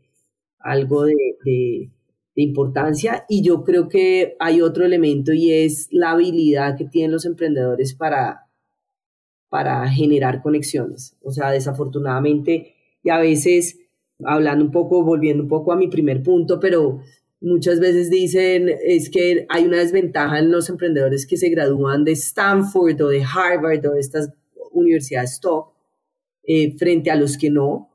algo 0.60 1.04
de, 1.04 1.16
de, 1.44 1.92
importancia. 2.36 3.26
Y 3.28 3.42
yo 3.42 3.64
creo 3.64 3.90
que 3.90 4.36
hay 4.40 4.62
otro 4.62 4.86
elemento 4.86 5.34
y 5.34 5.52
es 5.52 5.88
la 5.92 6.12
habilidad 6.12 6.78
que 6.78 6.86
tienen 6.86 7.12
los 7.12 7.26
emprendedores 7.26 7.96
para, 7.96 8.47
para 9.50 9.88
generar 9.90 10.42
conexiones. 10.42 11.16
O 11.22 11.32
sea, 11.32 11.52
desafortunadamente, 11.52 12.76
y 13.04 13.10
a 13.10 13.20
veces, 13.20 13.80
hablando 14.24 14.66
un 14.66 14.72
poco, 14.72 15.04
volviendo 15.04 15.44
un 15.44 15.50
poco 15.50 15.72
a 15.72 15.78
mi 15.78 15.88
primer 15.88 16.24
punto, 16.24 16.60
pero 16.60 17.00
muchas 17.40 17.80
veces 17.80 18.10
dicen 18.10 18.70
es 18.84 19.10
que 19.10 19.46
hay 19.50 19.66
una 19.66 19.78
desventaja 19.78 20.40
en 20.40 20.52
los 20.52 20.70
emprendedores 20.70 21.26
que 21.28 21.38
se 21.38 21.50
gradúan 21.50 22.04
de 22.04 22.14
Stanford 22.14 23.00
o 23.02 23.10
de 23.10 23.24
Harvard 23.24 23.86
o 23.86 23.94
de 23.94 24.00
estas 24.00 24.32
universidades 24.72 25.40
top 25.40 25.68
eh, 26.44 26.76
frente 26.78 27.12
a 27.12 27.16
los 27.16 27.38
que 27.38 27.50
no. 27.50 27.90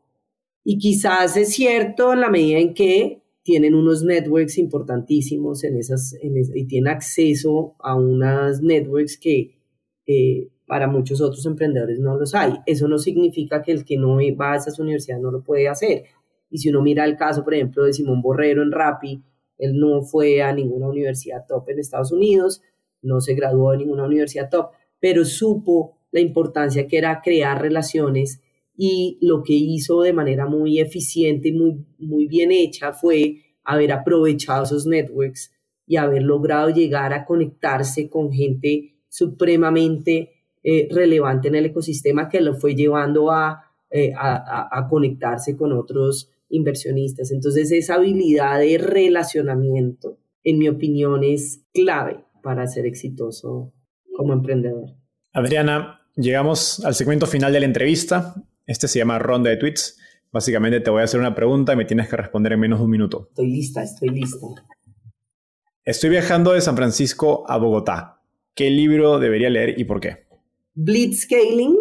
Y 0.64 0.78
quizás 0.78 1.36
es 1.36 1.54
cierto 1.54 2.12
en 2.12 2.20
la 2.20 2.30
medida 2.30 2.58
en 2.58 2.74
que 2.74 3.22
tienen 3.42 3.74
unos 3.74 4.04
networks 4.04 4.58
importantísimos 4.58 5.64
en 5.64 5.76
esas, 5.76 6.14
y 6.22 6.64
tienen 6.66 6.92
acceso 6.92 7.74
a 7.80 7.96
unas 7.96 8.62
networks 8.62 9.18
que 9.18 9.58
eh, 10.06 10.51
para 10.66 10.86
muchos 10.86 11.20
otros 11.20 11.44
emprendedores 11.46 11.98
no 11.98 12.16
los 12.16 12.34
hay. 12.34 12.54
Eso 12.66 12.88
no 12.88 12.98
significa 12.98 13.62
que 13.62 13.72
el 13.72 13.84
que 13.84 13.96
no 13.96 14.16
va 14.38 14.52
a 14.52 14.56
esas 14.56 14.78
universidades 14.78 15.22
no 15.22 15.30
lo 15.30 15.42
puede 15.42 15.68
hacer. 15.68 16.04
Y 16.50 16.58
si 16.58 16.68
uno 16.68 16.82
mira 16.82 17.04
el 17.04 17.16
caso, 17.16 17.44
por 17.44 17.54
ejemplo, 17.54 17.84
de 17.84 17.92
Simón 17.92 18.22
Borrero 18.22 18.62
en 18.62 18.72
Rappi, 18.72 19.22
él 19.58 19.78
no 19.78 20.02
fue 20.02 20.42
a 20.42 20.52
ninguna 20.52 20.88
universidad 20.88 21.46
top 21.46 21.68
en 21.70 21.78
Estados 21.78 22.12
Unidos, 22.12 22.62
no 23.00 23.20
se 23.20 23.34
graduó 23.34 23.72
de 23.72 23.78
ninguna 23.78 24.04
universidad 24.04 24.50
top, 24.50 24.70
pero 25.00 25.24
supo 25.24 25.98
la 26.10 26.20
importancia 26.20 26.86
que 26.86 26.98
era 26.98 27.20
crear 27.22 27.60
relaciones 27.60 28.40
y 28.76 29.18
lo 29.20 29.42
que 29.42 29.54
hizo 29.54 30.02
de 30.02 30.12
manera 30.12 30.46
muy 30.46 30.80
eficiente 30.80 31.48
y 31.48 31.52
muy, 31.52 31.84
muy 31.98 32.26
bien 32.26 32.52
hecha 32.52 32.92
fue 32.92 33.42
haber 33.64 33.92
aprovechado 33.92 34.64
esos 34.64 34.86
networks 34.86 35.52
y 35.86 35.96
haber 35.96 36.22
logrado 36.22 36.70
llegar 36.70 37.12
a 37.12 37.24
conectarse 37.24 38.08
con 38.08 38.32
gente 38.32 38.94
supremamente 39.08 40.41
eh, 40.64 40.88
relevante 40.90 41.48
en 41.48 41.56
el 41.56 41.66
ecosistema 41.66 42.28
que 42.28 42.40
lo 42.40 42.54
fue 42.54 42.74
llevando 42.74 43.30
eh, 43.90 44.12
a, 44.16 44.68
a, 44.70 44.88
conectarse 44.88 45.56
con 45.56 45.72
otros 45.72 46.30
inversionistas. 46.48 47.32
Entonces 47.32 47.72
esa 47.72 47.94
habilidad 47.96 48.60
de 48.60 48.78
relacionamiento, 48.78 50.18
en 50.44 50.58
mi 50.58 50.68
opinión, 50.68 51.24
es 51.24 51.64
clave 51.74 52.24
para 52.42 52.66
ser 52.66 52.86
exitoso 52.86 53.72
como 54.16 54.32
emprendedor. 54.32 54.90
Adriana, 55.32 56.00
llegamos 56.16 56.84
al 56.84 56.94
segmento 56.94 57.26
final 57.26 57.52
de 57.52 57.60
la 57.60 57.66
entrevista. 57.66 58.34
Este 58.66 58.86
se 58.86 58.98
llama 58.98 59.18
ronda 59.18 59.50
de 59.50 59.56
tweets. 59.56 59.98
Básicamente 60.30 60.80
te 60.80 60.90
voy 60.90 61.00
a 61.00 61.04
hacer 61.04 61.20
una 61.20 61.34
pregunta 61.34 61.72
y 61.72 61.76
me 61.76 61.84
tienes 61.84 62.08
que 62.08 62.16
responder 62.16 62.52
en 62.52 62.60
menos 62.60 62.78
de 62.78 62.84
un 62.84 62.90
minuto. 62.90 63.26
Estoy 63.30 63.50
lista, 63.50 63.82
estoy 63.82 64.10
lista. 64.10 64.46
Estoy 65.84 66.10
viajando 66.10 66.52
de 66.52 66.60
San 66.60 66.76
Francisco 66.76 67.44
a 67.48 67.58
Bogotá. 67.58 68.22
¿Qué 68.54 68.70
libro 68.70 69.18
debería 69.18 69.50
leer 69.50 69.78
y 69.78 69.84
por 69.84 70.00
qué? 70.00 70.26
Blitzscaling, 70.74 71.76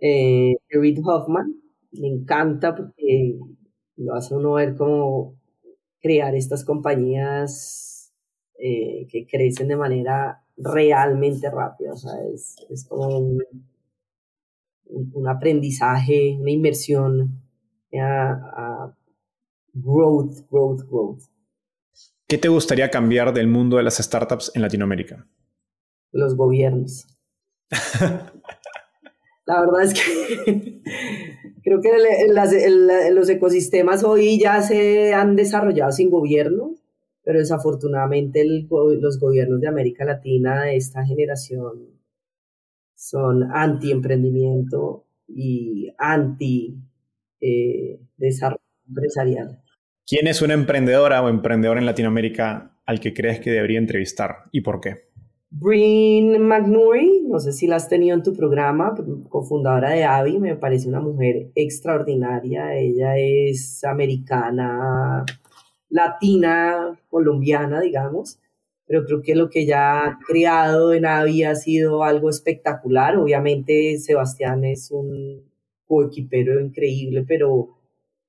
eh, 0.00 0.56
de 0.68 0.80
Reid 0.80 0.98
Hoffman. 1.04 1.54
Me 1.92 2.08
encanta 2.08 2.74
porque 2.74 3.38
lo 3.96 4.14
hace 4.14 4.34
uno 4.34 4.54
ver 4.54 4.76
cómo 4.76 5.36
crear 6.00 6.34
estas 6.34 6.64
compañías 6.64 8.12
eh, 8.58 9.06
que 9.10 9.26
crecen 9.26 9.68
de 9.68 9.76
manera 9.76 10.44
realmente 10.56 11.50
rápida. 11.50 11.92
O 11.92 11.96
sea, 11.96 12.12
es, 12.32 12.56
es 12.70 12.84
como 12.84 13.18
un, 13.18 13.42
un, 14.86 15.28
aprendizaje, 15.28 16.36
una 16.38 16.50
inversión 16.50 17.42
a, 17.98 18.32
a 18.32 18.96
growth, 19.72 20.48
growth, 20.50 20.82
growth. 20.88 21.22
¿Qué 22.26 22.38
te 22.38 22.48
gustaría 22.48 22.90
cambiar 22.90 23.32
del 23.32 23.46
mundo 23.46 23.76
de 23.76 23.82
las 23.82 23.98
startups 23.98 24.50
en 24.54 24.62
Latinoamérica? 24.62 25.26
Los 26.10 26.36
gobiernos. 26.36 27.06
La 29.46 29.60
verdad 29.60 29.82
es 29.82 29.94
que 29.94 30.02
creo 31.62 31.80
que 31.80 31.90
los 33.12 33.28
ecosistemas 33.28 34.02
hoy 34.02 34.38
ya 34.38 34.62
se 34.62 35.12
han 35.12 35.36
desarrollado 35.36 35.92
sin 35.92 36.10
gobierno, 36.10 36.74
pero 37.22 37.38
desafortunadamente 37.38 38.44
los 38.44 39.20
gobiernos 39.20 39.60
de 39.60 39.68
América 39.68 40.04
Latina 40.04 40.62
de 40.62 40.76
esta 40.76 41.04
generación 41.04 41.90
son 42.94 43.50
anti-emprendimiento 43.52 45.04
y 45.28 45.92
anti-desarrollo 45.98 46.80
eh, 47.40 48.00
empresarial. 48.88 49.60
¿Quién 50.06 50.26
es 50.26 50.42
una 50.42 50.54
emprendedora 50.54 51.22
o 51.22 51.28
emprendedor 51.28 51.78
en 51.78 51.86
Latinoamérica 51.86 52.78
al 52.86 53.00
que 53.00 53.14
crees 53.14 53.40
que 53.40 53.50
debería 53.50 53.78
entrevistar 53.78 54.44
y 54.52 54.60
por 54.60 54.80
qué? 54.80 55.08
Breen 55.50 56.42
McNury, 56.42 57.13
no 57.34 57.40
sé 57.40 57.50
si 57.50 57.66
la 57.66 57.74
has 57.74 57.88
tenido 57.88 58.14
en 58.14 58.22
tu 58.22 58.32
programa, 58.32 58.94
cofundadora 59.28 59.90
de 59.90 60.04
Avi, 60.04 60.38
me 60.38 60.54
parece 60.54 60.88
una 60.88 61.00
mujer 61.00 61.50
extraordinaria. 61.56 62.76
Ella 62.76 63.18
es 63.18 63.82
americana, 63.82 65.24
latina, 65.88 66.96
colombiana, 67.10 67.80
digamos, 67.80 68.38
pero 68.86 69.04
creo 69.04 69.20
que 69.20 69.34
lo 69.34 69.50
que 69.50 69.62
ella 69.62 70.06
ha 70.06 70.18
creado 70.24 70.94
en 70.94 71.06
Avi 71.06 71.42
ha 71.42 71.56
sido 71.56 72.04
algo 72.04 72.30
espectacular. 72.30 73.16
Obviamente 73.16 73.98
Sebastián 73.98 74.64
es 74.64 74.92
un 74.92 75.42
coequipero 75.86 76.60
increíble, 76.60 77.24
pero, 77.26 77.70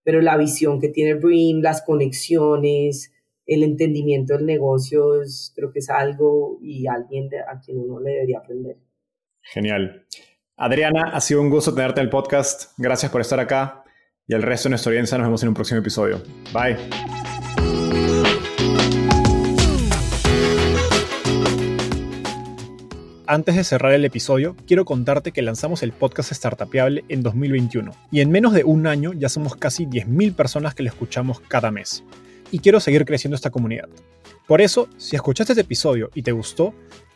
pero 0.03 0.19
la 0.19 0.35
visión 0.35 0.79
que 0.81 0.89
tiene 0.89 1.13
Breen, 1.13 1.61
las 1.61 1.83
conexiones, 1.83 3.11
el 3.45 3.61
entendimiento 3.61 4.33
del 4.33 4.47
negocio 4.47 5.21
es, 5.21 5.53
creo 5.55 5.71
que 5.71 5.77
es 5.77 5.91
algo 5.91 6.57
y 6.59 6.87
alguien 6.87 7.29
a 7.47 7.59
quien 7.59 7.77
uno 7.77 7.99
le 7.99 8.09
debería 8.09 8.39
aprender. 8.39 8.77
Genial. 9.45 10.05
Adriana, 10.57 11.11
ha 11.13 11.21
sido 11.21 11.41
un 11.41 11.49
gusto 11.49 11.73
tenerte 11.73 12.01
en 12.01 12.05
el 12.05 12.09
podcast. 12.09 12.73
Gracias 12.77 13.11
por 13.11 13.21
estar 13.21 13.39
acá. 13.39 13.83
Y 14.27 14.33
el 14.33 14.41
resto 14.41 14.67
de 14.67 14.71
nuestra 14.71 14.89
audiencia 14.91 15.17
nos 15.17 15.27
vemos 15.27 15.43
en 15.43 15.49
un 15.49 15.55
próximo 15.55 15.79
episodio. 15.79 16.21
Bye. 16.51 16.77
Antes 23.27 23.55
de 23.55 23.63
cerrar 23.63 23.93
el 23.93 24.05
episodio, 24.05 24.55
quiero 24.67 24.85
contarte 24.85 25.31
que 25.31 25.41
lanzamos 25.41 25.81
el 25.83 25.91
podcast 25.91 26.31
Startupiable 26.31 27.03
en 27.09 27.23
2021 27.23 27.91
y 28.11 28.21
en 28.21 28.29
menos 28.29 28.53
de 28.53 28.63
un 28.63 28.85
año 28.85 29.13
ya 29.13 29.29
somos 29.29 29.55
casi 29.55 29.87
10.000 29.87 30.35
personas 30.35 30.75
que 30.75 30.83
lo 30.83 30.89
escuchamos 30.89 31.39
cada 31.39 31.71
mes 31.71 32.03
y 32.51 32.59
quiero 32.59 32.79
seguir 32.79 33.03
creciendo 33.03 33.35
esta 33.35 33.49
comunidad. 33.49 33.89
Por 34.47 34.61
eso, 34.61 34.87
si 34.97 35.15
escuchaste 35.15 35.53
este 35.53 35.61
episodio 35.61 36.11
y 36.13 36.21
te 36.21 36.31
gustó, 36.31 36.75